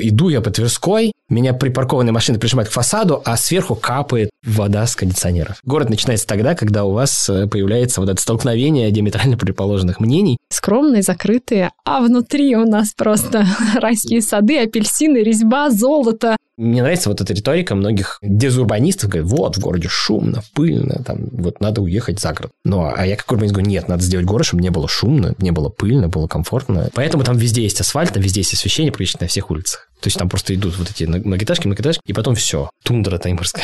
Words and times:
Иду 0.00 0.28
я 0.28 0.40
по 0.40 0.50
Тверской, 0.50 1.12
меня 1.28 1.54
припаркованная 1.54 2.12
машина 2.12 2.38
прижимает 2.38 2.68
к 2.68 2.72
фасаду, 2.72 3.20
а 3.24 3.36
сверху 3.36 3.74
капает 3.74 4.30
вода 4.46 4.86
с 4.86 4.94
кондиционера. 4.94 5.56
Город 5.64 5.90
начинается 5.90 6.26
тогда, 6.26 6.54
когда 6.54 6.84
у 6.84 6.92
вас 6.92 7.28
э, 7.28 7.48
появляется 7.48 8.00
вот 8.00 8.08
это 8.08 8.20
столкновение 8.20 8.90
диаметрально 8.92 9.36
противоположных 9.36 9.98
мнений. 9.98 10.38
Скромные, 10.58 11.02
закрытые, 11.02 11.70
а 11.84 12.00
внутри 12.00 12.56
у 12.56 12.66
нас 12.66 12.92
просто 12.92 13.46
райские 13.76 14.20
сады, 14.20 14.58
апельсины, 14.58 15.18
резьба, 15.18 15.70
золото. 15.70 16.36
Мне 16.56 16.82
нравится 16.82 17.10
вот 17.10 17.20
эта 17.20 17.32
риторика 17.32 17.76
многих 17.76 18.18
дезурбанистов, 18.22 19.08
говорят, 19.08 19.30
вот, 19.30 19.56
в 19.56 19.60
городе 19.60 19.86
шумно, 19.88 20.42
пыльно, 20.54 21.04
там, 21.04 21.28
вот 21.30 21.60
надо 21.60 21.80
уехать 21.80 22.18
за 22.18 22.32
город. 22.32 22.50
Ну, 22.64 22.92
а 22.92 23.06
я 23.06 23.14
как 23.14 23.30
урбанист 23.30 23.54
говорю, 23.54 23.70
нет, 23.70 23.86
надо 23.86 24.02
сделать 24.02 24.26
город, 24.26 24.46
чтобы 24.46 24.64
не 24.64 24.70
было 24.70 24.88
шумно, 24.88 25.36
не 25.38 25.52
было 25.52 25.68
пыльно, 25.68 26.08
было 26.08 26.26
комфортно. 26.26 26.90
Поэтому 26.92 27.22
там 27.22 27.36
везде 27.36 27.62
есть 27.62 27.80
асфальт, 27.80 28.12
там 28.12 28.20
везде 28.24 28.40
есть 28.40 28.54
освещение 28.54 28.90
практически 28.90 29.22
на 29.22 29.28
всех 29.28 29.52
улицах. 29.52 29.88
То 30.00 30.08
есть 30.08 30.18
там 30.18 30.28
просто 30.28 30.56
идут 30.56 30.76
вот 30.76 30.90
эти 30.90 31.04
многоэтажки, 31.04 31.68
многоэтажки, 31.68 32.02
и 32.04 32.12
потом 32.12 32.34
все. 32.34 32.68
Тундра 32.82 33.18
тайморская. 33.18 33.62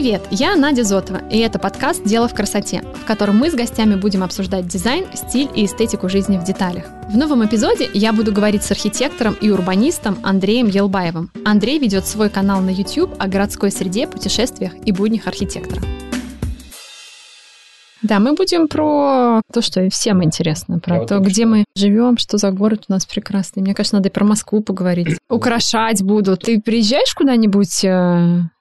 Привет, 0.00 0.22
я 0.30 0.56
Надя 0.56 0.82
Зотова, 0.82 1.20
и 1.30 1.36
это 1.40 1.58
подкаст 1.58 2.04
«Дело 2.04 2.26
в 2.26 2.32
красоте», 2.32 2.82
в 2.94 3.04
котором 3.04 3.36
мы 3.36 3.50
с 3.50 3.54
гостями 3.54 3.96
будем 3.96 4.22
обсуждать 4.22 4.66
дизайн, 4.66 5.04
стиль 5.12 5.50
и 5.54 5.66
эстетику 5.66 6.08
жизни 6.08 6.38
в 6.38 6.42
деталях. 6.44 6.86
В 7.10 7.18
новом 7.18 7.44
эпизоде 7.44 7.86
я 7.92 8.14
буду 8.14 8.32
говорить 8.32 8.62
с 8.62 8.70
архитектором 8.70 9.36
и 9.42 9.50
урбанистом 9.50 10.16
Андреем 10.22 10.68
Елбаевым. 10.68 11.30
Андрей 11.44 11.78
ведет 11.78 12.06
свой 12.06 12.30
канал 12.30 12.62
на 12.62 12.70
YouTube 12.70 13.14
о 13.18 13.28
городской 13.28 13.70
среде, 13.70 14.06
путешествиях 14.06 14.72
и 14.86 14.90
буднях 14.90 15.26
архитектора. 15.26 15.82
Да, 18.00 18.20
мы 18.20 18.32
будем 18.32 18.68
про 18.68 19.42
то, 19.52 19.60
что 19.60 19.86
всем 19.90 20.24
интересно, 20.24 20.78
про 20.78 21.00
Я 21.00 21.04
то, 21.04 21.18
вот 21.18 21.28
где 21.28 21.44
мы 21.44 21.66
живем, 21.76 22.16
что 22.16 22.38
за 22.38 22.50
город 22.52 22.84
у 22.88 22.92
нас 22.94 23.04
прекрасный. 23.04 23.60
Мне 23.62 23.74
кажется, 23.74 23.96
надо 23.96 24.08
и 24.08 24.12
про 24.12 24.24
Москву 24.24 24.62
поговорить. 24.62 25.18
Украшать 25.28 26.02
буду. 26.02 26.38
Ты 26.38 26.58
приезжаешь 26.58 27.14
куда-нибудь? 27.14 27.84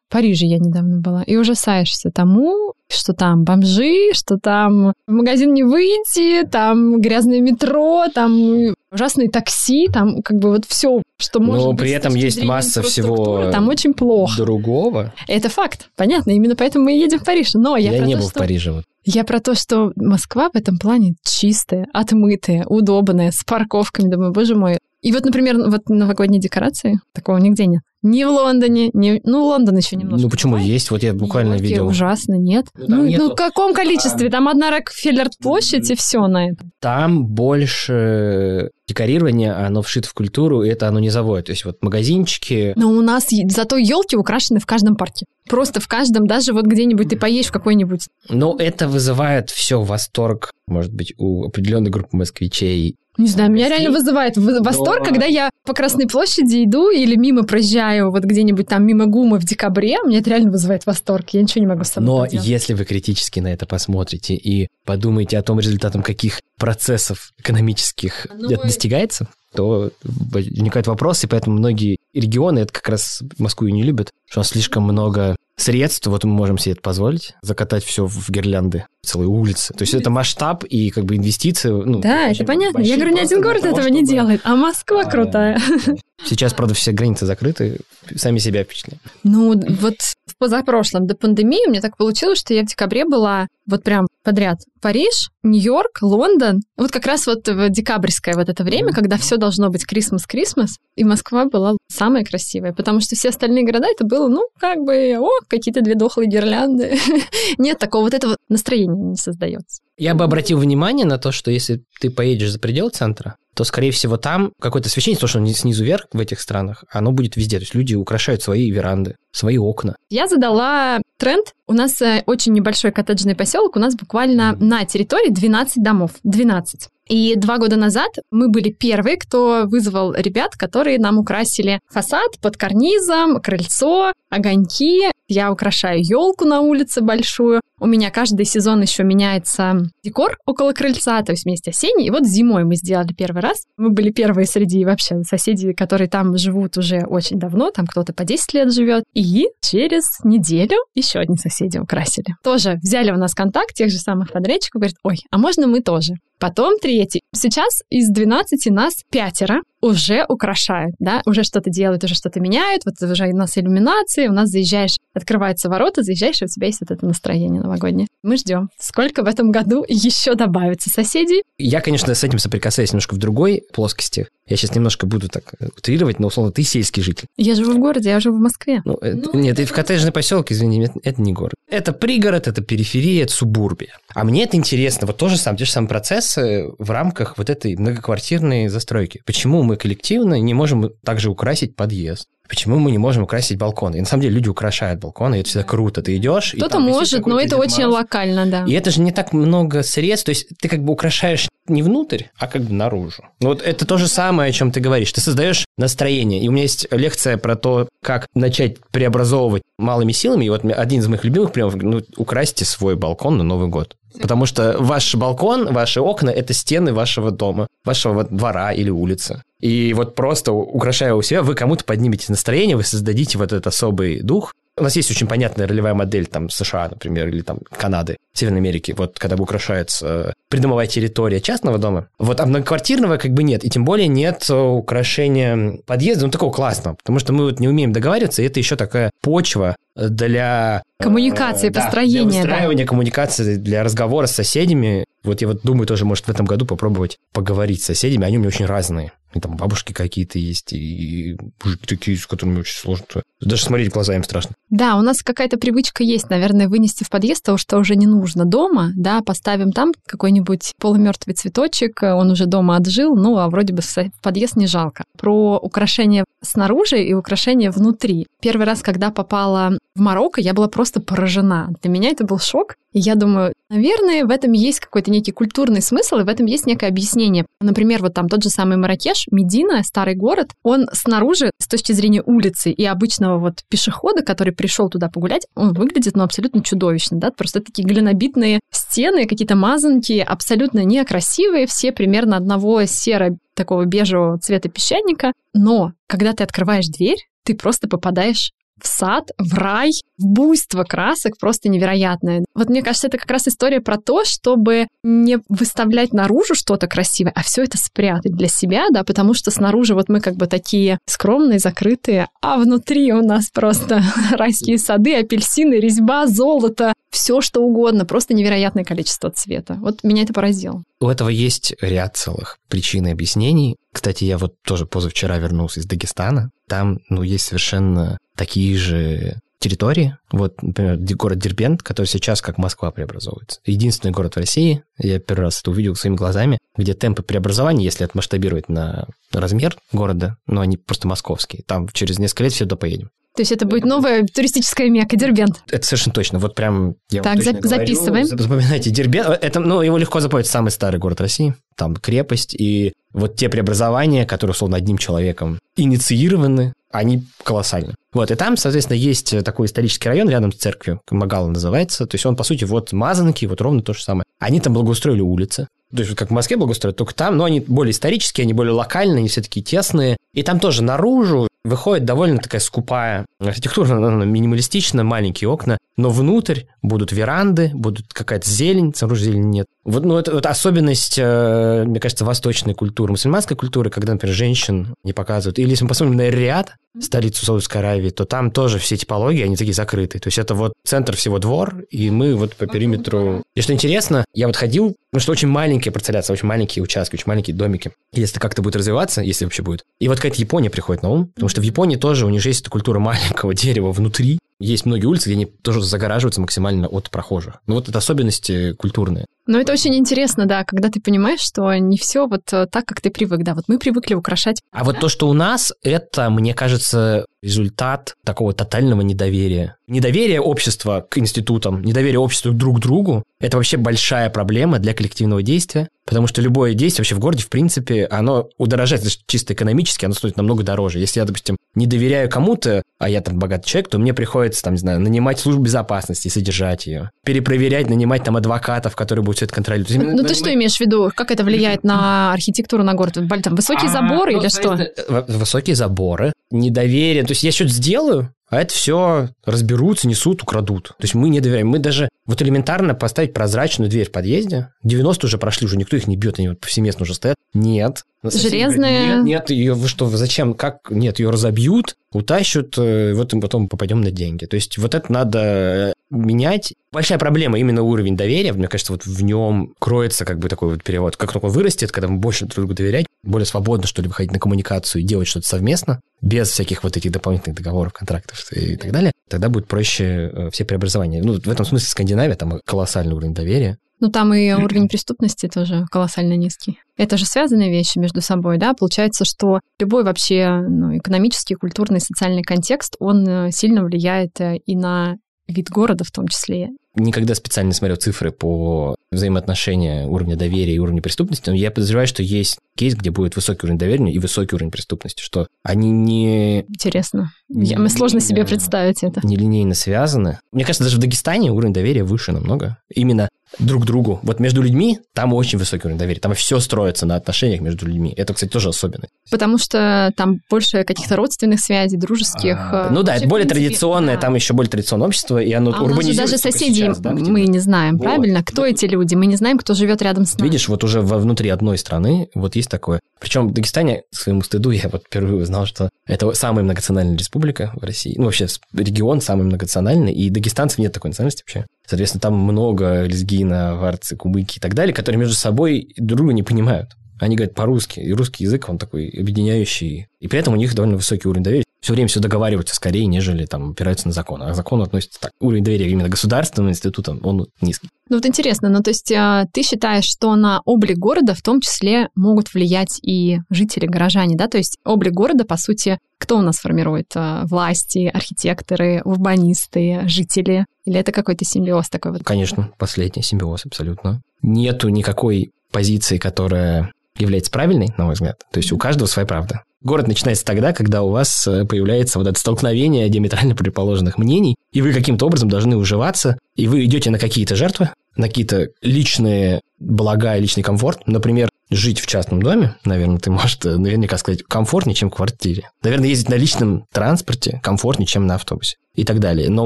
Париже 0.10 0.46
я 0.46 0.58
недавно 0.58 1.00
была, 1.00 1.24
и 1.24 1.36
ужасаешься 1.36 2.12
тому, 2.12 2.74
что 2.90 3.14
там 3.14 3.44
бомжи, 3.44 4.14
что 4.14 4.38
там 4.38 4.94
в 5.08 5.12
магазин 5.12 5.54
не 5.54 5.64
выйти, 5.64 6.46
там 6.48 7.00
грязное 7.00 7.40
метро, 7.40 8.06
там 8.14 8.74
ужасные 8.92 9.30
такси, 9.30 9.88
там 9.88 10.22
как 10.22 10.40
бы 10.40 10.50
вот 10.50 10.66
все, 10.66 11.02
что 11.18 11.40
может 11.40 11.66
Но 11.66 11.76
при 11.76 11.92
этом 11.92 12.16
есть 12.16 12.44
масса 12.44 12.82
всего 12.82 13.50
там 13.52 13.68
очень 13.68 13.94
плохо. 13.94 14.38
другого. 14.38 15.14
Это 15.28 15.50
факт, 15.50 15.90
понятно, 15.96 16.32
именно 16.32 16.56
поэтому 16.56 16.86
мы 16.86 16.94
едем 16.94 17.20
в 17.20 17.24
Париж. 17.24 17.54
Но 17.54 17.78
я, 17.78 17.92
я 17.92 18.06
не 18.06 18.14
то, 18.14 18.22
был 18.22 18.30
что... 18.30 18.40
в 18.40 18.42
Париже. 18.42 18.72
Вот. 18.72 18.84
Я 19.06 19.24
про 19.24 19.40
то, 19.40 19.56
что 19.56 19.92
Москва 19.96 20.50
в 20.50 20.56
этом 20.56 20.78
плане 20.78 21.16
чистая, 21.24 21.88
отмытая, 21.94 22.66
удобная, 22.66 23.32
с 23.32 23.44
парковками. 23.44 24.10
Думаю, 24.10 24.34
боже 24.34 24.56
мой. 24.56 24.80
И 25.02 25.14
вот, 25.14 25.24
например, 25.24 25.58
вот 25.70 25.88
новогодние 25.88 26.42
декорации, 26.42 27.00
такого 27.14 27.38
нигде 27.38 27.66
нет. 27.66 27.82
Ни 28.02 28.24
в 28.24 28.30
Лондоне, 28.30 28.92
ни... 28.94 29.22
ну, 29.24 29.46
Лондон 29.46 29.78
еще 29.78 29.96
немножко. 29.96 30.24
Ну, 30.24 30.30
почему 30.30 30.54
бывает. 30.54 30.70
есть? 30.70 30.92
Вот 30.92 31.04
я 31.04 31.14
буквально 31.14 31.54
Йорки 31.54 31.64
видел. 31.64 31.88
ужасно, 31.88 32.36
нет. 32.36 32.68
Ну, 32.88 33.04
ну, 33.04 33.18
ну, 33.18 33.32
в 33.32 33.36
каком 33.36 33.74
количестве? 33.74 34.30
Там 34.30 34.48
одна 34.48 34.72
Рокфеллер 34.72 35.30
площадь 35.42 35.90
и 35.90 35.96
все 35.96 36.26
на 36.28 36.50
это. 36.50 36.66
Там 36.80 37.26
больше 37.26 38.72
декорирование, 38.88 39.54
оно 39.54 39.82
вшито 39.82 40.08
в 40.10 40.14
культуру, 40.14 40.64
и 40.64 40.70
это 40.70 40.88
оно 40.88 41.00
не 41.00 41.10
заводит. 41.10 41.46
То 41.46 41.52
есть 41.52 41.66
вот 41.66 41.84
магазинчики... 41.84 42.74
Но 42.76 42.90
у 42.90 43.02
нас 43.02 43.28
зато 43.50 43.78
елки 43.78 44.16
украшены 44.16 44.60
в 44.60 44.66
каждом 44.66 44.96
парке. 44.96 45.26
Просто 45.48 45.80
в 45.80 45.88
каждом, 45.88 46.28
даже 46.28 46.54
вот 46.54 46.66
где-нибудь 46.66 47.10
ты 47.10 47.18
поедешь 47.18 47.50
в 47.50 47.52
какой-нибудь... 47.52 48.08
Но 48.30 48.56
это 48.58 48.88
вызывает 48.88 49.50
все 49.50 49.82
восторг, 49.82 50.54
может 50.68 50.94
быть, 50.94 51.14
у 51.18 51.46
определенной 51.46 51.90
группы 51.90 52.16
москвичей 52.16 52.96
не 53.20 53.28
знаю, 53.28 53.52
меня 53.52 53.70
реально 53.70 53.92
вызывает 53.92 54.38
восторг, 54.38 55.06
когда 55.06 55.26
я 55.26 55.50
по 55.66 55.74
Красной 55.74 56.08
площади 56.08 56.64
иду 56.64 56.90
или 56.90 57.16
мимо 57.16 57.44
проезжаю 57.44 58.12
вот 58.12 58.24
где-нибудь 58.24 58.68
там 58.68 58.86
мимо 58.86 59.06
ГУМа 59.06 59.40
в 59.40 59.44
декабре, 59.44 59.98
мне 60.04 60.20
это 60.20 60.30
реально 60.30 60.52
вызывает 60.52 60.86
восторг. 60.86 61.30
Я 61.32 61.42
ничего 61.42 61.62
не 61.62 61.68
могу 61.68 61.84
с 61.84 61.90
собой 61.90 62.08
Но 62.08 62.22
поделать. 62.22 62.48
если 62.48 62.74
вы 62.74 62.86
критически 62.86 63.40
на 63.40 63.54
это 63.54 63.66
посмотрите 63.66 64.36
и 64.36 64.70
подумаете 64.86 65.38
о 65.38 65.44
том, 65.44 65.60
результатом 65.60 66.02
каких 66.02 66.42
процессов 66.58 67.34
экономических 67.38 68.28
ну, 68.34 68.50
это 68.50 68.64
достигается, 68.64 69.28
то 69.54 69.92
возникают 70.04 70.88
вопросы, 70.88 71.26
и 71.26 71.30
поэтому 71.30 71.58
многие 71.58 71.98
регионы, 72.14 72.60
это 72.60 72.74
как 72.74 72.88
раз 72.88 73.22
Москву 73.38 73.68
и 73.68 73.72
не 73.72 73.84
любят, 73.84 74.12
что 74.28 74.40
у 74.40 74.42
нас 74.42 74.50
слишком 74.50 74.84
много 74.84 75.36
средств, 75.62 76.08
вот 76.08 76.24
мы 76.24 76.32
можем 76.32 76.58
себе 76.58 76.74
это 76.74 76.82
позволить, 76.82 77.36
закатать 77.42 77.84
все 77.84 78.06
в 78.06 78.30
гирлянды, 78.30 78.86
целые 79.04 79.28
улицы. 79.28 79.74
То 79.74 79.84
есть 79.84 79.94
это 79.94 80.10
масштаб 80.10 80.64
и 80.64 80.90
как 80.90 81.06
бы 81.06 81.16
инвестиции. 81.16 81.70
Ну, 81.70 82.00
да, 82.00 82.30
это 82.30 82.44
понятно. 82.44 82.80
Я 82.80 82.96
говорю, 82.96 83.16
ни 83.16 83.20
один 83.20 83.42
город 83.42 83.62
того, 83.62 83.74
этого 83.74 83.84
чтобы... 83.84 83.96
не 83.96 84.06
делает, 84.06 84.42
а 84.44 84.56
Москва 84.56 85.02
а, 85.02 85.10
крутая. 85.10 85.60
Сейчас, 86.26 86.54
правда, 86.54 86.74
все 86.74 86.92
границы 86.92 87.26
закрыты, 87.26 87.80
сами 88.16 88.40
себя 88.40 88.64
впечатляют. 88.64 89.02
Ну, 89.24 89.60
вот 89.82 89.96
в 90.26 90.38
позапрошлом, 90.38 91.08
до 91.08 91.16
пандемии, 91.16 91.68
у 91.68 91.72
меня 91.72 91.82
так 91.82 91.98
получилось, 91.98 92.40
что 92.40 92.54
я 92.54 92.64
в 92.64 92.68
декабре 92.68 93.06
была 93.06 93.48
вот 93.66 93.84
прям 93.84 94.08
подряд. 94.24 94.60
Париж, 94.82 95.30
Нью-Йорк, 95.44 96.02
Лондон. 96.02 96.62
Вот 96.78 96.92
как 96.92 97.06
раз 97.06 97.28
вот 97.28 97.48
в 97.48 97.70
декабрьское 97.70 98.36
вот 98.36 98.50
это 98.50 98.64
время, 98.64 98.94
когда 98.94 99.18
все 99.18 99.38
должно 99.38 99.70
быть 99.70 99.86
Крисмас-Крисмас, 99.86 100.78
и 100.96 101.04
Москва 101.04 101.46
была 101.46 101.78
самая 101.88 102.26
красивая, 102.26 102.74
потому 102.74 103.00
что 103.00 103.16
все 103.16 103.30
остальные 103.30 103.66
города 103.66 103.88
это 103.90 104.06
было, 104.06 104.28
ну, 104.28 104.48
как 104.60 104.80
бы, 104.80 105.18
о, 105.18 105.30
какие-то 105.48 105.82
две 105.82 105.96
дохлые 105.96 106.30
гирлянды. 106.30 106.98
Нет 107.58 107.80
такого 107.80 108.04
вот 108.04 108.14
этого 108.14 108.38
настроения 108.50 109.10
не 109.12 109.16
создается. 109.16 109.82
Я 109.98 110.16
бы 110.16 110.24
обратил 110.24 110.60
внимание 110.60 111.06
на 111.06 111.18
то, 111.18 111.32
что 111.32 111.52
если 111.52 111.84
ты 112.00 112.10
поедешь 112.10 112.52
за 112.52 112.60
пределы 112.60 112.90
центра, 112.90 113.36
то, 113.54 113.66
скорее 113.66 113.92
всего, 113.92 114.16
там 114.16 114.54
какое-то 114.62 114.88
освещение, 114.88 115.20
то, 115.20 115.28
что 115.28 115.42
не 115.42 115.54
снизу 115.54 115.84
вверх 115.84 116.08
в 116.14 116.20
этих 116.20 116.40
странах, 116.40 116.86
оно 116.90 117.12
будет 117.12 117.36
везде. 117.36 117.58
То 117.58 117.64
есть 117.64 117.76
люди 117.76 117.94
украшают 117.94 118.42
свои 118.42 118.72
веранды, 118.72 119.18
свои 119.34 119.58
окна. 119.58 119.98
Я 120.10 120.28
задала 120.28 121.02
тренд. 121.18 121.54
У 121.70 121.74
нас 121.74 122.02
э, 122.02 122.24
очень 122.26 122.54
небольшой 122.54 122.92
коттеджный 122.92 123.36
поселок, 123.36 123.76
у 123.76 123.80
нас 123.80 123.96
буквально 123.96 124.58
на 124.60 124.86
территории 124.86 125.30
12 125.30 125.84
домов. 125.84 126.14
12. 126.24 126.90
И 127.10 127.36
два 127.36 127.58
года 127.58 127.76
назад 127.76 128.12
мы 128.30 128.50
были 128.50 128.70
первые, 128.70 129.18
кто 129.18 129.64
вызвал 129.66 130.14
ребят, 130.14 130.56
которые 130.56 131.00
нам 131.00 131.18
украсили 131.18 131.80
фасад 131.90 132.40
под 132.40 132.56
карнизом, 132.56 133.42
крыльцо, 133.42 134.14
огоньки. 134.30 135.12
Я 135.28 135.52
украшаю 135.52 136.02
елку 136.04 136.46
на 136.46 136.62
улице 136.62 137.02
большую. 137.02 137.62
У 137.80 137.88
меня 137.88 138.12
каждый 138.12 138.46
сезон 138.46 138.82
еще 138.82 139.04
меняется 139.04 139.90
декор 140.04 140.38
около 140.46 140.72
крыльца, 140.74 141.22
то 141.24 141.32
есть 141.32 141.46
вместе 141.46 141.72
осенний. 141.72 142.08
И 142.08 142.12
вот 142.12 142.26
зимой 142.26 142.64
мы 142.64 142.76
сделали 142.76 143.14
первый 143.14 143.42
раз. 143.42 143.66
Мы 143.78 143.90
были 143.90 144.12
первые 144.12 144.46
среди 144.46 144.86
вообще 144.86 145.24
соседей, 145.24 145.74
которые 145.74 146.10
там 146.10 146.38
живут 146.38 146.78
уже 146.78 147.06
очень 147.08 147.40
давно, 147.40 147.72
там 147.72 147.88
кто-то 147.88 148.14
по 148.14 148.24
10 148.24 148.54
лет 148.54 148.72
живет. 148.72 149.04
И 149.16 149.48
через 149.62 150.20
неделю 150.24 150.78
еще 150.94 151.20
одни 151.20 151.38
соседи 151.38 151.80
украсили. 151.80 152.36
Тоже 152.44 152.78
взяли 152.84 153.12
у 153.12 153.18
нас 153.18 153.34
контакт 153.34 153.74
тех 153.74 153.90
же 153.90 153.98
самых 153.98 154.32
подрядчиков, 154.32 154.82
говорят, 154.82 154.98
ой, 155.04 155.18
а 155.32 155.40
можно 155.40 155.66
мы 155.66 155.82
тоже? 155.82 156.14
Потом 156.40 156.80
третий. 156.80 157.22
Сейчас 157.36 157.82
из 157.90 158.10
12 158.10 158.72
нас 158.72 159.04
пятеро 159.12 159.62
уже 159.82 160.26
украшают, 160.28 160.96
да, 161.00 161.22
уже 161.26 161.44
что-то 161.44 161.70
делают, 161.70 162.04
уже 162.04 162.16
что-то 162.16 162.40
меняют, 162.40 162.84
вот 162.86 162.96
уже 163.02 163.28
у 163.28 163.36
нас 163.36 163.58
иллюминации, 163.58 164.28
у 164.28 164.34
нас 164.34 164.50
заезжаешь, 164.50 164.98
открываются 165.14 165.70
ворота, 165.70 166.04
заезжаешь, 166.04 166.42
и 166.42 166.46
у 166.46 166.48
тебя 166.48 166.68
есть 166.68 166.82
вот 166.82 166.92
это 166.92 167.06
настроение 167.06 167.62
новогоднее. 167.62 168.08
Мы 168.24 168.38
ждем, 168.38 168.70
сколько 168.78 169.24
в 169.24 169.28
этом 169.28 169.52
году 169.52 169.86
еще 169.88 170.36
добавится 170.36 170.90
соседей. 170.90 171.44
Я, 171.58 171.82
конечно, 171.82 172.14
с 172.14 172.24
этим 172.24 172.40
соприкасаюсь 172.40 172.92
немножко 172.92 173.16
в 173.16 173.18
другой 173.18 173.64
плоскости. 173.74 174.28
Я 174.50 174.58
сейчас 174.58 174.76
немножко 174.76 175.06
буду 175.06 175.30
так 175.30 175.54
утрировать, 175.78 176.20
но, 176.20 176.28
условно, 176.28 176.52
ты 176.52 176.64
сельский 176.64 177.04
житель. 177.04 177.28
Я 177.38 177.56
живу 177.56 177.74
в 177.74 177.80
городе, 177.80 178.10
я 178.10 178.20
живу 178.20 178.38
в 178.38 178.42
Москве. 178.42 178.82
Ну, 178.84 178.96
это, 178.96 179.30
ну, 179.32 179.40
нет, 179.40 179.58
ты 179.58 179.66
в 179.66 179.72
коттеджный 179.72 180.12
поселок, 180.12 180.52
извини, 180.52 180.86
это, 180.86 181.00
это 181.04 181.22
не 181.22 181.34
город. 181.34 181.54
Это 181.70 181.94
пригород, 181.94 182.48
это 182.48 182.62
периферия, 182.62 183.24
это 183.24 183.34
субурбия. 183.34 183.98
А 184.14 184.24
мне 184.24 184.44
это 184.44 184.58
интересно, 184.58 185.06
вот 185.06 185.18
тоже 185.18 185.38
сам, 185.38 185.56
те 185.56 185.66
же 185.66 185.72
самые 185.72 185.90
процессы 185.90 186.66
в 186.80 186.90
рамках 186.90 187.38
вот 187.38 187.50
этой 187.50 187.76
многоквартирной 187.76 188.68
застройки. 188.70 189.22
Почему 189.26 189.62
мы 189.62 189.76
коллективно 189.76 190.40
не 190.40 190.54
можем 190.54 190.90
также 191.04 191.30
украсить 191.30 191.76
подъезд? 191.76 192.28
Почему 192.50 192.80
мы 192.80 192.92
не 192.92 192.98
можем 192.98 193.24
украсить 193.24 193.60
балконы? 193.60 193.98
И 193.98 194.00
на 194.00 194.08
самом 194.08 194.24
деле 194.24 194.36
люди 194.36 194.50
украшают 194.50 195.00
балконы, 195.00 195.36
и 195.36 195.42
это 195.42 195.50
всегда 195.50 195.64
круто. 195.64 196.02
Ты 196.02 196.18
идешь... 196.18 196.56
Кто-то 196.58 196.80
может, 196.80 197.26
но 197.28 197.40
это 197.40 197.58
очень 197.58 197.84
Мороз. 197.84 197.94
локально, 197.94 198.48
да. 198.48 198.66
И 198.66 198.74
это 198.74 198.90
же 198.90 199.02
не 199.02 199.12
так 199.12 199.34
много 199.34 199.84
средств. 199.84 200.26
То 200.26 200.30
есть 200.32 200.48
ты 200.60 200.68
как 200.68 200.84
бы 200.84 200.92
украшаешь 200.92 201.48
не 201.68 201.84
внутрь, 201.84 202.24
а 202.40 202.48
как 202.48 202.64
бы 202.64 202.74
наружу. 202.74 203.24
Вот 203.40 203.62
это 203.62 203.86
то 203.86 203.98
же 203.98 204.08
самое, 204.08 204.50
о 204.50 204.52
чем 204.52 204.72
ты 204.72 204.80
говоришь. 204.80 205.14
Ты 205.14 205.22
создаешь 205.22 205.66
настроение. 205.78 206.42
И 206.42 206.48
у 206.48 206.52
меня 206.52 206.64
есть 206.64 206.88
лекция 206.90 207.38
про 207.38 207.56
то, 207.56 207.88
как 208.04 208.26
начать 208.34 208.78
преобразовывать 208.92 209.62
малыми 209.78 210.12
силами. 210.12 210.46
И 210.46 210.50
вот 210.50 210.66
один 210.66 211.02
из 211.02 211.08
моих 211.08 211.24
любимых 211.24 211.52
примеров, 211.52 211.76
ну, 211.76 212.02
украсьте 212.18 212.66
свой 212.66 212.96
балкон 212.96 213.38
на 213.38 213.44
Новый 213.44 213.68
год. 213.68 213.96
Потому 214.20 214.46
что 214.46 214.76
ваш 214.80 215.16
балкон, 215.16 215.72
ваши 215.74 216.02
окна– 216.02 216.30
это 216.32 216.54
стены 216.54 216.94
вашего 216.94 217.32
дома, 217.32 217.68
вашего 217.86 218.24
двора 218.24 218.72
или 218.72 218.90
улицы. 218.90 219.44
И 219.60 219.94
вот 219.94 220.16
просто 220.16 220.52
украшая 220.52 221.14
у 221.14 221.22
себя, 221.22 221.44
вы 221.44 221.54
кому-то 221.56 221.84
поднимете 221.84 222.26
настроение, 222.30 222.76
вы 222.78 222.84
создадите 222.84 223.38
вот 223.38 223.52
этот 223.52 223.68
особый 223.68 224.22
дух, 224.22 224.54
У 224.80 224.84
нас 224.84 224.96
есть 224.96 225.12
очень 225.12 225.28
понятная 225.28 225.68
ролевая 225.68 225.94
модель 225.94 226.26
там 226.26 226.50
США, 226.50 226.88
например, 226.90 227.28
или 227.28 227.42
там 227.42 227.60
Канады, 227.70 228.16
Северной 228.34 228.60
Америки, 228.60 228.94
вот 228.98 229.20
когда 229.20 229.36
украшается 229.36 230.34
придомовая 230.50 230.88
территория 230.88 231.40
частного 231.42 231.78
дома. 231.78 232.08
Вот, 232.18 232.40
а 232.40 232.46
многоквартирного 232.46 233.18
как 233.18 233.32
бы 233.32 233.44
нет, 233.44 233.64
и 233.64 233.70
тем 233.70 233.86
более 233.86 234.08
нет 234.08 234.50
украшения 234.50 235.80
подъезда, 235.86 236.26
ну, 236.26 236.32
такого 236.32 236.52
классного, 236.52 236.96
потому 236.96 237.20
что 237.20 237.34
мы 237.34 237.46
вот 237.46 237.60
не 237.60 237.68
умеем 237.68 237.92
договариваться, 237.92 238.42
и 238.42 238.46
это 238.46 238.60
еще 238.60 238.76
такая 238.76 239.12
почва 239.22 239.76
для... 239.96 240.84
Э, 241.00 241.04
коммуникации, 241.04 241.70
э, 241.70 241.74
построения, 241.74 242.44
да, 242.44 242.68
для 242.68 242.78
да. 242.78 242.86
коммуникации, 242.86 243.56
для 243.56 243.84
разговора 243.84 244.28
с 244.28 244.32
соседями. 244.32 245.06
Вот 245.24 245.42
я 245.42 245.48
вот 245.48 245.62
думаю 245.64 245.86
тоже, 245.86 246.06
может, 246.06 246.26
в 246.26 246.30
этом 246.30 246.46
году 246.46 246.66
попробовать 246.66 247.18
поговорить 247.34 247.84
с 247.84 247.86
соседями, 247.86 248.26
они 248.26 248.38
у 248.38 248.40
меня 248.40 248.48
очень 248.48 248.66
разные. 248.66 249.12
И 249.34 249.40
там 249.40 249.56
бабушки 249.56 249.94
какие-то 249.94 250.40
есть, 250.40 250.74
и 250.74 251.38
мужики 251.64 251.86
такие, 251.86 252.18
с 252.18 252.26
которыми 252.26 252.62
очень 252.62 252.78
сложно. 252.78 253.06
Даже 253.40 253.64
смотреть 253.64 253.90
в 253.92 253.94
глаза 253.94 254.16
им 254.16 254.24
страшно. 254.24 254.56
Да, 254.70 254.96
у 254.96 255.02
нас 255.02 255.22
какая-то 255.22 255.58
привычка 255.58 256.04
есть, 256.04 256.30
наверное, 256.30 256.68
вынести 256.68 257.04
в 257.04 257.10
подъезд 257.10 257.44
того, 257.44 257.58
что 257.58 257.78
уже 257.78 257.96
не 257.96 258.08
нужно 258.08 258.19
дома, 258.46 258.92
да, 258.96 259.22
поставим 259.22 259.72
там 259.72 259.92
какой-нибудь 260.06 260.74
полумертвый 260.80 261.36
цветочек, 261.36 262.02
он 262.02 262.32
уже 262.32 262.46
дома 262.46 262.78
отжил, 262.78 263.16
ну, 263.16 263.38
а 263.38 263.50
вроде 263.50 263.74
бы 263.74 263.82
подъезд 264.22 264.56
не 264.56 264.68
жалко. 264.68 265.04
Про 265.18 265.58
украшения 265.58 266.26
снаружи 266.42 267.04
и 267.04 267.14
украшения 267.14 267.72
внутри. 267.72 268.28
Первый 268.42 268.66
раз, 268.66 268.82
когда 268.82 269.12
попала 269.12 269.78
в 269.96 270.00
Марокко, 270.00 270.42
я 270.42 270.54
была 270.54 270.68
просто 270.68 271.02
поражена. 271.02 271.70
Для 271.82 271.92
меня 271.92 272.10
это 272.10 272.26
был 272.26 272.40
шок. 272.40 272.76
И 272.92 273.00
я 273.00 273.14
думаю, 273.16 273.54
наверное, 273.70 274.26
в 274.26 274.32
этом 274.32 274.54
есть 274.54 274.80
какой-то 274.80 275.12
некий 275.12 275.32
культурный 275.32 275.82
смысл, 275.82 276.18
и 276.18 276.24
в 276.24 276.28
этом 276.28 276.48
есть 276.48 276.66
некое 276.66 276.88
объяснение. 276.88 277.46
Например, 277.62 278.02
вот 278.02 278.16
там 278.16 278.28
тот 278.28 278.42
же 278.42 278.50
самый 278.50 278.78
Маракеш, 278.78 279.28
Медина, 279.30 279.84
старый 279.84 280.16
город, 280.16 280.50
он 280.64 280.88
снаружи, 280.94 281.52
с 281.60 281.68
точки 281.68 281.92
зрения 281.92 282.24
улицы 282.26 282.72
и 282.72 282.84
обычного 282.86 283.38
вот 283.38 283.64
пешехода, 283.70 284.24
который 284.24 284.54
пришел 284.54 284.90
туда 284.90 285.10
погулять, 285.10 285.46
он 285.56 285.74
выглядит, 285.74 286.16
ну, 286.16 286.24
абсолютно 286.24 286.64
чудовищно, 286.64 287.20
да, 287.20 287.30
просто 287.30 287.60
такие 287.60 287.88
глинобитные 288.10 288.60
стены, 288.72 289.28
какие-то 289.28 289.56
мазанки, 289.56 290.20
абсолютно 290.20 290.84
некрасивые, 290.84 291.68
все 291.68 291.92
примерно 291.92 292.38
одного 292.38 292.86
серо 292.86 293.38
такого 293.54 293.86
бежевого 293.86 294.40
цвета 294.40 294.70
песчаника, 294.70 295.34
но 295.54 295.94
когда 296.08 296.34
ты 296.34 296.44
открываешь 296.44 296.88
дверь, 296.88 297.20
ты 297.44 297.56
просто 297.56 297.88
попадаешь 297.88 298.52
в 298.82 298.88
сад, 298.88 299.32
в 299.38 299.54
рай, 299.56 299.92
в 300.18 300.26
буйство 300.26 300.84
красок 300.84 301.38
просто 301.38 301.70
невероятное. 301.70 302.46
Вот 302.54 302.70
мне 302.70 302.84
кажется, 302.84 303.08
это 303.08 303.18
как 303.18 303.32
раз 303.32 303.48
история 303.48 303.82
про 303.82 303.98
то, 303.98 304.24
чтобы 304.26 304.88
не 305.04 305.40
выставлять 305.48 306.14
наружу 306.14 306.56
что-то 306.56 306.88
красивое, 306.88 307.32
а 307.36 307.44
все 307.44 307.64
это 307.64 307.78
спрятать 307.78 308.34
для 308.34 308.48
себя, 308.48 308.88
да, 308.92 309.04
потому 309.04 309.34
что 309.34 309.52
снаружи 309.52 309.94
вот 309.94 310.10
мы 310.10 310.20
как 310.20 310.36
бы 310.36 310.48
такие 310.48 311.00
скромные, 311.06 311.60
закрытые, 311.60 312.28
а 312.42 312.58
внутри 312.58 313.14
у 313.14 313.22
нас 313.22 313.50
просто 313.52 314.04
райские 314.32 314.78
сады, 314.78 315.16
апельсины, 315.16 315.76
резьба, 315.76 316.28
золото, 316.28 316.94
все 317.10 317.42
что 317.42 317.62
угодно, 317.62 318.06
просто 318.06 318.34
невероятное 318.34 318.84
количество 318.84 319.30
цвета. 319.32 319.76
Вот 319.80 320.04
меня 320.04 320.24
это 320.24 320.34
поразило. 320.34 320.84
У 321.00 321.08
этого 321.08 321.30
есть 321.30 321.74
ряд 321.82 322.18
целых 322.18 322.58
причин 322.68 323.08
и 323.08 323.12
объяснений. 323.12 323.78
Кстати, 323.92 324.26
я 324.26 324.38
вот 324.38 324.56
тоже 324.62 324.86
позавчера 324.86 325.38
вернулся 325.38 325.80
из 325.80 325.86
Дагестана. 325.86 326.52
Там, 326.68 327.00
ну, 327.10 327.24
есть 327.24 327.46
совершенно 327.46 328.20
такие 328.40 328.78
же 328.78 329.40
территории. 329.60 330.16
Вот, 330.32 330.64
например, 330.64 330.98
город 331.16 331.40
Дербент, 331.40 331.84
который 331.84 332.06
сейчас 332.06 332.42
как 332.42 332.58
Москва 332.58 332.92
преобразовывается. 332.92 333.60
Единственный 333.66 334.12
город 334.12 334.36
в 334.36 334.40
России, 334.40 334.84
я 334.98 335.20
первый 335.20 335.44
раз 335.44 335.60
это 335.60 335.72
увидел 335.72 335.96
своими 335.96 336.16
глазами, 336.16 336.58
где 336.78 336.94
темпы 336.94 337.22
преобразования, 337.24 337.84
если 337.84 338.06
это 338.06 338.16
масштабировать 338.16 338.70
на 338.70 339.08
размер 339.34 339.76
города, 339.92 340.38
ну, 340.48 340.62
они 340.62 340.78
просто 340.78 341.10
московские. 341.10 341.64
Там 341.68 341.90
через 341.90 342.20
несколько 342.20 342.44
лет 342.44 342.54
все 342.54 342.64
туда 342.64 342.78
поедем. 342.78 343.10
То 343.36 343.42
есть 343.42 343.52
это 343.52 343.66
будет 343.66 343.86
новая 343.86 344.26
туристическая 344.26 344.90
мекка 344.90 345.16
Дербент. 345.16 345.62
Это 345.70 345.86
совершенно 345.86 346.14
точно. 346.14 346.40
Вот 346.40 346.56
прям 346.56 346.96
я 347.12 347.22
Так, 347.22 347.44
за- 347.44 347.62
записываем. 347.62 348.26
Запоминайте 348.26 348.90
Дербент. 348.90 349.38
Это, 349.42 349.60
ну, 349.60 349.82
его 349.82 349.98
легко 349.98 350.20
запомнить. 350.20 350.48
Самый 350.48 350.72
старый 350.72 351.00
город 351.00 351.22
России. 351.22 351.54
Там 351.76 351.96
крепость. 351.96 352.56
И 352.56 352.94
вот 353.14 353.36
те 353.36 353.48
преобразования, 353.50 354.26
которые, 354.26 354.54
условно, 354.54 354.78
одним 354.78 354.98
человеком 354.98 355.60
инициированы, 355.78 356.74
они 356.92 357.26
колоссальны. 357.44 357.96
Вот, 358.14 358.32
и 358.32 358.36
там, 358.36 358.58
соответственно, 358.58 358.98
есть 358.98 359.44
такой 359.44 359.68
исторический 359.68 360.10
район 360.10 360.30
рядом 360.30 360.52
с 360.52 360.56
церковью, 360.56 361.02
Магала 361.12 361.48
называется. 361.48 362.08
То 362.08 362.16
есть 362.16 362.26
он, 362.26 362.36
по 362.36 362.44
сути, 362.44 362.64
вот 362.64 362.92
мазанки, 362.92 363.46
вот 363.46 363.62
ровно 363.62 363.82
то 363.82 363.94
же 363.94 364.02
самое. 364.02 364.24
Они 364.40 364.60
там 364.60 364.74
благоустроили 364.74 365.22
улицы. 365.22 365.68
То 365.96 366.04
есть, 366.04 366.16
как 366.16 366.30
в 366.30 366.34
Москве 366.34 366.56
благоустроят, 366.56 366.98
только 366.98 367.16
там, 367.16 367.38
но 367.38 367.46
они 367.46 367.62
более 367.62 367.92
исторические, 367.92 368.44
они 368.44 368.54
более 368.54 368.74
локальные, 368.74 369.20
они 369.20 369.28
все 369.28 369.42
такие 369.42 369.64
тесные. 369.64 370.18
И 370.34 370.44
там 370.44 370.60
тоже 370.60 370.84
наружу 370.84 371.48
выходит 371.64 372.06
довольно 372.06 372.38
такая 372.38 372.62
скупая 372.62 373.26
архитектура, 373.40 373.96
минималистичная, 373.96 375.04
маленькие 375.04 375.50
окна, 375.50 375.78
но 376.00 376.10
внутрь 376.12 376.62
будут 376.82 377.12
веранды, 377.12 377.72
будут 377.74 378.14
какая-то 378.14 378.50
зелень, 378.50 378.94
снаружи 378.96 379.26
зелени 379.26 379.48
нет. 379.48 379.68
Вот, 379.84 380.06
ну, 380.06 380.18
это, 380.18 380.32
это 380.32 380.50
особенность, 380.50 381.16
э, 381.18 381.84
мне 381.86 382.00
кажется, 382.00 382.24
восточной 382.24 382.74
культуры, 382.74 383.12
мусульманской 383.12 383.58
культуры, 383.58 383.90
когда, 383.90 384.14
например, 384.14 384.34
женщин 384.34 384.96
не 385.04 385.12
показывают. 385.12 385.60
Или 385.60 385.72
если 385.72 385.84
мы 385.84 385.90
посмотрим 385.90 386.16
на 386.16 386.30
Риад, 386.30 386.76
столицу 387.02 387.46
Саудовской 387.46 387.82
Аравии, 387.82 388.10
то 388.10 388.26
там 388.26 388.52
тоже 388.52 388.80
все 388.80 388.96
типологии, 388.96 389.44
они 389.44 389.58
такие 389.58 389.74
закрытые. 389.74 390.22
То 390.22 390.28
есть 390.28 390.38
это 390.38 390.56
вот 390.56 390.74
центр 390.86 391.16
всего 391.16 391.38
двор, 391.38 391.84
и 391.90 392.10
мы 392.10 392.36
вот 392.36 392.56
по 392.56 392.66
периметру... 392.66 393.44
И 393.56 393.62
что 393.62 393.74
интересно, 393.74 394.26
я 394.34 394.48
вот 394.48 394.56
ходил, 394.56 394.96
потому 395.12 395.22
что 395.22 395.32
очень 395.34 395.50
маленькие 395.50 395.92
парцеляции, 395.92 396.32
очень 396.32 396.48
маленькие 396.48 396.82
участки, 396.82 397.16
очень 397.16 397.28
маленькие 397.28 397.56
домики. 397.56 397.92
Если 398.14 398.34
это 398.34 398.40
как-то 398.40 398.62
будет 398.62 398.78
развиваться, 398.78 399.22
если 399.22 399.46
вообще 399.46 399.64
будет. 399.64 399.84
И 400.00 400.08
вот 400.08 400.18
какая-то 400.18 400.40
Япония 400.40 400.70
приходит 400.70 401.04
на 401.04 401.10
ум, 401.10 401.28
потому 401.28 401.50
что 401.50 401.62
в 401.62 401.64
Японии 401.64 401.98
тоже 401.98 402.26
у 402.26 402.30
них 402.30 402.42
же 402.42 402.50
есть 402.50 402.62
эта 402.62 402.70
культура 402.70 403.00
маленького 403.00 403.54
дерева 403.56 403.92
внутри, 403.92 404.40
есть 404.60 404.86
многие 404.86 405.06
улицы, 405.06 405.30
где 405.30 405.36
они 405.36 405.46
тоже 405.46 405.82
загораживаются 405.82 406.42
максимально 406.42 406.88
от 406.88 407.10
прохожих. 407.10 407.62
Ну 407.66 407.76
вот 407.76 407.88
это 407.88 407.98
особенности 407.98 408.74
культурные. 408.74 409.26
Но 409.50 409.60
это 409.60 409.74
очень 409.74 409.96
интересно, 409.96 410.46
да, 410.46 410.64
когда 410.64 410.90
ты 410.90 411.02
понимаешь, 411.02 411.40
что 411.40 411.74
не 411.74 411.98
все 411.98 412.28
вот 412.28 412.54
э, 412.54 412.68
так, 412.68 412.86
как 412.86 413.02
ты 413.02 413.10
привык, 413.10 413.42
да, 413.42 413.56
вот 413.56 413.64
мы 413.68 413.80
привыкли 413.80 414.14
украшать. 414.14 414.62
А 414.72 414.84
вот 414.84 415.00
то, 415.00 415.10
что 415.10 415.28
у 415.28 415.34
нас, 415.34 415.74
это, 415.82 416.30
мне 416.30 416.54
кажется, 416.54 417.26
результат 417.42 418.16
такого 418.24 418.54
тотального 418.54 419.02
недоверия. 419.02 419.78
Недоверие 419.88 420.42
общества 420.42 421.06
к 421.10 421.18
институтам, 421.18 421.82
недоверие 421.82 422.20
общества 422.20 422.52
друг 422.52 422.78
к 422.78 422.80
другу– 422.82 423.24
это 423.40 423.58
вообще 423.58 423.78
большая 423.78 424.30
проблема 424.30 424.78
для 424.78 424.94
коллективного 424.94 425.42
действия, 425.42 425.90
потому 426.06 426.28
что 426.28 426.42
любое 426.42 426.74
действие 426.74 427.02
вообще 427.02 427.16
в 427.16 427.20
городе, 427.20 427.44
в 427.44 427.50
принципе, 427.50 428.06
оно 428.06 428.50
удорожает 428.58 429.04
чисто 429.26 429.54
экономически, 429.54 430.06
оно 430.06 430.14
стоит 430.14 430.38
намного 430.38 430.64
дороже. 430.64 431.00
Если 431.00 431.20
я, 431.20 431.26
допустим, 431.26 431.58
не 431.76 431.88
доверяю 431.88 432.30
кому-то, 432.30 432.84
а 432.98 433.10
я 433.10 433.22
там 433.22 433.40
богатый 433.40 433.68
человек, 433.68 433.90
то 433.90 433.98
мне 433.98 434.14
приходится, 434.14 434.62
там, 434.62 434.74
не 434.74 434.80
знаю, 434.80 435.00
нанимать 435.00 435.40
службу 435.40 435.64
безопасности, 435.64 436.28
содержать 436.28 436.88
ее, 436.88 437.10
перепроверять, 437.24 437.90
нанимать 437.90 438.24
там 438.24 438.36
адвокатов, 438.36 438.96
которые 438.96 439.24
будут 439.24 439.39
все 439.40 439.46
это 439.46 439.56
контролировать. 439.56 439.96
Ну, 439.96 440.18
ну 440.18 440.24
ты 440.24 440.36
что 440.36 440.54
имеешь 440.54 440.76
в 440.76 440.82
виду? 440.82 441.12
Как 441.16 441.32
это 441.32 441.46
влияет 441.46 441.86
на 441.86 442.34
архитектуру 442.34 442.84
на 442.84 442.94
город? 442.94 443.14
Там 443.14 443.56
высокие 443.56 443.90
а, 443.90 443.94
заборы 443.94 444.34
ну, 444.34 444.42
или 444.42 444.50
что? 444.50 444.74
Э, 444.74 445.24
высокие 445.28 445.76
заборы, 445.78 446.34
недоверие. 446.52 447.24
То 447.24 447.32
есть 447.32 447.44
я 447.44 447.52
что-то 447.54 447.72
сделаю, 447.72 448.34
а 448.50 448.60
это 448.60 448.74
все 448.74 449.30
разберутся, 449.46 450.08
несут, 450.08 450.44
украдут. 450.44 450.90
То 450.90 451.04
есть 451.04 451.16
мы 451.16 451.30
не 451.30 451.40
доверяем. 451.40 451.70
Мы 451.70 451.80
даже 451.80 452.10
вот 452.26 452.42
элементарно 452.42 452.96
поставить 452.96 453.34
прозрачную 453.34 453.90
дверь 453.90 454.08
в 454.08 454.12
подъезде. 454.12 454.74
90 454.84 455.28
уже 455.28 455.38
прошли, 455.38 455.68
уже 455.68 455.78
никто 455.78 455.96
их 455.96 456.08
не 456.08 456.18
бьет, 456.18 456.40
они 456.40 456.50
вот 456.50 456.60
повсеместно 456.60 457.04
уже 457.04 457.14
стоят. 457.14 457.36
Нет. 457.54 458.04
Железная. 458.22 459.18
Нет, 459.18 459.26
нет, 459.26 459.50
ее 459.50 459.74
вы 459.74 459.88
что, 459.88 460.08
зачем, 460.10 460.54
как? 460.54 460.92
Нет, 460.92 461.20
ее 461.20 461.30
разобьют, 461.30 461.96
утащат, 462.12 462.78
э, 462.78 463.14
вот 463.14 463.34
и 463.34 463.40
потом 463.40 463.70
попадем 463.70 464.02
на 464.02 464.12
деньги. 464.12 464.46
То 464.46 464.56
есть 464.56 464.78
вот 464.78 464.94
это 464.94 465.12
надо 465.12 465.40
э, 465.40 465.94
менять. 466.10 466.74
Большая 466.92 467.18
проблема 467.18 467.58
именно 467.58 467.82
уровень 467.82 468.18
доверия. 468.18 468.52
Мне 468.52 468.68
кажется, 468.68 468.92
вот 468.92 469.06
в 469.06 469.24
нем 469.24 469.74
кроется 469.80 470.26
как 470.26 470.38
бы 470.38 470.50
такой 470.50 470.72
вот 470.72 470.84
перевод. 470.84 471.16
Как 471.16 471.32
только 471.32 471.46
он 471.46 471.52
вырастет, 471.52 471.94
когда 471.94 472.10
мы 472.10 472.18
больше 472.18 472.46
друг 472.46 472.56
другу 472.56 472.74
доверять, 472.74 473.06
более 473.24 473.46
свободно, 473.46 473.88
что 473.88 474.02
ли, 474.02 474.10
выходить 474.10 474.34
на 474.34 474.40
коммуникацию 474.40 475.02
и 475.02 475.06
делать 475.06 475.30
что-то 475.30 475.48
совместно, 475.48 476.02
без 476.22 476.50
всяких 476.50 476.84
вот 476.84 476.98
этих 476.98 477.12
дополнительных 477.12 477.58
договоров, 477.58 477.94
контрактов 477.94 478.52
и 478.52 478.76
так 478.76 478.92
далее, 478.92 479.14
тогда 479.30 479.48
будет 479.48 479.68
проще 479.68 480.30
э, 480.34 480.50
все 480.52 480.66
преобразования. 480.66 481.24
Ну, 481.24 481.40
в 481.40 481.50
этом 481.50 481.66
смысле 481.66 481.88
Скандинавия, 481.88 482.36
там 482.36 482.60
колоссальный 482.66 483.14
уровень 483.14 483.34
доверия. 483.34 483.78
Ну, 484.00 484.10
там 484.10 484.34
и 484.34 484.52
уровень 484.54 484.88
преступности 484.88 485.48
тоже 485.48 485.86
колоссально 485.92 486.34
низкий. 486.34 486.80
Это 486.98 487.18
же 487.18 487.26
связанные 487.26 487.70
вещи 487.70 487.98
между 487.98 488.22
собой, 488.22 488.58
да? 488.58 488.74
Получается, 488.74 489.26
что 489.26 489.60
любой 489.80 490.04
вообще 490.04 490.62
ну, 490.68 490.98
экономический, 490.98 491.56
культурный, 491.56 492.00
социальный 492.00 492.44
контекст, 492.44 492.96
он 493.00 493.28
э, 493.28 493.52
сильно 493.52 493.84
влияет 493.84 494.40
э, 494.40 494.58
и 494.66 494.76
на 494.76 495.18
вид 495.50 495.70
города 495.70 496.04
в 496.04 496.12
том 496.12 496.28
числе. 496.28 496.70
Никогда 496.96 497.36
специально 497.36 497.70
не 497.70 497.74
смотрел 497.74 497.98
цифры 497.98 498.32
по 498.32 498.96
взаимоотношения 499.12 500.06
уровня 500.06 500.36
доверия 500.36 500.76
и 500.76 500.80
уровня 500.80 501.02
преступности, 501.02 501.50
но 501.50 501.56
я 501.56 501.72
подозреваю, 501.72 502.08
что 502.08 502.24
есть 502.24 502.58
кейс, 502.76 502.96
где 502.96 503.12
будет 503.12 503.36
высокий 503.36 503.66
уровень 503.66 503.78
доверия 503.78 504.12
и 504.12 504.20
высокий 504.20 504.56
уровень 504.56 504.72
преступности, 504.72 505.22
что 505.22 505.48
они 505.64 505.92
не... 505.92 506.62
Интересно. 506.62 507.32
Не 507.48 507.76
Мне 507.76 507.90
сложно 507.90 508.20
себе 508.20 508.46
представить 508.46 509.04
это. 509.04 509.26
Нелинейно 509.26 509.76
связаны. 509.76 510.40
Мне 510.52 510.64
кажется, 510.64 510.84
даже 510.84 510.98
в 510.98 511.00
Дагестане 511.00 511.52
уровень 511.52 511.74
доверия 511.74 512.04
выше 512.04 512.32
намного. 512.32 512.78
Именно 512.94 513.30
друг 513.58 513.86
другу. 513.86 514.20
Вот 514.24 514.40
между 514.40 514.62
людьми 514.62 515.00
там 515.14 515.34
очень 515.34 515.58
высокий 515.58 515.88
уровень 515.88 515.98
доверия. 515.98 516.20
Там 516.20 516.34
все 516.34 516.60
строится 516.60 517.06
на 517.06 517.16
отношениях 517.16 517.62
между 517.62 517.88
людьми. 517.88 518.14
Это, 518.16 518.34
кстати, 518.34 518.52
тоже 518.52 518.70
особенность. 518.70 519.12
Потому 519.32 519.58
что 519.58 520.12
там 520.16 520.38
больше 520.50 520.84
каких-то 520.84 521.16
родственных 521.16 521.60
связей, 521.60 521.98
дружеских. 521.98 522.58
А, 522.58 522.90
ну 522.92 523.04
да, 523.04 523.16
это 523.16 523.28
более 523.28 523.48
принципе, 523.48 523.70
традиционное, 523.70 524.16
да. 524.16 524.22
там 524.22 524.36
еще 524.36 524.54
более 524.54 524.70
традиционное 524.70 525.08
общество, 525.08 525.40
и 525.40 525.52
оно 525.52 525.72
а 525.72 525.82
урбанизируется. 525.82 526.22
даже 526.22 526.38
соседей 526.38 526.84
сейчас, 526.84 527.00
да, 527.00 527.12
мы 527.12 527.46
не 527.46 527.60
знаем, 527.60 527.98
вот. 527.98 528.04
правильно? 528.04 528.44
Кто 528.44 528.62
вот. 528.62 528.68
эти 528.68 528.86
люди? 528.86 529.16
Мы 529.16 529.26
не 529.26 529.36
знаем, 529.36 529.58
кто 529.58 529.74
живет 529.74 530.02
рядом 530.02 530.26
с 530.26 530.38
нами. 530.38 530.48
Видишь, 530.48 530.68
вот 530.68 530.84
уже 530.84 531.02
внутри 531.02 531.50
одной 531.50 531.78
страны 531.78 532.30
вот 532.36 532.56
есть 532.56 532.70
такое. 532.70 533.00
Причем 533.20 533.50
в 533.50 533.54
Дагестане, 533.54 534.04
к 534.12 534.16
своему 534.16 534.42
стыду, 534.42 534.72
я 534.72 534.88
вот 534.90 535.04
впервые 535.06 535.42
узнал, 535.42 535.66
что 535.66 535.90
это 536.06 536.34
самая 536.34 536.64
многонациональная 536.64 537.18
республика 537.18 537.72
в 537.76 537.84
России. 537.84 538.16
Ну, 538.18 538.26
вообще, 538.26 538.48
регион 538.74 539.22
самый 539.22 539.44
многонациональный, 539.44 540.14
и 540.14 540.30
дагестанцев 540.30 540.80
нет 540.80 540.94
такой 540.94 541.10
национальности 541.10 541.44
вообще. 541.44 541.66
Соответственно, 541.86 542.22
там 542.22 542.36
много 542.36 543.04
лезгина, 543.04 543.76
варцы, 543.76 544.16
кубыки 544.16 544.58
и 544.58 544.60
так 544.62 544.74
далее, 544.74 544.94
которые 544.94 545.20
между 545.20 545.36
собой 545.36 545.94
друг 545.98 546.18
друга 546.18 546.34
не 546.34 546.44
понимают. 546.44 546.92
Они 547.20 547.36
говорят 547.36 547.56
по-русски, 547.56 548.00
и 548.00 548.14
русский 548.14 548.46
язык, 548.46 548.70
он 548.70 548.78
такой 548.78 549.10
объединяющий. 549.10 550.08
И 550.20 550.28
при 550.28 550.40
этом 550.40 550.54
у 550.54 550.58
них 550.58 550.74
довольно 550.74 550.96
высокий 550.96 551.28
уровень 551.28 551.44
доверия. 551.44 551.66
Все 551.82 551.94
время 551.94 552.10
все 552.10 552.20
договариваются 552.20 552.76
скорее, 552.76 553.06
нежели 553.06 553.46
там 553.46 553.72
опираются 553.72 554.08
на 554.08 554.14
закон. 554.14 554.44
А 554.44 554.52
к 554.52 554.56
закону 554.56 554.84
относится 554.84 555.20
так. 555.20 555.32
Уровень 555.40 555.64
доверия 555.64 555.90
именно 555.90 556.10
государственным 556.10 556.70
институтам, 556.70 557.20
он 557.24 557.48
низкий. 557.62 557.90
Ну 558.10 558.18
вот 558.18 558.26
интересно, 558.26 558.70
ну 558.70 558.82
то 558.82 558.90
есть 558.90 559.12
а, 559.12 559.46
ты 559.54 559.64
считаешь, 559.64 560.06
что 560.06 560.36
на 560.36 560.62
облик 560.66 560.98
города 560.98 561.34
в 561.36 561.42
том 561.42 561.62
числе 561.62 562.10
могут 562.16 562.54
влиять 562.54 563.00
и 563.02 563.40
жители, 563.50 563.86
горожане, 563.86 564.36
да? 564.36 564.48
То 564.48 564.58
есть 564.58 564.78
облик 564.84 565.14
города, 565.14 565.46
по 565.46 565.58
сути, 565.58 566.00
кто 566.18 566.38
у 566.38 566.42
нас 566.42 566.58
формирует? 566.58 567.12
А, 567.16 567.46
власти, 567.46 568.12
архитекторы, 568.14 569.02
урбанисты, 569.06 570.02
жители? 570.06 570.66
Или 570.86 571.00
это 571.00 571.12
какой-то 571.12 571.46
симбиоз 571.46 571.90
такой 571.90 572.12
вот? 572.12 572.24
Конечно, 572.24 572.72
последний 572.78 573.22
симбиоз, 573.22 573.66
абсолютно. 573.66 574.22
Нету 574.42 574.90
никакой 574.90 575.52
позиции, 575.72 576.18
которая 576.18 576.92
является 577.18 577.52
правильной, 577.52 577.94
на 577.98 578.06
мой 578.06 578.14
взгляд. 578.16 578.40
То 578.52 578.60
есть 578.60 578.72
у 578.72 578.78
каждого 578.78 579.08
своя 579.08 579.28
правда. 579.28 579.64
Город 579.82 580.08
начинается 580.08 580.44
тогда, 580.44 580.74
когда 580.74 581.04
у 581.04 581.10
вас 581.10 581.48
э, 581.48 581.64
появляется 581.64 582.20
вот 582.20 582.28
это 582.28 582.38
столкновение 582.38 583.08
диаметрально 583.08 583.56
противоположных 583.56 584.18
мнений, 584.18 584.56
и 584.74 584.82
вы 584.82 584.92
каким-то 584.92 585.26
образом 585.26 585.50
должны 585.50 585.78
уживаться, 585.78 586.38
и 586.56 586.68
вы 586.68 586.84
идете 586.84 587.10
на 587.12 587.18
какие-то 587.18 587.56
жертвы, 587.56 587.90
на 588.18 588.28
какие-то 588.28 588.70
личные 588.82 589.62
блага 589.80 590.36
и 590.36 590.42
личный 590.42 590.64
комфорт. 590.64 591.08
Например, 591.08 591.50
жить 591.70 592.02
в 592.02 592.08
частном 592.08 592.42
доме, 592.42 592.76
наверное, 592.84 593.20
ты 593.20 593.32
можешь 593.32 593.58
э, 593.64 593.78
наверняка 593.78 594.18
сказать, 594.18 594.44
комфортнее, 594.44 594.96
чем 594.96 595.10
в 595.10 595.16
квартире. 595.16 595.70
Наверное, 595.82 596.10
ездить 596.10 596.30
на 596.30 596.36
личном 596.36 596.86
транспорте 596.92 597.62
комфортнее, 597.64 598.06
чем 598.06 598.28
на 598.28 598.36
автобусе 598.36 598.76
и 598.96 599.06
так 599.06 599.20
далее. 599.20 599.50
Но 599.50 599.66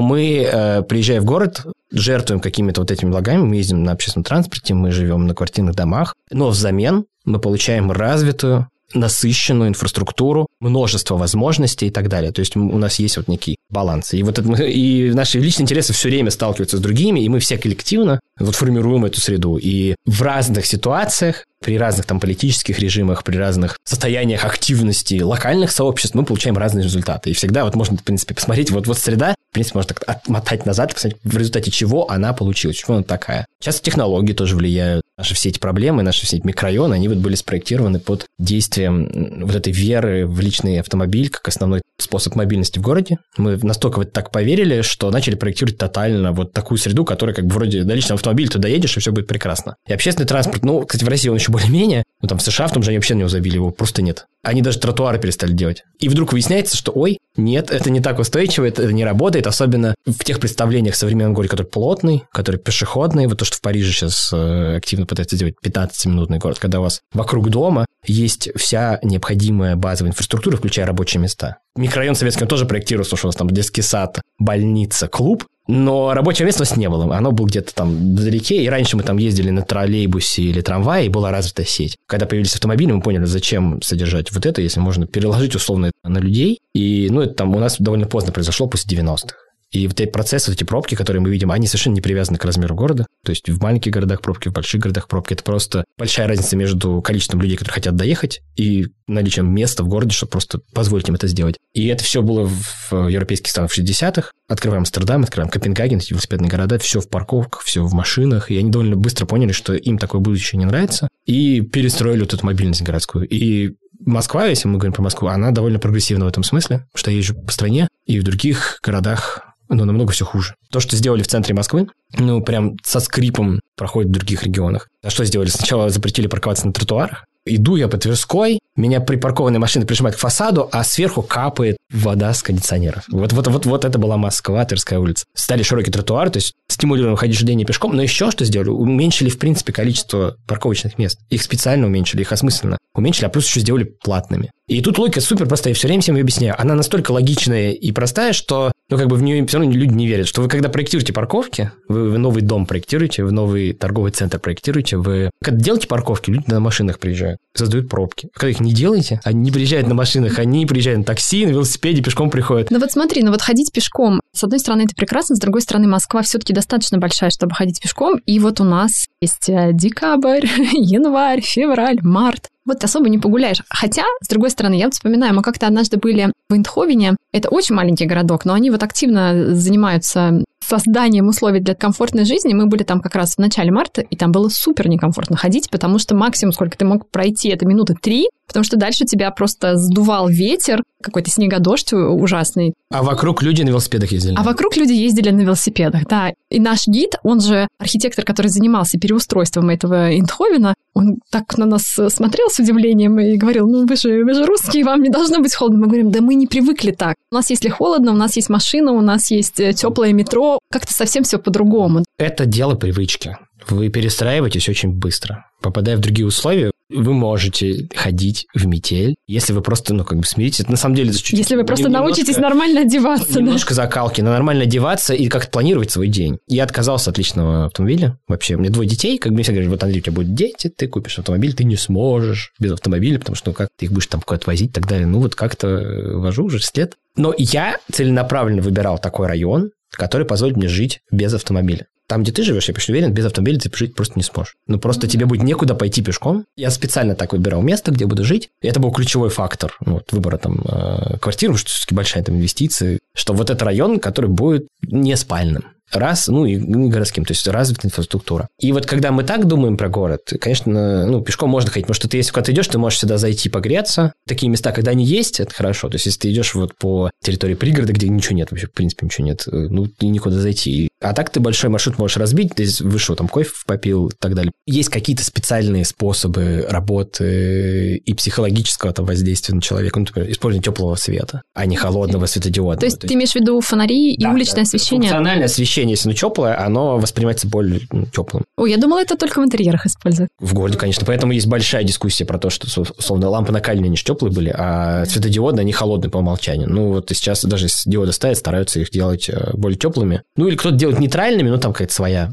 мы, 0.00 0.48
э, 0.48 0.82
приезжая 0.82 1.20
в 1.20 1.24
город, 1.24 1.66
жертвуем 1.90 2.40
какими-то 2.40 2.82
вот 2.82 2.92
этими 2.92 3.10
благами, 3.10 3.42
мы 3.42 3.56
ездим 3.56 3.82
на 3.82 3.90
общественном 3.90 4.24
транспорте, 4.24 4.74
мы 4.74 4.92
живем 4.92 5.26
на 5.26 5.34
квартирных 5.34 5.74
домах, 5.74 6.14
но 6.30 6.50
взамен 6.50 7.06
мы 7.24 7.40
получаем 7.40 7.90
развитую 7.90 8.68
насыщенную 8.92 9.68
инфраструктуру, 9.68 10.46
множество 10.60 11.16
возможностей 11.16 11.86
и 11.86 11.90
так 11.90 12.08
далее. 12.08 12.32
То 12.32 12.40
есть 12.40 12.56
у 12.56 12.78
нас 12.78 12.98
есть 12.98 13.16
вот 13.16 13.28
некий 13.28 13.56
баланс. 13.70 14.14
И 14.14 14.22
вот 14.22 14.38
это, 14.38 14.50
и 14.62 15.12
наши 15.12 15.38
личные 15.38 15.64
интересы 15.64 15.92
все 15.92 16.08
время 16.08 16.30
сталкиваются 16.30 16.76
с 16.76 16.80
другими, 16.80 17.20
и 17.20 17.28
мы 17.28 17.38
все 17.40 17.58
коллективно 17.58 18.20
вот 18.38 18.54
формируем 18.54 19.04
эту 19.04 19.20
среду. 19.20 19.56
И 19.56 19.94
в 20.04 20.22
разных 20.22 20.66
ситуациях 20.66 21.44
при 21.64 21.78
разных 21.78 22.04
там 22.04 22.20
политических 22.20 22.78
режимах, 22.78 23.24
при 23.24 23.38
разных 23.38 23.78
состояниях 23.84 24.44
активности 24.44 25.22
локальных 25.22 25.72
сообществ 25.72 26.14
мы 26.14 26.24
получаем 26.24 26.58
разные 26.58 26.84
результаты. 26.84 27.30
И 27.30 27.32
всегда 27.32 27.64
вот 27.64 27.74
можно, 27.74 27.96
в 27.96 28.04
принципе, 28.04 28.34
посмотреть, 28.34 28.70
вот, 28.70 28.86
вот 28.86 28.98
среда, 28.98 29.34
в 29.50 29.54
принципе, 29.54 29.78
можно 29.78 29.94
так 29.94 30.04
отмотать 30.06 30.66
назад 30.66 30.90
и 30.90 30.94
посмотреть, 30.94 31.20
в 31.24 31.36
результате 31.36 31.70
чего 31.70 32.10
она 32.10 32.34
получилась, 32.34 32.76
чего 32.76 32.94
она 32.94 33.02
такая. 33.02 33.46
Часто 33.60 33.82
технологии 33.82 34.34
тоже 34.34 34.56
влияют. 34.56 35.02
Наши 35.16 35.34
все 35.34 35.48
эти 35.48 35.60
проблемы, 35.60 36.02
наши 36.02 36.26
все 36.26 36.38
эти 36.38 36.46
микрорайоны, 36.46 36.94
они 36.94 37.08
вот 37.08 37.18
были 37.18 37.36
спроектированы 37.36 38.00
под 38.00 38.26
действием 38.38 39.44
вот 39.46 39.54
этой 39.54 39.72
веры 39.72 40.26
в 40.26 40.40
личный 40.40 40.80
автомобиль 40.80 41.30
как 41.30 41.46
основной 41.46 41.82
способ 41.98 42.34
мобильности 42.34 42.80
в 42.80 42.82
городе. 42.82 43.18
Мы 43.36 43.56
настолько 43.62 43.98
вот 43.98 44.12
так 44.12 44.32
поверили, 44.32 44.82
что 44.82 45.10
начали 45.12 45.36
проектировать 45.36 45.78
тотально 45.78 46.32
вот 46.32 46.52
такую 46.52 46.78
среду, 46.78 47.04
которая 47.04 47.34
как 47.34 47.46
бы 47.46 47.54
вроде 47.54 47.84
на 47.84 47.92
личном 47.92 48.16
автомобиле 48.16 48.48
туда 48.48 48.66
едешь, 48.68 48.96
и 48.96 49.00
все 49.00 49.12
будет 49.12 49.28
прекрасно. 49.28 49.76
И 49.86 49.92
общественный 49.92 50.26
транспорт, 50.26 50.64
ну, 50.64 50.84
кстати, 50.84 51.04
в 51.04 51.08
России 51.08 51.28
он 51.28 51.36
еще 51.36 51.52
более-менее, 51.54 52.02
ну, 52.20 52.26
там 52.26 52.38
в 52.38 52.42
США 52.42 52.66
в 52.66 52.72
том 52.72 52.82
же 52.82 52.90
они 52.90 52.98
вообще 52.98 53.14
на 53.14 53.20
него 53.20 53.28
забили, 53.28 53.54
его 53.54 53.70
просто 53.70 54.02
нет. 54.02 54.26
Они 54.42 54.60
даже 54.60 54.80
тротуары 54.80 55.20
перестали 55.20 55.52
делать. 55.52 55.84
И 56.00 56.08
вдруг 56.08 56.32
выясняется, 56.32 56.76
что, 56.76 56.90
ой, 56.90 57.18
нет, 57.36 57.70
это 57.70 57.90
не 57.90 58.00
так 58.00 58.18
устойчиво, 58.18 58.64
это 58.64 58.92
не 58.92 59.04
работает, 59.04 59.46
особенно 59.46 59.94
в 60.04 60.24
тех 60.24 60.40
представлениях 60.40 60.96
современного 60.96 61.36
города, 61.36 61.50
который 61.50 61.66
плотный, 61.68 62.24
который 62.32 62.56
пешеходный, 62.56 63.28
вот 63.28 63.38
то, 63.38 63.44
что 63.44 63.56
в 63.56 63.60
Париже 63.60 63.92
сейчас 63.92 64.30
э, 64.32 64.76
активно 64.76 65.06
пытаются 65.06 65.36
сделать 65.36 65.54
15-минутный 65.64 66.38
город, 66.38 66.58
когда 66.58 66.80
у 66.80 66.82
вас 66.82 67.02
вокруг 67.12 67.50
дома 67.50 67.86
есть 68.04 68.48
вся 68.56 68.98
необходимая 69.04 69.76
базовая 69.76 70.10
инфраструктура, 70.10 70.56
включая 70.56 70.86
рабочие 70.86 71.20
места. 71.20 71.58
Микрорайон 71.76 72.16
советский 72.16 72.42
он 72.42 72.48
тоже 72.48 72.66
проектировался, 72.66 73.16
что 73.16 73.28
у 73.28 73.28
нас 73.28 73.36
там 73.36 73.48
детский 73.48 73.82
сад, 73.82 74.20
больница, 74.38 75.06
клуб, 75.06 75.44
но 75.66 76.12
рабочего 76.12 76.46
места 76.46 76.62
у 76.62 76.66
нас 76.66 76.76
не 76.76 76.88
было. 76.88 77.16
Оно 77.16 77.32
было 77.32 77.46
где-то 77.46 77.74
там 77.74 77.94
вдалеке, 78.14 78.62
и 78.62 78.68
раньше 78.68 78.96
мы 78.96 79.02
там 79.02 79.16
ездили 79.16 79.50
на 79.50 79.62
троллейбусе 79.62 80.42
или 80.42 80.60
трамвае, 80.60 81.06
и 81.06 81.10
была 81.10 81.30
развита 81.30 81.64
сеть. 81.64 81.96
Когда 82.06 82.26
появились 82.26 82.54
автомобили, 82.54 82.92
мы 82.92 83.00
поняли, 83.00 83.24
зачем 83.24 83.80
содержать 83.82 84.32
вот 84.32 84.44
это, 84.44 84.60
если 84.60 84.80
можно 84.80 85.06
переложить 85.06 85.54
условно 85.54 85.90
на 86.02 86.18
людей. 86.18 86.60
И, 86.74 87.08
ну, 87.10 87.22
это 87.22 87.34
там 87.34 87.54
у 87.56 87.58
нас 87.58 87.76
довольно 87.78 88.06
поздно 88.06 88.32
произошло, 88.32 88.66
после 88.66 88.98
90-х. 88.98 89.43
И 89.74 89.88
вот 89.88 90.00
эти 90.00 90.08
процессы, 90.08 90.50
вот 90.50 90.56
эти 90.56 90.62
пробки, 90.62 90.94
которые 90.94 91.20
мы 91.20 91.30
видим, 91.30 91.50
они 91.50 91.66
совершенно 91.66 91.94
не 91.94 92.00
привязаны 92.00 92.38
к 92.38 92.44
размеру 92.44 92.76
города. 92.76 93.06
То 93.24 93.30
есть 93.30 93.48
в 93.50 93.60
маленьких 93.60 93.92
городах 93.92 94.20
пробки, 94.22 94.48
в 94.48 94.52
больших 94.52 94.80
городах 94.80 95.08
пробки. 95.08 95.32
Это 95.32 95.42
просто 95.42 95.84
большая 95.98 96.28
разница 96.28 96.56
между 96.56 97.02
количеством 97.02 97.42
людей, 97.42 97.56
которые 97.56 97.74
хотят 97.74 97.96
доехать, 97.96 98.40
и 98.54 98.86
наличием 99.08 99.52
места 99.52 99.82
в 99.82 99.88
городе, 99.88 100.14
чтобы 100.14 100.30
просто 100.30 100.60
позволить 100.72 101.08
им 101.08 101.16
это 101.16 101.26
сделать. 101.26 101.56
И 101.72 101.88
это 101.88 102.04
все 102.04 102.22
было 102.22 102.48
в 102.48 103.08
европейских 103.08 103.50
странах 103.50 103.72
в 103.72 103.78
60-х. 103.78 104.30
Открываем 104.46 104.82
Амстердам, 104.82 105.24
открываем 105.24 105.50
Копенгаген, 105.50 105.98
эти 105.98 106.12
велосипедные 106.12 106.48
города, 106.48 106.78
все 106.78 107.00
в 107.00 107.08
парковках, 107.08 107.62
все 107.62 107.82
в 107.82 107.92
машинах. 107.94 108.52
И 108.52 108.56
они 108.56 108.70
довольно 108.70 108.94
быстро 108.94 109.26
поняли, 109.26 109.50
что 109.50 109.74
им 109.74 109.98
такое 109.98 110.20
будущее 110.20 110.60
не 110.60 110.66
нравится, 110.66 111.08
и 111.26 111.62
перестроили 111.62 112.20
вот 112.20 112.32
эту 112.32 112.46
мобильность 112.46 112.82
городскую. 112.82 113.26
И 113.26 113.74
Москва, 113.98 114.46
если 114.46 114.68
мы 114.68 114.78
говорим 114.78 114.92
про 114.92 115.02
Москву, 115.02 115.28
она 115.28 115.50
довольно 115.50 115.80
прогрессивна 115.80 116.26
в 116.26 116.28
этом 116.28 116.44
смысле, 116.44 116.86
что 116.94 117.10
я 117.10 117.16
езжу 117.16 117.34
по 117.34 117.50
стране, 117.50 117.88
и 118.06 118.20
в 118.20 118.22
других 118.22 118.78
городах 118.82 119.53
но 119.74 119.84
намного 119.84 120.12
все 120.12 120.24
хуже. 120.24 120.54
То, 120.70 120.80
что 120.80 120.96
сделали 120.96 121.22
в 121.22 121.28
центре 121.28 121.54
Москвы, 121.54 121.88
ну, 122.16 122.42
прям 122.42 122.76
со 122.84 123.00
скрипом 123.00 123.60
проходит 123.76 124.10
в 124.10 124.14
других 124.14 124.42
регионах. 124.44 124.88
А 125.02 125.10
что 125.10 125.24
сделали? 125.24 125.48
Сначала 125.48 125.90
запретили 125.90 126.26
парковаться 126.26 126.66
на 126.66 126.72
тротуарах, 126.72 127.24
Иду 127.46 127.76
я 127.76 127.88
по 127.88 127.98
Тверской, 127.98 128.58
меня 128.74 129.00
припаркованная 129.00 129.60
машина 129.60 129.84
прижимает 129.84 130.16
к 130.16 130.18
фасаду, 130.18 130.68
а 130.72 130.82
сверху 130.82 131.20
капает 131.20 131.76
вода 131.92 132.32
с 132.32 132.42
кондиционеров. 132.42 133.04
Вот, 133.08 133.34
вот, 133.34 133.46
вот, 133.48 133.66
вот 133.66 133.84
это 133.84 133.98
была 133.98 134.16
Москва, 134.16 134.64
Тверская 134.64 134.98
улица. 134.98 135.26
Стали 135.34 135.62
широкий 135.62 135.90
тротуар, 135.90 136.30
то 136.30 136.38
есть 136.38 136.54
стимулируем 136.68 137.16
ходить 137.16 137.36
хождение 137.36 137.66
пешком, 137.66 137.94
но 137.94 138.02
еще 138.02 138.30
что 138.30 138.46
сделали? 138.46 138.70
Уменьшили, 138.70 139.28
в 139.28 139.38
принципе, 139.38 139.74
количество 139.74 140.36
парковочных 140.46 140.96
мест. 140.96 141.18
Их 141.28 141.42
специально 141.42 141.86
уменьшили, 141.86 142.22
их 142.22 142.32
осмысленно 142.32 142.78
уменьшили, 142.94 143.26
а 143.26 143.28
плюс 143.28 143.46
еще 143.46 143.60
сделали 143.60 143.84
платными. 143.84 144.50
И 144.66 144.80
тут 144.80 144.96
логика 144.98 145.20
супер 145.20 145.46
простая, 145.46 145.72
я 145.72 145.74
все 145.74 145.88
время 145.88 146.00
всем 146.00 146.16
ее 146.16 146.22
объясняю. 146.22 146.54
Она 146.58 146.74
настолько 146.74 147.12
логичная 147.12 147.72
и 147.72 147.92
простая, 147.92 148.32
что 148.32 148.72
ну, 148.88 148.96
как 148.96 149.08
бы 149.08 149.16
в 149.16 149.22
нее 149.22 149.46
все 149.46 149.58
равно 149.58 149.72
люди 149.72 149.92
не 149.92 150.06
верят, 150.06 150.26
что 150.26 150.40
вы 150.40 150.48
когда 150.48 150.70
проектируете 150.70 151.12
парковки, 151.12 151.70
вы, 151.88 152.10
вы 152.10 152.18
новый 152.18 152.42
дом 152.42 152.64
проектируете, 152.64 153.24
вы 153.24 153.32
новый 153.32 153.74
торговый 153.74 154.10
центр 154.10 154.38
проектируете, 154.38 154.96
вы 154.96 155.30
когда 155.42 155.60
делаете 155.60 155.86
парковки, 155.86 156.30
люди 156.30 156.44
на 156.46 156.60
машинах 156.60 156.98
приезжают, 156.98 157.38
создают 157.54 157.90
пробки. 157.90 158.30
А 158.34 158.38
когда 158.38 158.50
их 158.50 158.60
не 158.60 158.72
делаете, 158.72 159.20
они 159.24 159.42
не 159.42 159.50
приезжают 159.50 159.86
на 159.86 159.94
машинах, 159.94 160.38
они 160.38 160.64
приезжают 160.64 161.00
на 161.00 161.04
такси, 161.04 161.44
на 161.44 161.50
велосипеде, 161.50 162.02
пешком 162.02 162.30
приходят. 162.30 162.70
Ну 162.70 162.78
вот 162.78 162.90
смотри, 162.90 163.22
ну 163.22 163.32
вот 163.32 163.42
ходить 163.42 163.70
пешком, 163.70 164.20
с 164.32 164.44
одной 164.44 164.60
стороны, 164.60 164.82
это 164.82 164.94
прекрасно, 164.94 165.36
с 165.36 165.40
другой 165.40 165.60
стороны, 165.60 165.88
Москва 165.88 166.22
все-таки 166.22 166.54
достаточно 166.54 166.96
большая, 166.96 167.30
чтобы 167.30 167.54
ходить 167.54 167.82
пешком, 167.82 168.18
и 168.24 168.38
вот 168.38 168.60
у 168.60 168.64
нас 168.64 169.06
есть 169.20 169.48
э, 169.48 169.72
декабрь, 169.72 170.46
январь, 170.72 171.42
февраль, 171.42 171.98
март 172.02 172.48
вот 172.64 172.82
особо 172.82 173.08
не 173.08 173.18
погуляешь. 173.18 173.62
Хотя, 173.68 174.04
с 174.22 174.28
другой 174.28 174.50
стороны, 174.50 174.74
я 174.74 174.86
вот 174.86 174.94
вспоминаю, 174.94 175.34
мы 175.34 175.42
как-то 175.42 175.66
однажды 175.66 175.96
были 175.96 176.32
в 176.48 176.54
Эндховене. 176.54 177.16
Это 177.32 177.48
очень 177.48 177.74
маленький 177.74 178.06
городок, 178.06 178.44
но 178.44 178.54
они 178.54 178.70
вот 178.70 178.82
активно 178.82 179.54
занимаются 179.54 180.44
созданием 180.66 181.28
условий 181.28 181.60
для 181.60 181.74
комфортной 181.74 182.24
жизни. 182.24 182.54
Мы 182.54 182.66
были 182.66 182.82
там 182.82 183.00
как 183.00 183.14
раз 183.14 183.34
в 183.34 183.38
начале 183.38 183.70
марта, 183.70 184.00
и 184.00 184.16
там 184.16 184.32
было 184.32 184.48
супер 184.48 184.88
некомфортно 184.88 185.36
ходить, 185.36 185.70
потому 185.70 185.98
что 185.98 186.14
максимум, 186.14 186.52
сколько 186.52 186.76
ты 186.76 186.84
мог 186.84 187.10
пройти, 187.10 187.50
это 187.50 187.66
минуты 187.66 187.94
три, 188.00 188.28
потому 188.46 188.64
что 188.64 188.76
дальше 188.76 189.04
тебя 189.04 189.30
просто 189.30 189.76
сдувал 189.76 190.28
ветер, 190.28 190.82
какой-то 191.02 191.30
снегодождь 191.30 191.92
ужасный. 191.92 192.74
А 192.90 193.02
вокруг 193.02 193.42
люди 193.42 193.62
на 193.62 193.68
велосипедах 193.68 194.10
ездили? 194.12 194.34
А 194.36 194.42
вокруг 194.42 194.76
люди 194.76 194.92
ездили 194.92 195.30
на 195.30 195.42
велосипедах, 195.42 196.06
да. 196.06 196.32
И 196.50 196.60
наш 196.60 196.86
гид, 196.86 197.16
он 197.22 197.40
же 197.40 197.68
архитектор, 197.78 198.24
который 198.24 198.48
занимался 198.48 198.98
переустройством 198.98 199.68
этого 199.68 200.18
Индховена, 200.18 200.74
Он 200.94 201.18
так 201.30 201.58
на 201.58 201.66
нас 201.66 201.82
смотрел 202.08 202.48
с 202.48 202.58
удивлением 202.58 203.18
и 203.18 203.36
говорил, 203.36 203.68
ну 203.68 203.86
вы 203.86 203.96
же, 203.96 204.24
вы 204.24 204.34
же 204.34 204.44
русские, 204.44 204.84
вам 204.84 205.02
не 205.02 205.10
должно 205.10 205.40
быть 205.40 205.54
холодно. 205.54 205.80
Мы 205.80 205.86
говорим, 205.86 206.10
да 206.10 206.20
мы 206.20 206.34
не 206.34 206.46
привыкли 206.46 206.92
так. 206.92 207.16
У 207.30 207.34
нас 207.34 207.50
если 207.50 207.68
холодно, 207.68 208.12
у 208.12 208.16
нас 208.16 208.36
есть 208.36 208.48
машина, 208.48 208.92
у 208.92 209.00
нас 209.00 209.30
есть 209.30 209.58
э, 209.58 209.72
теплое 209.72 210.12
метро, 210.12 210.58
как-то 210.70 210.92
совсем 210.92 211.24
все 211.24 211.38
по-другому. 211.38 212.04
Это 212.18 212.46
дело 212.46 212.76
привычки. 212.76 213.36
Вы 213.68 213.88
перестраиваетесь 213.88 214.68
очень 214.68 214.90
быстро. 214.90 215.46
Попадая 215.62 215.96
в 215.96 216.00
другие 216.00 216.26
условия, 216.26 216.70
вы 216.90 217.12
можете 217.12 217.88
ходить 217.94 218.46
в 218.54 218.66
метель, 218.66 219.14
если 219.26 219.52
вы 219.52 219.62
просто, 219.62 219.94
ну, 219.94 220.04
как 220.04 220.18
бы 220.18 220.26
смиритесь. 220.26 220.68
на 220.68 220.76
самом 220.76 220.94
деле... 220.94 221.12
Чуть 221.12 221.38
если 221.38 221.56
вы 221.56 221.64
просто 221.64 221.84
немножко, 221.86 222.04
научитесь 222.04 222.36
нормально 222.36 222.82
одеваться. 222.82 223.40
Немножко 223.40 223.70
да? 223.70 223.82
закалки, 223.82 224.20
но 224.20 224.30
нормально 224.30 224.64
одеваться 224.64 225.14
и 225.14 225.28
как-то 225.28 225.50
планировать 225.50 225.90
свой 225.90 226.08
день. 226.08 226.38
Я 226.46 226.64
отказался 226.64 227.10
от 227.10 227.18
личного 227.18 227.66
автомобиля. 227.66 228.18
Вообще, 228.28 228.56
у 228.56 228.58
меня 228.58 228.70
двое 228.70 228.88
детей, 228.88 229.18
как 229.18 229.32
бы 229.32 229.36
мне 229.36 229.44
все 229.44 229.52
говорят, 229.52 229.70
вот, 229.70 229.82
Андрей, 229.82 230.00
у 230.00 230.02
тебя 230.02 230.12
будут 230.12 230.34
дети, 230.34 230.68
ты 230.68 230.88
купишь 230.88 231.18
автомобиль, 231.18 231.54
ты 231.54 231.64
не 231.64 231.76
сможешь 231.76 232.52
без 232.58 232.72
автомобиля, 232.72 233.18
потому 233.18 233.36
что, 233.36 233.50
ну, 233.50 233.54
как 233.54 233.68
ты 233.78 233.86
их 233.86 233.92
будешь 233.92 234.06
там 234.06 234.20
куда-то 234.20 234.46
возить 234.46 234.70
и 234.70 234.72
так 234.72 234.86
далее. 234.86 235.06
Ну, 235.06 235.20
вот 235.20 235.34
как-то 235.34 235.68
э, 235.68 236.16
вожу 236.16 236.44
уже 236.44 236.58
6 236.58 236.76
лет. 236.76 236.94
Но 237.16 237.32
я 237.36 237.78
целенаправленно 237.92 238.60
выбирал 238.60 238.98
такой 238.98 239.28
район, 239.28 239.70
который 239.96 240.26
позволит 240.26 240.56
мне 240.56 240.68
жить 240.68 241.00
без 241.10 241.32
автомобиля. 241.34 241.86
Там, 242.06 242.22
где 242.22 242.32
ты 242.32 242.42
живешь, 242.42 242.68
я 242.68 242.74
почти 242.74 242.92
уверен, 242.92 243.12
без 243.12 243.24
автомобиля 243.24 243.58
ты 243.58 243.70
жить 243.74 243.94
просто 243.94 244.14
не 244.16 244.22
сможешь. 244.22 244.56
Ну, 244.66 244.78
просто 244.78 245.08
тебе 245.08 245.24
будет 245.24 245.42
некуда 245.42 245.74
пойти 245.74 246.02
пешком. 246.02 246.44
Я 246.54 246.70
специально 246.70 247.14
так 247.14 247.32
выбирал 247.32 247.62
место, 247.62 247.92
где 247.92 248.04
буду 248.04 248.24
жить. 248.24 248.50
И 248.60 248.68
это 248.68 248.78
был 248.78 248.92
ключевой 248.92 249.30
фактор 249.30 249.74
ну, 249.84 249.94
вот, 249.94 250.12
выбора 250.12 250.36
там 250.36 250.60
э, 250.66 251.18
квартиры, 251.18 251.56
что 251.56 251.70
все-таки 251.70 251.94
большая 251.94 252.22
там 252.22 252.36
инвестиция, 252.36 252.98
что 253.14 253.32
вот 253.32 253.48
это 253.48 253.64
район, 253.64 254.00
который 254.00 254.28
будет 254.28 254.68
не 254.82 255.16
спальным 255.16 255.73
раз, 255.92 256.28
ну 256.28 256.44
и 256.44 256.56
городским, 256.56 257.24
то 257.24 257.32
есть 257.32 257.46
развитая 257.46 257.90
инфраструктура. 257.90 258.48
И 258.60 258.72
вот 258.72 258.86
когда 258.86 259.12
мы 259.12 259.24
так 259.24 259.46
думаем 259.46 259.76
про 259.76 259.88
город, 259.88 260.32
конечно, 260.40 261.06
ну, 261.06 261.22
пешком 261.22 261.50
можно 261.50 261.70
ходить, 261.70 261.86
потому 261.86 261.94
что 261.94 262.08
ты, 262.08 262.16
если 262.16 262.32
куда-то 262.32 262.52
идешь, 262.52 262.68
ты 262.68 262.78
можешь 262.78 262.98
сюда 262.98 263.18
зайти 263.18 263.48
погреться. 263.48 264.12
Такие 264.26 264.50
места, 264.50 264.72
когда 264.72 264.92
они 264.92 265.04
есть, 265.04 265.40
это 265.40 265.54
хорошо. 265.54 265.88
То 265.88 265.96
есть 265.96 266.06
если 266.06 266.20
ты 266.20 266.32
идешь 266.32 266.54
вот 266.54 266.76
по 266.76 267.10
территории 267.22 267.54
пригорода, 267.54 267.92
где 267.92 268.08
ничего 268.08 268.36
нет, 268.36 268.50
вообще, 268.50 268.66
в 268.66 268.72
принципе, 268.72 269.06
ничего 269.06 269.26
нет, 269.26 269.46
э, 269.46 269.50
ну, 269.70 269.86
никуда 270.00 270.36
зайти. 270.36 270.88
А 271.00 271.12
так 271.12 271.30
ты 271.30 271.40
большой 271.40 271.70
маршрут 271.70 271.98
можешь 271.98 272.16
разбить, 272.16 272.54
ты 272.54 272.66
вышел, 272.80 273.16
там, 273.16 273.28
кофе 273.28 273.50
попил 273.66 274.08
и 274.08 274.14
так 274.18 274.34
далее. 274.34 274.52
Есть 274.66 274.88
какие-то 274.88 275.24
специальные 275.24 275.84
способы 275.84 276.66
работы 276.68 277.96
и 277.96 278.14
психологического 278.14 278.92
там 278.92 279.04
воздействия 279.04 279.54
на 279.54 279.60
человека, 279.60 279.98
ну, 279.98 280.06
например, 280.06 280.30
использование 280.30 280.62
теплого 280.62 280.94
света, 280.94 281.42
а 281.54 281.66
не 281.66 281.76
холодного 281.76 282.26
светодиода. 282.26 282.80
То 282.80 282.86
есть, 282.86 283.00
то 283.00 283.04
есть 283.04 283.08
ты 283.08 283.14
имеешь 283.14 283.32
в 283.32 283.36
виду 283.36 283.60
фонари 283.60 284.14
и 284.14 284.22
да, 284.22 284.30
уличное 284.30 284.56
да, 284.56 284.62
освещение? 284.62 285.10
Функциональное 285.10 285.46
освещение, 285.46 285.92
если 285.92 286.08
оно 286.08 286.16
теплое, 286.16 286.58
оно 286.64 286.98
воспринимается 286.98 287.48
более 287.48 287.80
ну, 287.90 288.06
теплым. 288.06 288.44
Ой, 288.56 288.70
я 288.70 288.78
думала, 288.78 289.00
это 289.00 289.16
только 289.16 289.40
в 289.40 289.44
интерьерах 289.44 289.86
используют. 289.86 290.30
В 290.38 290.54
городе, 290.54 290.78
конечно. 290.78 291.04
Поэтому 291.06 291.32
есть 291.32 291.46
большая 291.46 291.84
дискуссия 291.84 292.24
про 292.24 292.38
то, 292.38 292.50
что, 292.50 292.66
условно, 292.80 293.28
лампы 293.28 293.52
накаливания, 293.52 293.88
они 293.88 293.96
же 293.96 294.04
теплые 294.04 294.32
были, 294.32 294.54
а 294.56 295.04
светодиоды, 295.06 295.60
они 295.60 295.72
холодные 295.72 296.10
по 296.10 296.18
умолчанию. 296.18 296.68
Ну, 296.70 296.88
вот 296.88 297.10
сейчас 297.10 297.44
даже 297.44 297.66
если 297.66 297.90
диоды 297.90 298.12
ставят, 298.12 298.38
стараются 298.38 298.80
их 298.80 298.90
делать 298.90 299.28
э, 299.28 299.50
более 299.54 299.78
теплыми. 299.78 300.22
Ну, 300.36 300.48
или 300.48 300.56
кто-то 300.56 300.76
делает 300.84 301.00
нейтральными, 301.00 301.48
ну, 301.48 301.58
там 301.58 301.72
какая-то 301.72 301.94
своя, 301.94 302.30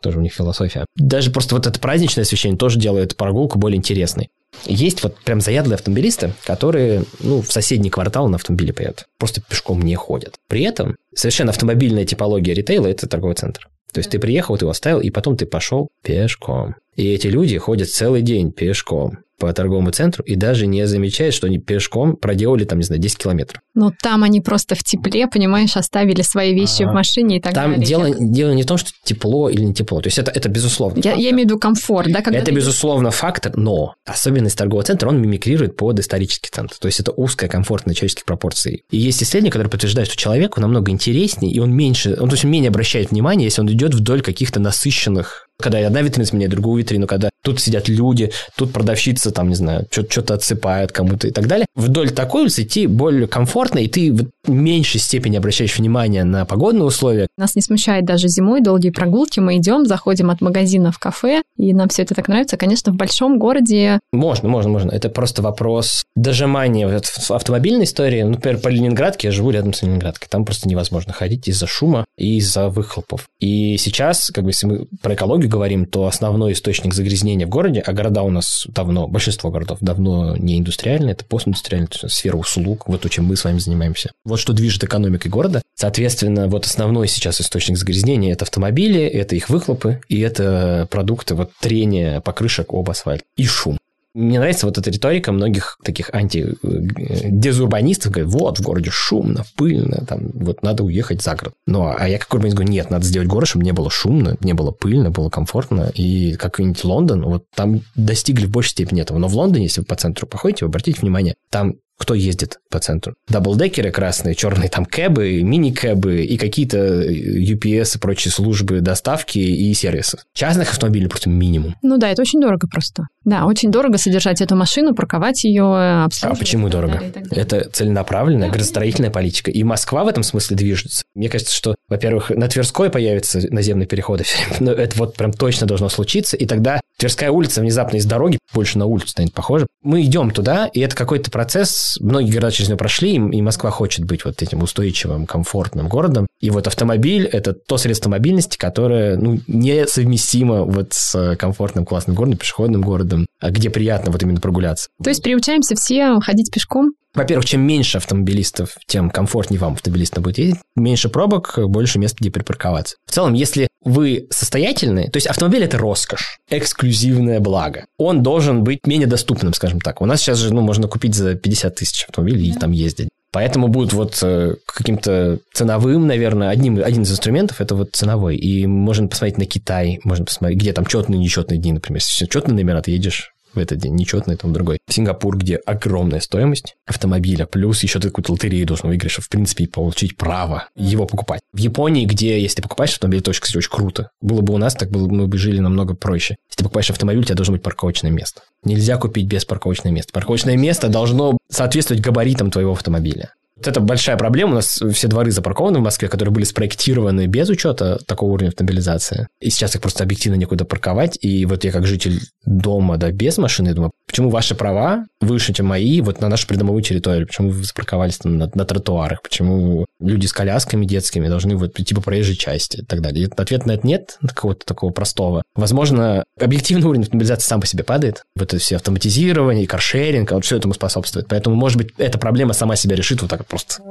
тоже 0.00 0.18
у 0.18 0.22
них 0.22 0.32
философия. 0.32 0.86
Даже 0.96 1.30
просто 1.30 1.54
вот 1.54 1.66
это 1.66 1.78
праздничное 1.80 2.22
освещение 2.22 2.56
тоже 2.56 2.78
делает 2.78 3.16
прогулку 3.16 3.58
более 3.58 3.76
интересной. 3.78 4.30
Есть 4.64 5.02
вот 5.02 5.16
прям 5.24 5.40
заядлые 5.40 5.74
автомобилисты, 5.74 6.32
которые, 6.44 7.04
ну, 7.20 7.42
в 7.42 7.52
соседний 7.52 7.90
квартал 7.90 8.28
на 8.28 8.36
автомобиле 8.36 8.72
поедут. 8.72 9.06
Просто 9.18 9.42
пешком 9.42 9.82
не 9.82 9.94
ходят. 9.94 10.36
При 10.48 10.62
этом 10.62 10.96
совершенно 11.14 11.50
автомобильная 11.50 12.04
типология 12.04 12.54
ритейла– 12.54 12.86
это 12.88 13.08
торговый 13.08 13.36
центр. 13.36 13.68
То 13.92 13.98
есть 13.98 14.10
ты 14.10 14.18
приехал, 14.18 14.56
ты 14.56 14.64
его 14.64 14.70
оставил, 14.70 15.00
и 15.00 15.10
потом 15.10 15.36
ты 15.36 15.46
пошел 15.46 15.88
пешком. 16.02 16.76
И 16.94 17.12
эти 17.12 17.26
люди 17.26 17.56
ходят 17.58 17.88
целый 17.88 18.22
день 18.22 18.52
пешком 18.52 19.18
по 19.38 19.52
торговому 19.52 19.90
центру 19.90 20.24
и 20.24 20.34
даже 20.34 20.66
не 20.66 20.86
замечают, 20.86 21.34
что 21.34 21.46
они 21.46 21.58
пешком 21.58 22.16
проделали 22.16 22.64
там, 22.64 22.78
не 22.78 22.84
знаю, 22.84 23.00
10 23.00 23.18
километров. 23.18 23.62
Ну, 23.74 23.92
там 24.02 24.24
они 24.24 24.40
просто 24.40 24.74
в 24.74 24.82
тепле, 24.82 25.28
понимаешь, 25.28 25.76
оставили 25.76 26.22
свои 26.22 26.54
вещи 26.54 26.82
а, 26.82 26.90
в 26.90 26.94
машине 26.94 27.38
и 27.38 27.40
так 27.40 27.54
там 27.54 27.72
далее. 27.72 27.86
Дело, 27.86 28.14
дело 28.18 28.52
не 28.52 28.64
в 28.64 28.66
том, 28.66 28.76
что 28.76 28.90
тепло 29.04 29.48
или 29.48 29.62
не 29.62 29.74
тепло. 29.74 30.00
То 30.00 30.08
есть 30.08 30.18
это, 30.18 30.30
это 30.30 30.48
безусловно. 30.48 31.00
Я, 31.00 31.12
я 31.12 31.30
имею 31.30 31.46
в 31.46 31.50
виду 31.50 31.58
комфорт, 31.58 32.08
да? 32.12 32.20
Когда 32.20 32.38
это, 32.38 32.46
ты... 32.46 32.52
безусловно, 32.52 33.10
фактор, 33.10 33.56
но 33.56 33.94
особенность 34.04 34.58
торгового 34.58 34.84
центра, 34.84 35.08
он 35.08 35.20
мимикрирует 35.20 35.76
под 35.76 36.00
исторический 36.00 36.50
центр. 36.50 36.76
То 36.76 36.86
есть 36.86 37.00
это 37.00 37.12
узкая, 37.12 37.48
комфортная 37.48 37.94
человеческих 37.94 38.24
пропорций. 38.24 38.82
И 38.90 38.96
есть 38.96 39.22
исследования, 39.22 39.52
которые 39.52 39.70
подтверждают, 39.70 40.08
что 40.08 40.18
человеку 40.18 40.60
намного 40.60 40.90
интереснее, 40.90 41.52
и 41.52 41.60
он 41.60 41.72
меньше, 41.72 42.16
он 42.18 42.28
то 42.28 42.34
есть 42.34 42.44
менее 42.44 42.70
обращает 42.70 43.10
внимание, 43.10 43.44
если 43.46 43.60
он 43.60 43.70
идет 43.70 43.94
вдоль 43.94 44.22
каких-то 44.22 44.60
насыщенных 44.60 45.47
когда 45.60 45.84
одна 45.86 46.02
витрина 46.02 46.24
сменяет 46.24 46.50
другую 46.50 46.82
витрину, 46.82 47.06
когда 47.06 47.30
тут 47.42 47.60
сидят 47.60 47.88
люди, 47.88 48.30
тут 48.56 48.72
продавщица, 48.72 49.30
там, 49.30 49.48
не 49.48 49.54
знаю, 49.54 49.86
что-то 49.90 50.34
отсыпает 50.34 50.92
кому-то 50.92 51.28
и 51.28 51.30
так 51.30 51.46
далее. 51.46 51.66
Вдоль 51.74 52.10
такой 52.10 52.42
улицы 52.42 52.62
идти 52.62 52.86
более 52.86 53.26
комфортно, 53.26 53.78
и 53.78 53.88
ты 53.88 54.12
в 54.12 54.50
меньшей 54.50 55.00
степени 55.00 55.36
обращаешь 55.36 55.78
внимание 55.78 56.24
на 56.24 56.44
погодные 56.44 56.84
условия. 56.84 57.26
Нас 57.36 57.54
не 57.54 57.62
смущает 57.62 58.04
даже 58.04 58.28
зимой 58.28 58.60
долгие 58.60 58.90
прогулки. 58.90 59.40
Мы 59.40 59.56
идем, 59.58 59.86
заходим 59.86 60.30
от 60.30 60.40
магазина 60.40 60.92
в 60.92 60.98
кафе, 60.98 61.42
и 61.56 61.72
нам 61.74 61.88
все 61.88 62.02
это 62.02 62.14
так 62.14 62.28
нравится. 62.28 62.56
Конечно, 62.56 62.92
в 62.92 62.96
большом 62.96 63.38
городе... 63.38 64.00
Можно, 64.12 64.48
можно, 64.48 64.70
можно. 64.70 64.90
Это 64.90 65.08
просто 65.08 65.42
вопрос 65.42 66.04
дожимания 66.16 66.86
в 66.88 67.30
автомобильной 67.30 67.84
истории. 67.84 68.22
Например, 68.22 68.60
по 68.60 68.68
Ленинградке, 68.68 69.28
я 69.28 69.32
живу 69.32 69.50
рядом 69.50 69.72
с 69.72 69.82
Ленинградкой. 69.82 70.28
Там 70.30 70.44
просто 70.44 70.68
невозможно 70.68 71.12
ходить 71.12 71.48
из-за 71.48 71.66
шума 71.66 72.04
и 72.16 72.36
из-за 72.38 72.68
выхлопов. 72.68 73.28
И 73.40 73.76
сейчас, 73.78 74.30
как 74.30 74.44
бы, 74.44 74.50
если 74.50 74.66
мы 74.66 74.86
про 75.02 75.14
экологию 75.14 75.47
говорим, 75.48 75.86
то 75.86 76.06
основной 76.06 76.52
источник 76.52 76.94
загрязнения 76.94 77.46
в 77.46 77.50
городе, 77.50 77.80
а 77.80 77.92
города 77.92 78.22
у 78.22 78.30
нас 78.30 78.66
давно, 78.68 79.08
большинство 79.08 79.50
городов 79.50 79.78
давно 79.80 80.36
не 80.36 80.58
индустриальные, 80.58 81.12
это 81.12 81.24
постиндустриальная 81.24 81.88
сфера 82.06 82.36
услуг, 82.36 82.88
вот 82.88 83.00
то, 83.00 83.08
чем 83.08 83.24
мы 83.24 83.36
с 83.36 83.44
вами 83.44 83.58
занимаемся. 83.58 84.12
Вот 84.24 84.38
что 84.38 84.52
движет 84.52 84.84
экономикой 84.84 85.28
города. 85.28 85.62
Соответственно, 85.74 86.48
вот 86.48 86.66
основной 86.66 87.08
сейчас 87.08 87.40
источник 87.40 87.78
загрязнения– 87.78 88.32
это 88.34 88.44
автомобили, 88.44 89.00
это 89.00 89.34
их 89.36 89.48
выхлопы, 89.48 90.00
и 90.08 90.20
это 90.20 90.86
продукты 90.90 91.34
вот 91.34 91.52
трения 91.60 92.20
покрышек 92.20 92.72
об 92.72 92.90
асфальт 92.90 93.22
и 93.36 93.44
шум. 93.44 93.78
Мне 94.18 94.40
нравится 94.40 94.66
вот 94.66 94.76
эта 94.76 94.90
риторика 94.90 95.30
многих 95.30 95.78
таких 95.84 96.10
анти-дезурбанистов, 96.12 98.10
говорят, 98.10 98.32
вот, 98.32 98.58
в 98.58 98.62
городе 98.62 98.90
шумно, 98.90 99.44
пыльно, 99.56 100.04
там, 100.06 100.30
вот 100.34 100.64
надо 100.64 100.82
уехать 100.82 101.22
за 101.22 101.36
город. 101.36 101.54
Ну, 101.66 101.94
а 101.96 102.08
я 102.08 102.18
как 102.18 102.34
урбанист 102.34 102.56
говорю, 102.56 102.72
нет, 102.72 102.90
надо 102.90 103.04
сделать 103.04 103.28
город, 103.28 103.48
чтобы 103.48 103.64
не 103.64 103.70
было 103.72 103.90
шумно, 103.90 104.36
не 104.40 104.54
было 104.54 104.72
пыльно, 104.72 105.12
было 105.12 105.30
комфортно. 105.30 105.92
И 105.94 106.34
какой-нибудь 106.34 106.82
Лондон, 106.82 107.22
вот 107.22 107.44
там 107.54 107.82
достигли 107.94 108.46
в 108.46 108.50
большей 108.50 108.70
степени 108.70 109.02
этого. 109.02 109.18
Но 109.18 109.28
в 109.28 109.36
Лондоне, 109.36 109.66
если 109.66 109.82
вы 109.82 109.86
по 109.86 109.94
центру 109.94 110.26
походите, 110.26 110.64
вы 110.64 110.70
обратите 110.70 111.00
внимание, 111.00 111.36
там 111.48 111.76
кто 111.98 112.14
ездит 112.14 112.58
по 112.70 112.78
центру. 112.78 113.14
Даблдекеры 113.28 113.90
красные, 113.90 114.34
черные 114.34 114.68
там 114.68 114.84
кэбы, 114.84 115.42
мини-кэбы 115.42 116.22
и 116.22 116.36
какие-то 116.36 116.78
UPS 116.78 117.96
и 117.96 117.98
прочие 117.98 118.32
службы 118.32 118.80
доставки 118.80 119.38
и 119.38 119.74
сервисы. 119.74 120.18
Частных 120.32 120.70
автомобилей 120.70 121.08
просто 121.08 121.28
минимум. 121.28 121.74
Ну 121.82 121.98
да, 121.98 122.10
это 122.10 122.22
очень 122.22 122.40
дорого 122.40 122.68
просто. 122.68 123.04
Да, 123.24 123.44
очень 123.44 123.70
дорого 123.70 123.98
содержать 123.98 124.40
эту 124.40 124.56
машину, 124.56 124.94
парковать 124.94 125.44
ее, 125.44 126.04
обслуживать. 126.04 126.38
А 126.38 126.40
почему 126.40 126.68
дорого? 126.68 126.94
Далее, 126.94 127.10
далее. 127.10 127.28
Это 127.30 127.68
целенаправленная 127.70 128.48
градостроительная 128.48 129.10
политика. 129.10 129.50
И 129.50 129.62
Москва 129.64 130.04
в 130.04 130.08
этом 130.08 130.22
смысле 130.22 130.56
движется. 130.56 131.04
Мне 131.14 131.28
кажется, 131.28 131.54
что, 131.54 131.74
во-первых, 131.88 132.30
на 132.30 132.48
Тверской 132.48 132.90
появятся 132.90 133.40
наземные 133.52 133.86
переходы. 133.86 134.24
Но 134.60 134.72
это 134.72 134.96
вот 134.96 135.16
прям 135.16 135.32
точно 135.32 135.66
должно 135.66 135.88
случиться. 135.88 136.36
И 136.36 136.46
тогда 136.46 136.80
Тверская 136.98 137.30
улица 137.30 137.60
внезапно 137.60 137.96
из 137.98 138.06
дороги 138.06 138.38
больше 138.52 138.76
на 138.78 138.86
улицу 138.86 139.08
станет 139.08 139.32
похожа. 139.32 139.66
Мы 139.82 140.02
идем 140.02 140.30
туда, 140.32 140.66
и 140.66 140.80
это 140.80 140.96
какой-то 140.96 141.30
процесс, 141.30 141.87
многие 142.00 142.32
города 142.32 142.52
через 142.52 142.68
него 142.68 142.78
прошли, 142.78 143.14
и 143.14 143.42
Москва 143.42 143.70
хочет 143.70 144.04
быть 144.04 144.24
вот 144.24 144.42
этим 144.42 144.62
устойчивым, 144.62 145.26
комфортным 145.26 145.88
городом. 145.88 146.26
И 146.40 146.50
вот 146.50 146.66
автомобиль– 146.66 147.24
это 147.32 147.52
то 147.52 147.78
средство 147.78 148.10
мобильности, 148.10 148.56
которое 148.56 149.16
ну, 149.16 149.40
несовместимо 149.46 150.64
вот 150.64 150.92
с 150.92 151.36
комфортным, 151.36 151.84
классным 151.84 152.16
городом, 152.16 152.38
пешеходным 152.38 152.82
городом, 152.82 153.26
а 153.40 153.50
где 153.50 153.70
приятно 153.70 154.12
вот 154.12 154.22
именно 154.22 154.40
прогуляться. 154.40 154.88
То 155.02 155.10
есть 155.10 155.22
приучаемся 155.22 155.74
все 155.74 156.18
ходить 156.20 156.50
пешком? 156.52 156.92
Во-первых, 157.14 157.46
чем 157.46 157.62
меньше 157.62 157.96
автомобилистов, 157.96 158.76
тем 158.86 159.10
комфортнее 159.10 159.58
вам 159.58 159.72
автомобилистам 159.72 160.22
будет 160.22 160.38
ездить. 160.38 160.60
Меньше 160.76 161.08
пробок, 161.08 161.58
больше 161.66 161.98
мест, 161.98 162.16
где 162.20 162.30
припарковаться. 162.30 162.96
В 163.06 163.12
целом, 163.12 163.32
если 163.32 163.66
вы 163.88 164.26
состоятельны, 164.30 165.08
то 165.08 165.16
есть 165.16 165.26
автомобиль– 165.26 165.62
это 165.64 165.78
роскошь, 165.78 166.40
эксклюзивное 166.50 167.40
благо. 167.40 167.86
Он 167.96 168.22
должен 168.22 168.64
быть 168.64 168.86
менее 168.86 169.06
доступным, 169.06 169.52
скажем 169.54 169.80
так. 169.80 170.00
У 170.00 170.06
нас 170.06 170.20
сейчас 170.20 170.38
же 170.38 170.52
ну, 170.52 170.60
можно 170.60 170.88
купить 170.88 171.14
за 171.14 171.34
50 171.34 171.74
тысяч 171.74 172.04
автомобилей 172.04 172.50
и 172.50 172.52
там 172.52 172.72
ездить. 172.72 173.08
Поэтому 173.30 173.68
будет 173.68 173.92
вот 173.92 174.18
э, 174.22 174.56
каким-то 174.64 175.38
ценовым, 175.52 176.06
наверное, 176.06 176.48
одним, 176.48 176.82
один 176.82 177.02
из 177.02 177.10
инструментов 177.12 177.60
это 177.60 177.74
вот 177.74 177.90
ценовой. 177.92 178.36
И 178.36 178.66
можно 178.66 179.06
посмотреть 179.06 179.38
на 179.38 179.44
Китай, 179.44 180.00
можно 180.02 180.24
посмотреть, 180.24 180.58
где 180.58 180.72
там 180.72 180.86
четные, 180.86 181.18
нечетные 181.18 181.58
дни, 181.58 181.72
например. 181.72 182.00
Если 182.00 182.26
четные 182.26 182.54
номера, 182.54 182.80
ты 182.80 182.90
едешь 182.90 183.34
в 183.54 183.58
этот 183.58 183.78
день, 183.78 183.94
нечетный, 183.94 184.36
там 184.36 184.52
другой. 184.52 184.78
Сингапур, 184.88 185.36
где 185.36 185.56
огромная 185.56 186.20
стоимость 186.20 186.76
автомобиля, 186.86 187.46
плюс 187.46 187.82
еще 187.82 187.98
ты 188.00 188.08
какую-то 188.08 188.32
лотерею 188.32 188.66
должен 188.66 188.88
выиграть, 188.88 189.12
чтобы, 189.12 189.26
в 189.26 189.28
принципе, 189.28 189.66
получить 189.66 190.16
право 190.16 190.68
его 190.76 191.06
покупать. 191.06 191.40
В 191.52 191.58
Японии, 191.58 192.04
где, 192.04 192.40
если 192.40 192.56
ты 192.56 192.62
покупаешь 192.62 192.92
автомобиль, 192.92 193.20
это, 193.20 193.32
кстати, 193.32 193.56
очень 193.56 193.70
круто. 193.70 194.10
Было 194.20 194.40
бы 194.40 194.54
у 194.54 194.58
нас, 194.58 194.74
так 194.74 194.90
было, 194.90 195.08
мы 195.08 195.26
бы 195.26 195.38
жили 195.38 195.60
намного 195.60 195.94
проще. 195.94 196.36
Если 196.48 196.58
ты 196.58 196.64
покупаешь 196.64 196.90
автомобиль, 196.90 197.20
у 197.20 197.24
тебя 197.24 197.34
должно 197.34 197.54
быть 197.54 197.62
парковочное 197.62 198.10
место. 198.10 198.42
Нельзя 198.64 198.96
купить 198.96 199.26
без 199.26 199.44
парковочного 199.44 199.94
места. 199.94 200.12
Парковочное 200.12 200.56
место 200.56 200.88
должно 200.88 201.38
соответствовать 201.50 202.02
габаритам 202.02 202.50
твоего 202.50 202.72
автомобиля. 202.72 203.32
Вот 203.58 203.66
это 203.66 203.80
большая 203.80 204.16
проблема. 204.16 204.52
У 204.52 204.54
нас 204.54 204.80
все 204.92 205.08
дворы 205.08 205.32
запаркованы 205.32 205.80
в 205.80 205.82
Москве, 205.82 206.08
которые 206.08 206.32
были 206.32 206.44
спроектированы 206.44 207.26
без 207.26 207.48
учета 207.48 207.98
такого 208.06 208.30
уровня 208.30 208.48
автомобилизации. 208.50 209.26
И 209.40 209.50
сейчас 209.50 209.74
их 209.74 209.82
просто 209.82 210.04
объективно 210.04 210.36
некуда 210.36 210.64
парковать. 210.64 211.18
И 211.20 211.44
вот 211.44 211.64
я 211.64 211.72
как 211.72 211.84
житель 211.84 212.20
дома, 212.44 212.98
да, 212.98 213.10
без 213.10 213.36
машины, 213.36 213.74
думаю, 213.74 213.90
почему 214.08 214.30
ваши 214.30 214.56
права 214.56 215.04
выше, 215.20 215.52
чем 215.52 215.66
мои, 215.66 216.00
вот 216.00 216.20
на 216.20 216.28
нашу 216.28 216.48
придомовую 216.48 216.82
территорию? 216.82 217.26
Почему 217.26 217.50
вы 217.50 217.62
запарковались 217.62 218.18
там 218.18 218.38
на, 218.38 218.50
на 218.52 218.64
тротуарах? 218.64 219.22
Почему 219.22 219.86
люди 220.00 220.26
с 220.26 220.32
колясками 220.32 220.84
детскими 220.84 221.28
должны 221.28 221.54
вот 221.54 221.78
идти 221.78 221.94
по 221.94 222.00
проезжей 222.00 222.34
части 222.34 222.78
и 222.78 222.84
так 222.84 223.00
далее? 223.00 223.26
И 223.26 223.30
ответ 223.36 223.66
на 223.66 223.72
это 223.72 223.86
нет, 223.86 224.18
какого-то 224.20 224.66
такого 224.66 224.90
простого. 224.90 225.42
Возможно, 225.54 226.24
объективный 226.40 226.86
уровень 226.86 227.02
автомобилизации 227.02 227.46
сам 227.46 227.60
по 227.60 227.66
себе 227.66 227.84
падает. 227.84 228.24
Вот 228.34 228.48
это 228.48 228.58
все 228.58 228.76
автоматизирование, 228.76 229.66
каршеринг, 229.66 230.32
а 230.32 230.36
вот 230.36 230.44
все 230.44 230.56
этому 230.56 230.74
способствует. 230.74 231.28
Поэтому, 231.28 231.54
может 231.54 231.78
быть, 231.78 231.90
эта 231.98 232.18
проблема 232.18 232.54
сама 232.54 232.74
себя 232.76 232.96
решит 232.96 233.20
вот 233.20 233.30
так 233.30 233.46
просто. 233.46 233.82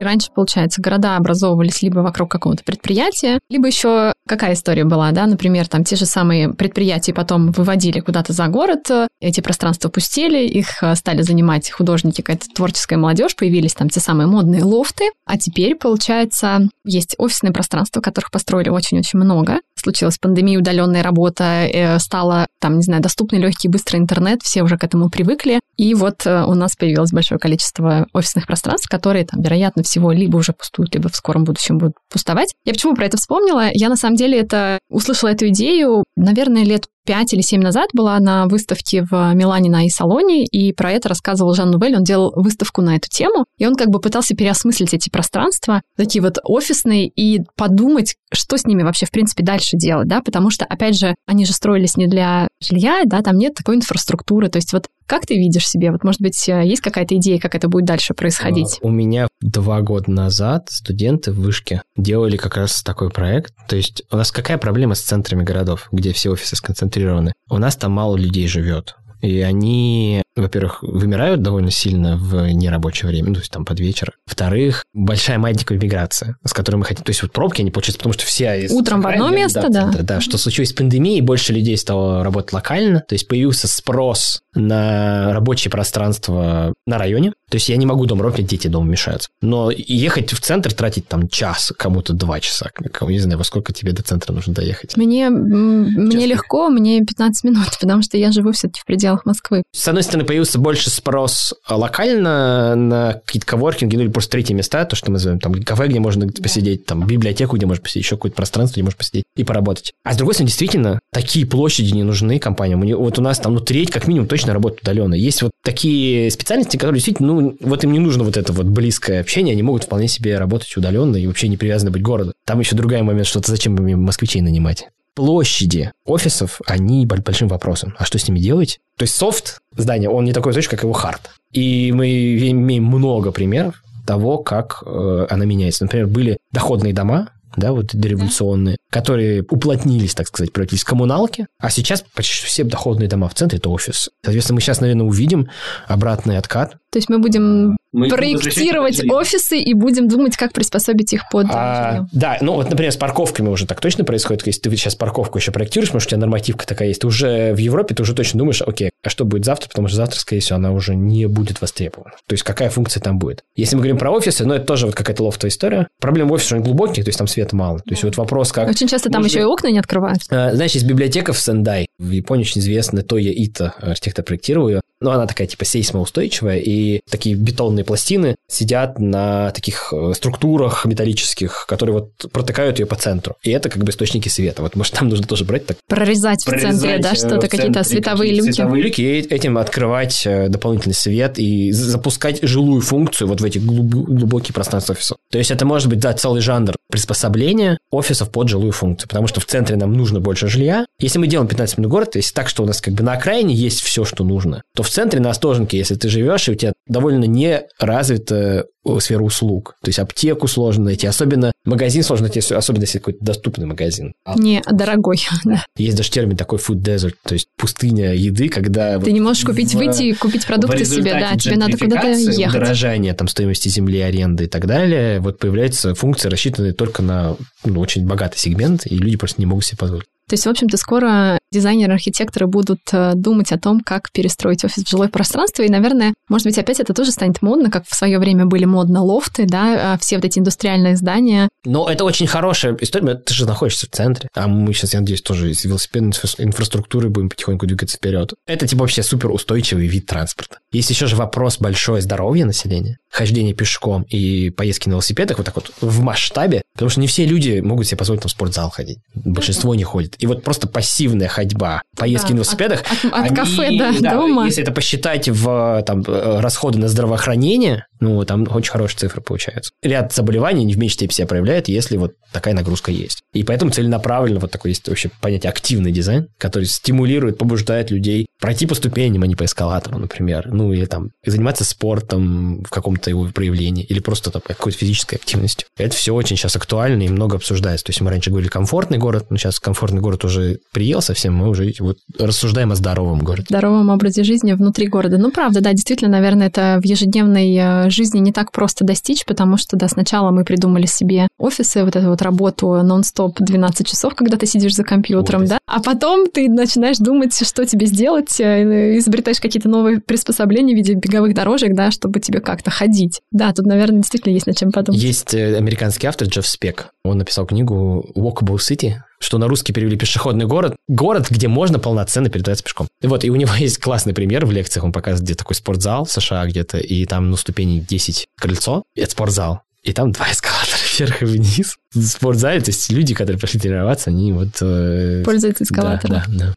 Раньше, 0.00 0.30
получается, 0.34 0.80
города 0.80 1.16
образовывались 1.16 1.82
либо 1.82 2.00
вокруг 2.00 2.30
какого-то 2.30 2.64
предприятия, 2.64 3.38
либо 3.50 3.66
еще 3.66 4.12
какая 4.26 4.54
история 4.54 4.84
была, 4.84 5.10
да, 5.10 5.26
например, 5.26 5.68
там 5.68 5.84
те 5.84 5.96
же 5.96 6.06
самые 6.06 6.54
предприятия 6.54 7.12
потом 7.12 7.52
выводили 7.52 8.00
куда-то 8.00 8.32
за 8.32 8.46
город, 8.46 8.90
эти 9.20 9.40
пространства 9.40 9.88
пустели, 9.88 10.46
их 10.46 10.82
э, 10.82 10.94
стали 10.94 11.22
занимать 11.22 11.70
художники, 11.70 12.22
какая-то 12.22 12.46
творческая 12.54 12.96
молодежь, 12.96 13.36
появились 13.36 13.74
там 13.74 13.90
те 13.90 14.00
самые 14.00 14.26
модные 14.26 14.64
лофты, 14.64 15.10
а 15.26 15.36
теперь, 15.36 15.74
получается, 15.74 16.68
есть 16.84 17.14
офисные 17.18 17.52
пространства, 17.52 18.00
которых 18.00 18.30
построили 18.30 18.70
очень-очень 18.70 19.18
много. 19.18 19.60
Случилась 19.80 20.18
пандемия, 20.18 20.58
удаленная 20.58 21.02
работа, 21.02 21.66
э, 21.66 21.98
стало 21.98 22.46
там, 22.60 22.76
не 22.76 22.82
знаю, 22.82 23.02
доступный 23.02 23.38
легкий 23.38 23.68
быстрый 23.68 23.96
интернет, 23.96 24.42
все 24.42 24.62
уже 24.62 24.76
к 24.76 24.84
этому 24.84 25.08
привыкли, 25.08 25.60
и 25.76 25.94
вот 25.94 26.26
э, 26.26 26.44
у 26.44 26.52
нас 26.52 26.76
появилось 26.76 27.12
большое 27.12 27.38
количество 27.38 28.06
офисных 28.12 28.46
пространств, 28.46 28.90
которые 28.90 29.24
там, 29.24 29.40
вероятно, 29.40 29.82
всего 29.82 30.12
либо 30.12 30.36
уже 30.36 30.52
пустуют, 30.52 30.94
либо 30.94 31.08
в 31.08 31.16
скором 31.16 31.44
будущем 31.44 31.78
будут 31.78 31.94
пустовать. 32.10 32.54
Я 32.66 32.74
почему 32.74 32.94
про 32.94 33.06
это 33.06 33.16
вспомнила? 33.16 33.70
Я 33.72 33.88
на 33.88 33.96
самом 33.96 34.16
деле 34.16 34.38
это 34.38 34.78
услышала 34.90 35.30
эту 35.30 35.48
идею, 35.48 36.04
наверное, 36.16 36.64
лет 36.64 36.86
пять 37.04 37.32
или 37.32 37.40
семь 37.40 37.62
назад 37.62 37.90
была 37.92 38.18
на 38.20 38.46
выставке 38.46 39.02
в 39.02 39.34
Милане 39.34 39.70
на 39.70 39.86
и-салоне, 39.86 40.44
и 40.44 40.72
про 40.72 40.92
это 40.92 41.08
рассказывал 41.08 41.54
Жан 41.54 41.70
Нувель, 41.70 41.96
он 41.96 42.04
делал 42.04 42.32
выставку 42.34 42.82
на 42.82 42.96
эту 42.96 43.08
тему, 43.08 43.46
и 43.58 43.66
он 43.66 43.74
как 43.74 43.88
бы 43.88 44.00
пытался 44.00 44.34
переосмыслить 44.34 44.94
эти 44.94 45.10
пространства, 45.10 45.82
такие 45.96 46.22
вот 46.22 46.38
офисные, 46.44 47.08
и 47.08 47.42
подумать, 47.56 48.16
что 48.32 48.56
с 48.56 48.64
ними 48.64 48.82
вообще, 48.82 49.06
в 49.06 49.10
принципе, 49.10 49.42
дальше 49.42 49.76
делать, 49.76 50.08
да, 50.08 50.20
потому 50.20 50.50
что, 50.50 50.64
опять 50.64 50.96
же, 50.96 51.14
они 51.26 51.44
же 51.44 51.52
строились 51.52 51.96
не 51.96 52.06
для 52.06 52.48
жилья, 52.60 53.02
да, 53.04 53.22
там 53.22 53.36
нет 53.36 53.54
такой 53.54 53.76
инфраструктуры, 53.76 54.48
то 54.48 54.56
есть 54.56 54.72
вот 54.72 54.88
как 55.10 55.26
ты 55.26 55.34
видишь 55.34 55.66
себе? 55.66 55.90
Вот, 55.90 56.04
может 56.04 56.20
быть, 56.20 56.46
есть 56.46 56.82
какая-то 56.82 57.16
идея, 57.16 57.40
как 57.40 57.56
это 57.56 57.66
будет 57.66 57.84
дальше 57.84 58.14
происходить? 58.14 58.78
У 58.80 58.90
меня 58.90 59.26
два 59.40 59.80
года 59.80 60.08
назад 60.08 60.68
студенты 60.70 61.32
в 61.32 61.40
Вышке 61.40 61.82
делали 61.96 62.36
как 62.36 62.56
раз 62.56 62.84
такой 62.84 63.10
проект. 63.10 63.52
То 63.66 63.74
есть 63.74 64.04
у 64.12 64.16
нас 64.16 64.30
какая 64.30 64.56
проблема 64.56 64.94
с 64.94 65.00
центрами 65.00 65.42
городов, 65.42 65.88
где 65.90 66.12
все 66.12 66.30
офисы 66.30 66.54
сконцентрированы? 66.54 67.32
У 67.50 67.58
нас 67.58 67.74
там 67.74 67.90
мало 67.90 68.16
людей 68.16 68.46
живет. 68.46 68.94
И 69.22 69.40
они, 69.40 70.22
во-первых, 70.36 70.82
вымирают 70.82 71.42
довольно 71.42 71.70
сильно 71.70 72.16
в 72.16 72.50
нерабочее 72.52 73.08
время, 73.08 73.28
ну, 73.28 73.34
то 73.34 73.40
есть 73.40 73.52
там 73.52 73.64
под 73.64 73.80
вечер. 73.80 74.14
Во-вторых, 74.26 74.84
большая 74.92 75.38
маленькая 75.38 75.78
миграция, 75.78 76.36
с 76.44 76.52
которой 76.52 76.76
мы 76.76 76.84
хотим... 76.84 77.04
То 77.04 77.10
есть 77.10 77.22
вот 77.22 77.32
пробки, 77.32 77.60
они 77.60 77.70
получаются, 77.70 77.98
потому 77.98 78.14
что 78.14 78.24
все... 78.24 78.64
Из 78.64 78.72
Утром 78.72 79.02
в 79.02 79.06
одно 79.06 79.30
место, 79.30 79.68
да. 79.68 79.90
Да, 79.90 80.02
да. 80.02 80.20
Что 80.20 80.38
случилось 80.38 80.70
с 80.70 80.72
пандемией, 80.72 81.20
больше 81.20 81.52
людей 81.52 81.76
стало 81.76 82.24
работать 82.24 82.52
локально, 82.52 83.00
то 83.00 83.14
есть 83.14 83.28
появился 83.28 83.68
спрос 83.68 84.40
на 84.54 85.32
рабочее 85.32 85.70
пространство 85.70 86.74
на 86.86 86.98
районе. 86.98 87.32
То 87.50 87.56
есть 87.56 87.68
я 87.68 87.76
не 87.76 87.86
могу 87.86 88.06
дома 88.06 88.22
работать, 88.22 88.46
дети 88.46 88.68
дома 88.68 88.88
мешаются. 88.88 89.28
Но 89.40 89.70
ехать 89.70 90.32
в 90.32 90.40
центр, 90.40 90.72
тратить 90.72 91.08
там 91.08 91.28
час, 91.28 91.72
кому-то 91.76 92.12
два 92.12 92.40
часа. 92.40 92.70
Не 93.02 93.18
знаю, 93.18 93.38
во 93.38 93.44
сколько 93.44 93.72
тебе 93.72 93.92
до 93.92 94.02
центра 94.02 94.32
нужно 94.32 94.54
доехать. 94.54 94.96
Мне, 94.96 95.30
мне 95.30 96.26
легко, 96.26 96.68
мне 96.68 97.00
15 97.00 97.44
минут, 97.44 97.68
потому 97.80 98.02
что 98.02 98.16
я 98.16 98.30
живу 98.30 98.52
все-таки 98.52 98.80
в 98.80 98.84
пределах 98.84 99.09
Москвы. 99.24 99.62
С 99.72 99.86
одной 99.88 100.02
стороны, 100.02 100.24
появился 100.24 100.58
больше 100.58 100.90
спрос 100.90 101.54
локально 101.68 102.74
на 102.74 103.20
какие-то 103.24 103.46
коворкинги, 103.46 103.96
ну 103.96 104.02
или 104.02 104.08
просто 104.08 104.32
третьи 104.32 104.54
места, 104.54 104.84
то, 104.84 104.96
что 104.96 105.10
мы 105.10 105.14
называем 105.14 105.40
там 105.40 105.54
кафе, 105.62 105.88
где 105.88 106.00
можно 106.00 106.26
посидеть, 106.28 106.86
там 106.86 107.06
библиотеку, 107.06 107.56
где 107.56 107.66
можно 107.66 107.82
посидеть, 107.82 108.04
еще 108.04 108.16
какое-то 108.16 108.36
пространство, 108.36 108.74
где 108.74 108.84
можно 108.84 108.98
посидеть 108.98 109.24
и 109.36 109.44
поработать. 109.44 109.92
А 110.04 110.14
с 110.14 110.16
другой 110.16 110.34
стороны, 110.34 110.48
действительно, 110.48 111.00
такие 111.12 111.46
площади 111.46 111.92
не 111.92 112.04
нужны 112.04 112.38
компаниям. 112.38 112.80
Вот 112.80 113.18
у 113.18 113.22
нас 113.22 113.38
там, 113.38 113.54
ну, 113.54 113.60
треть 113.60 113.90
как 113.90 114.06
минимум 114.06 114.28
точно 114.28 114.52
работает 114.52 114.82
удаленно. 114.82 115.14
Есть 115.14 115.42
вот 115.42 115.50
такие 115.64 116.30
специальности, 116.30 116.76
которые 116.76 116.96
действительно, 116.98 117.32
ну, 117.32 117.56
вот 117.60 117.84
им 117.84 117.92
не 117.92 117.98
нужно 117.98 118.24
вот 118.24 118.36
это 118.36 118.52
вот 118.52 118.66
близкое 118.66 119.20
общение, 119.20 119.52
они 119.52 119.62
могут 119.62 119.84
вполне 119.84 120.08
себе 120.08 120.38
работать 120.38 120.76
удаленно 120.76 121.16
и 121.16 121.26
вообще 121.26 121.48
не 121.48 121.56
привязаны 121.56 121.90
быть 121.90 122.02
городу. 122.02 122.32
Там 122.46 122.60
еще 122.60 122.76
другой 122.76 123.02
момент, 123.02 123.26
что 123.26 123.40
то 123.40 123.50
зачем 123.50 123.76
им 123.86 124.02
москвичей 124.02 124.40
нанимать 124.42 124.88
площади 125.14 125.92
офисов, 126.04 126.60
они 126.66 127.06
большим 127.06 127.48
вопросом. 127.48 127.94
А 127.98 128.04
что 128.04 128.18
с 128.18 128.28
ними 128.28 128.38
делать? 128.38 128.80
То 128.96 129.04
есть 129.04 129.14
софт 129.14 129.60
здания, 129.76 130.08
он 130.08 130.24
не 130.24 130.32
такой 130.32 130.52
точно, 130.52 130.72
как 130.72 130.82
его 130.82 130.92
хард. 130.92 131.30
И 131.52 131.92
мы 131.92 132.08
имеем 132.50 132.84
много 132.84 133.32
примеров 133.32 133.82
того, 134.06 134.38
как 134.38 134.82
э, 134.84 135.26
она 135.28 135.44
меняется. 135.44 135.84
Например, 135.84 136.06
были 136.06 136.38
доходные 136.52 136.92
дома, 136.92 137.30
да, 137.56 137.72
вот 137.72 137.94
дореволюционные, 137.94 138.76
которые 138.90 139.42
уплотнились, 139.42 140.14
так 140.14 140.28
сказать, 140.28 140.52
превратились 140.52 140.82
в 140.82 140.86
коммуналки, 140.86 141.46
а 141.58 141.70
сейчас 141.70 142.04
почти 142.14 142.46
все 142.46 142.64
доходные 142.64 143.08
дома 143.08 143.28
в 143.28 143.34
центре– 143.34 143.58
это 143.60 143.70
офис. 143.70 144.10
Соответственно, 144.22 144.56
мы 144.56 144.60
сейчас, 144.60 144.80
наверное, 144.80 145.06
увидим 145.06 145.48
обратный 145.88 146.38
откат. 146.38 146.76
То 146.90 146.98
есть 146.98 147.08
мы 147.08 147.18
будем 147.18 147.76
мы 147.92 148.08
проектировать 148.08 149.00
офисы 149.08 149.58
и 149.58 149.74
будем 149.74 150.08
думать, 150.08 150.36
как 150.36 150.52
приспособить 150.52 151.12
их 151.12 151.22
под 151.30 151.46
а, 151.50 152.06
Да, 152.12 152.38
ну 152.40 152.54
вот, 152.54 152.70
например, 152.70 152.92
с 152.92 152.96
парковками 152.96 153.48
уже 153.48 153.66
так 153.66 153.80
точно 153.80 154.04
происходит. 154.04 154.46
Если 154.46 154.60
ты 154.60 154.70
сейчас 154.76 154.94
парковку 154.94 155.38
еще 155.38 155.50
проектируешь, 155.50 155.88
потому 155.88 156.00
что 156.00 156.08
у 156.08 156.10
тебя 156.10 156.20
нормативка 156.20 156.66
такая 156.66 156.88
есть, 156.88 157.00
ты 157.00 157.06
уже 157.06 157.52
в 157.52 157.58
Европе, 157.58 157.94
ты 157.94 158.02
уже 158.02 158.14
точно 158.14 158.38
думаешь, 158.38 158.62
окей, 158.62 158.90
а 159.02 159.08
что 159.08 159.24
будет 159.24 159.44
завтра, 159.44 159.68
потому 159.68 159.88
что 159.88 159.96
завтра, 159.96 160.18
скорее 160.18 160.40
всего, 160.40 160.56
она 160.56 160.72
уже 160.72 160.94
не 160.94 161.26
будет 161.26 161.60
востребована. 161.60 162.12
То 162.26 162.34
есть 162.34 162.44
какая 162.44 162.70
функция 162.70 163.00
там 163.00 163.18
будет. 163.18 163.42
Если 163.56 163.74
мы 163.74 163.80
говорим 163.80 163.98
про 163.98 164.10
офисы, 164.10 164.44
ну 164.44 164.54
это 164.54 164.66
тоже 164.66 164.86
вот 164.86 164.94
какая-то 164.94 165.24
лофтовая 165.24 165.50
история. 165.50 165.88
Проблема 166.00 166.32
офиса, 166.32 166.46
что 166.46 166.56
они 166.56 166.64
глубокие, 166.64 167.04
то 167.04 167.08
есть 167.08 167.18
там 167.18 167.26
света 167.26 167.56
мало. 167.56 167.78
То 167.80 167.90
есть 167.90 168.04
вот 168.04 168.16
вопрос, 168.16 168.52
как... 168.52 168.68
Очень 168.68 168.88
часто 168.88 169.10
там 169.10 169.24
еще 169.24 169.40
и 169.40 169.44
окна 169.44 169.68
не 169.70 169.78
открывают. 169.78 170.20
А, 170.30 170.54
знаешь, 170.54 170.72
есть 170.72 170.86
библиотека 170.86 171.32
в 171.32 171.38
Сендай. 171.38 171.88
В 171.98 172.10
Японии 172.10 172.44
очень 172.44 172.60
известная 172.60 173.02
Тоя 173.02 173.32
Ита, 173.32 173.74
архитектор 173.80 174.24
проектировал 174.24 174.68
ее. 174.68 174.80
Но 175.00 175.12
она 175.12 175.26
такая 175.26 175.46
типа 175.46 175.64
сейсмоустойчивая, 175.64 176.58
и 176.58 177.00
такие 177.08 177.34
бетонные 177.34 177.79
пластины 177.84 178.36
сидят 178.48 178.98
на 178.98 179.50
таких 179.50 179.92
э, 179.92 180.12
структурах 180.14 180.84
металлических, 180.84 181.66
которые 181.68 181.94
вот 181.94 182.32
протыкают 182.32 182.78
ее 182.78 182.86
по 182.86 182.96
центру. 182.96 183.36
И 183.42 183.50
это 183.50 183.68
как 183.68 183.82
бы 183.84 183.90
источники 183.90 184.28
света. 184.28 184.62
Вот 184.62 184.76
может 184.76 184.94
там 184.94 185.08
нужно 185.08 185.26
тоже 185.26 185.44
брать 185.44 185.66
так. 185.66 185.76
Прорезать, 185.88 186.44
прорезать 186.44 186.74
в 186.74 186.80
центре, 186.80 186.98
да, 186.98 187.14
что-то, 187.14 187.48
какие-то 187.48 187.82
световые 187.84 188.34
люки. 188.34 188.52
Световые 188.52 188.82
люки, 188.82 189.00
и 189.00 189.20
этим 189.20 189.58
открывать 189.58 190.22
э, 190.26 190.48
дополнительный 190.48 190.94
свет 190.94 191.38
и 191.38 191.70
запускать 191.72 192.42
жилую 192.42 192.80
функцию 192.80 193.28
вот 193.28 193.40
в 193.40 193.44
эти 193.44 193.58
глубокие 193.58 194.52
пространства 194.52 194.92
офиса. 194.92 195.16
То 195.30 195.38
есть 195.38 195.50
это 195.50 195.64
может 195.64 195.88
быть, 195.88 196.00
да, 196.00 196.12
целый 196.12 196.40
жанр 196.40 196.74
приспособления 196.90 197.78
офисов 197.90 198.30
под 198.30 198.48
жилую 198.48 198.72
функцию, 198.72 199.08
потому 199.08 199.26
что 199.26 199.40
в 199.40 199.46
центре 199.46 199.76
нам 199.76 199.92
нужно 199.92 200.20
больше 200.20 200.48
жилья. 200.48 200.86
Если 200.98 201.18
мы 201.18 201.26
делаем 201.26 201.48
15 201.48 201.78
минут 201.78 201.90
город, 201.90 202.10
то 202.12 202.18
есть 202.18 202.34
так, 202.34 202.48
что 202.48 202.62
у 202.62 202.66
нас 202.66 202.80
как 202.80 202.94
бы 202.94 203.02
на 203.02 203.12
окраине 203.12 203.54
есть 203.54 203.80
все, 203.80 204.04
что 204.04 204.24
нужно, 204.24 204.62
то 204.74 204.82
в 204.82 204.90
центре 204.90 205.20
на 205.20 205.30
Остоженке, 205.30 205.78
если 205.78 205.94
ты 205.94 206.08
живешь, 206.08 206.48
и 206.48 206.52
у 206.52 206.54
тебя 206.54 206.72
довольно 206.90 207.24
не 207.24 207.62
развита 207.78 208.66
сферу 208.98 209.26
услуг. 209.26 209.76
То 209.82 209.88
есть 209.88 209.98
аптеку 209.98 210.48
сложно 210.48 210.86
найти, 210.86 211.06
особенно 211.06 211.52
магазин 211.64 212.02
сложно 212.02 212.26
найти, 212.26 212.40
особенно 212.52 212.82
если 212.82 212.98
какой-то 212.98 213.24
доступный 213.24 213.66
магазин. 213.66 214.12
Не 214.36 214.62
дорогой. 214.70 215.22
Есть 215.76 215.96
даже 215.96 216.10
термин 216.10 216.36
такой 216.36 216.58
food 216.58 216.82
desert, 216.82 217.14
то 217.24 217.34
есть 217.34 217.48
пустыня 217.56 218.14
еды, 218.14 218.48
когда... 218.48 218.94
Ты 218.94 218.98
вот 218.98 219.10
не 219.10 219.20
можешь 219.20 219.44
купить, 219.44 219.72
в, 219.72 219.76
выйти 219.76 220.04
и 220.04 220.14
купить 220.14 220.46
продукты 220.46 220.84
себе, 220.84 221.12
да, 221.12 221.36
тебе 221.36 221.56
надо 221.56 221.76
куда-то 221.76 222.08
ехать. 222.08 222.60
Дорожание 222.60 223.14
там 223.14 223.28
стоимости 223.28 223.68
земли, 223.68 224.00
аренды 224.00 224.44
и 224.44 224.48
так 224.48 224.66
далее, 224.66 225.20
вот 225.20 225.38
появляется 225.38 225.94
функция, 225.94 226.30
рассчитанная 226.30 226.72
только 226.72 227.02
на 227.02 227.36
ну, 227.64 227.80
очень 227.80 228.06
богатый 228.06 228.38
сегмент, 228.38 228.86
и 228.86 228.96
люди 228.96 229.16
просто 229.16 229.40
не 229.40 229.46
могут 229.46 229.64
себе 229.64 229.78
позволить. 229.78 230.06
То 230.30 230.34
есть, 230.34 230.46
в 230.46 230.48
общем-то, 230.48 230.76
скоро 230.76 231.40
дизайнеры, 231.50 231.94
архитекторы 231.94 232.46
будут 232.46 232.78
э, 232.92 233.14
думать 233.16 233.50
о 233.50 233.58
том, 233.58 233.80
как 233.80 234.12
перестроить 234.12 234.64
офис 234.64 234.84
в 234.84 234.88
жилое 234.88 235.08
пространство. 235.08 235.64
И, 235.64 235.68
наверное, 235.68 236.14
может 236.28 236.46
быть, 236.46 236.56
опять 236.56 236.78
это 236.78 236.94
тоже 236.94 237.10
станет 237.10 237.42
модно, 237.42 237.68
как 237.68 237.84
в 237.88 237.92
свое 237.96 238.20
время 238.20 238.46
были 238.46 238.64
модно 238.64 239.02
лофты, 239.02 239.46
да, 239.46 239.94
а 239.94 239.98
все 239.98 240.14
вот 240.14 240.24
эти 240.24 240.38
индустриальные 240.38 240.96
здания. 240.96 241.48
Но 241.64 241.90
это 241.90 242.04
очень 242.04 242.28
хорошая 242.28 242.76
история. 242.80 243.16
Ты 243.16 243.34
же 243.34 243.44
находишься 243.44 243.88
в 243.88 243.90
центре. 243.90 244.28
А 244.36 244.46
мы 244.46 244.72
сейчас, 244.72 244.94
я 244.94 245.00
надеюсь, 245.00 245.20
тоже 245.20 245.50
из 245.50 245.64
велосипедной 245.64 246.12
инфраструктуры 246.38 247.08
будем 247.08 247.28
потихоньку 247.28 247.66
двигаться 247.66 247.96
вперед. 247.96 248.32
Это 248.46 248.68
типа 248.68 248.82
вообще 248.82 249.02
супер 249.02 249.32
устойчивый 249.32 249.88
вид 249.88 250.06
транспорта. 250.06 250.58
Есть 250.70 250.90
еще 250.90 251.08
же 251.08 251.16
вопрос 251.16 251.58
большое 251.58 252.02
здоровья 252.02 252.44
населения, 252.44 252.98
хождение 253.10 253.52
пешком 253.52 254.04
и 254.04 254.50
поездки 254.50 254.88
на 254.88 254.92
велосипедах 254.92 255.38
вот 255.38 255.46
так 255.46 255.56
вот 255.56 255.72
в 255.80 256.00
масштабе, 256.00 256.62
потому 256.80 256.92
что 256.92 257.00
не 257.00 257.08
все 257.08 257.26
люди 257.26 257.60
могут 257.60 257.86
себе 257.86 257.98
позволить 257.98 258.22
там 258.22 258.28
в 258.28 258.32
спортзал 258.32 258.70
ходить. 258.70 259.00
Большинство 259.14 259.74
не 259.74 259.84
ходит. 259.84 260.14
И 260.18 260.26
вот 260.26 260.42
просто 260.42 260.66
пассивная 260.66 261.28
ходьба, 261.28 261.82
поездки 261.94 262.28
да, 262.28 262.32
на 262.32 262.36
велосипедах. 262.36 262.80
От, 262.80 263.04
от, 263.04 263.12
от 263.12 263.24
они, 263.26 263.36
кафе 263.36 263.76
до 263.76 263.92
да, 264.00 264.14
дома. 264.14 264.46
Если 264.46 264.62
это 264.62 264.72
посчитать 264.72 265.28
в 265.28 265.82
там, 265.86 266.02
э, 266.06 266.40
расходы 266.40 266.78
на 266.78 266.88
здравоохранение, 266.88 267.84
ну, 268.00 268.24
там 268.24 268.48
очень 268.50 268.72
хорошие 268.72 268.98
цифры 268.98 269.20
получаются. 269.20 269.72
Ряд 269.82 270.14
заболеваний 270.14 270.64
не 270.64 270.72
в 270.72 270.78
меньшей 270.78 270.94
степени 270.94 271.16
себя 271.16 271.26
проявляет, 271.26 271.68
если 271.68 271.98
вот 271.98 272.14
такая 272.32 272.54
нагрузка 272.54 272.90
есть. 272.90 273.20
И 273.34 273.44
поэтому 273.44 273.72
целенаправленно 273.72 274.40
вот 274.40 274.50
такой 274.50 274.70
есть 274.70 274.88
вообще 274.88 275.10
понятие 275.20 275.50
активный 275.50 275.92
дизайн, 275.92 276.28
который 276.38 276.64
стимулирует, 276.64 277.36
побуждает 277.36 277.90
людей 277.90 278.26
пройти 278.40 278.64
по 278.64 278.74
ступеням, 278.74 279.22
а 279.22 279.26
не 279.26 279.36
по 279.36 279.44
эскалатору, 279.44 279.98
например. 279.98 280.48
Ну, 280.50 280.72
или 280.72 280.86
там 280.86 281.10
заниматься 281.26 281.64
спортом 281.64 282.62
в 282.62 282.70
каком-то 282.70 283.10
его 283.10 283.26
проявлении, 283.26 283.84
или 283.84 284.00
просто 284.00 284.30
там, 284.30 284.40
какой-то 284.40 284.78
физической 284.78 285.16
активностью. 285.16 285.68
Это 285.76 285.94
все 285.94 286.14
очень 286.14 286.36
сейчас 286.36 286.56
актуально 286.56 286.69
и 286.72 287.08
много 287.08 287.36
обсуждается. 287.36 287.86
То 287.86 287.90
есть 287.90 288.00
мы 288.00 288.10
раньше 288.10 288.30
говорили 288.30 288.48
комфортный 288.48 288.98
город, 288.98 289.26
но 289.30 289.36
сейчас 289.36 289.58
комфортный 289.58 290.00
город 290.00 290.24
уже 290.24 290.58
приел 290.72 291.02
совсем, 291.02 291.34
мы 291.34 291.48
уже 291.48 291.72
вот 291.80 291.98
рассуждаем 292.18 292.72
о 292.72 292.76
здоровом 292.76 293.20
городе. 293.20 293.46
Здоровом 293.48 293.88
образе 293.90 294.24
жизни 294.24 294.52
внутри 294.52 294.86
города. 294.86 295.18
Ну, 295.18 295.30
правда, 295.30 295.60
да, 295.60 295.72
действительно, 295.72 296.10
наверное, 296.10 296.48
это 296.48 296.78
в 296.82 296.84
ежедневной 296.84 297.54
э, 297.56 297.90
жизни 297.90 298.18
не 298.18 298.32
так 298.32 298.52
просто 298.52 298.84
достичь, 298.84 299.24
потому 299.24 299.56
что, 299.56 299.76
да, 299.76 299.88
сначала 299.88 300.30
мы 300.30 300.44
придумали 300.44 300.86
себе 300.86 301.28
офисы, 301.38 301.84
вот 301.84 301.96
эту 301.96 302.08
вот 302.08 302.22
работу 302.22 302.82
нон-стоп 302.82 303.40
12 303.40 303.86
часов, 303.86 304.14
когда 304.14 304.36
ты 304.36 304.46
сидишь 304.46 304.74
за 304.74 304.84
компьютером, 304.84 305.42
вот. 305.42 305.50
да, 305.50 305.58
а 305.66 305.80
потом 305.80 306.28
ты 306.28 306.48
начинаешь 306.48 306.98
думать, 306.98 307.34
что 307.46 307.64
тебе 307.64 307.86
сделать, 307.86 308.40
э, 308.40 308.98
изобретаешь 308.98 309.40
какие-то 309.40 309.68
новые 309.68 310.00
приспособления 310.00 310.74
в 310.74 310.76
виде 310.76 310.94
беговых 310.94 311.34
дорожек, 311.34 311.74
да, 311.74 311.90
чтобы 311.90 312.20
тебе 312.20 312.40
как-то 312.40 312.70
ходить. 312.70 313.20
Да, 313.30 313.52
тут, 313.52 313.66
наверное, 313.66 314.00
действительно 314.00 314.32
есть 314.32 314.46
над 314.46 314.56
чем 314.56 314.72
подумать. 314.72 315.00
Есть 315.02 315.34
э, 315.34 315.56
американский 315.56 316.06
автор 316.06 316.28
Джефф 316.28 316.46
Спек, 316.50 316.88
он 317.04 317.18
написал 317.18 317.46
книгу 317.46 318.10
Walkable 318.14 318.56
City, 318.56 318.96
что 319.20 319.38
на 319.38 319.48
русский 319.48 319.72
перевели 319.72 319.96
пешеходный 319.96 320.46
город, 320.46 320.76
город, 320.88 321.28
где 321.30 321.48
можно 321.48 321.78
полноценно 321.78 322.28
передвигаться 322.28 322.64
пешком. 322.64 322.88
Вот, 323.02 323.24
и 323.24 323.30
у 323.30 323.36
него 323.36 323.54
есть 323.58 323.78
классный 323.78 324.14
пример 324.14 324.46
в 324.46 324.50
лекциях, 324.50 324.84
он 324.84 324.92
показывает, 324.92 325.24
где 325.24 325.34
такой 325.34 325.54
спортзал 325.54 326.04
в 326.04 326.12
США 326.12 326.46
где-то, 326.46 326.78
и 326.78 327.06
там, 327.06 327.30
ну, 327.30 327.36
ступени 327.36 327.80
10 327.80 328.28
крыльцо, 328.38 328.82
это 328.94 329.10
спортзал. 329.10 329.62
И 329.82 329.92
там 329.92 330.12
два 330.12 330.26
эскалатора 330.32 330.80
вверх 330.98 331.22
и 331.22 331.24
вниз. 331.24 331.76
В 331.94 332.02
спортзале, 332.02 332.60
то 332.60 332.70
есть 332.70 332.90
люди, 332.90 333.14
которые 333.14 333.38
пришли 333.38 333.60
тренироваться, 333.60 334.10
они 334.10 334.32
вот... 334.32 334.60
Э... 334.60 335.22
Пользуются 335.24 335.64
эскалатором. 335.64 336.14
Да, 336.14 336.24
да, 336.28 336.46
да. 336.46 336.54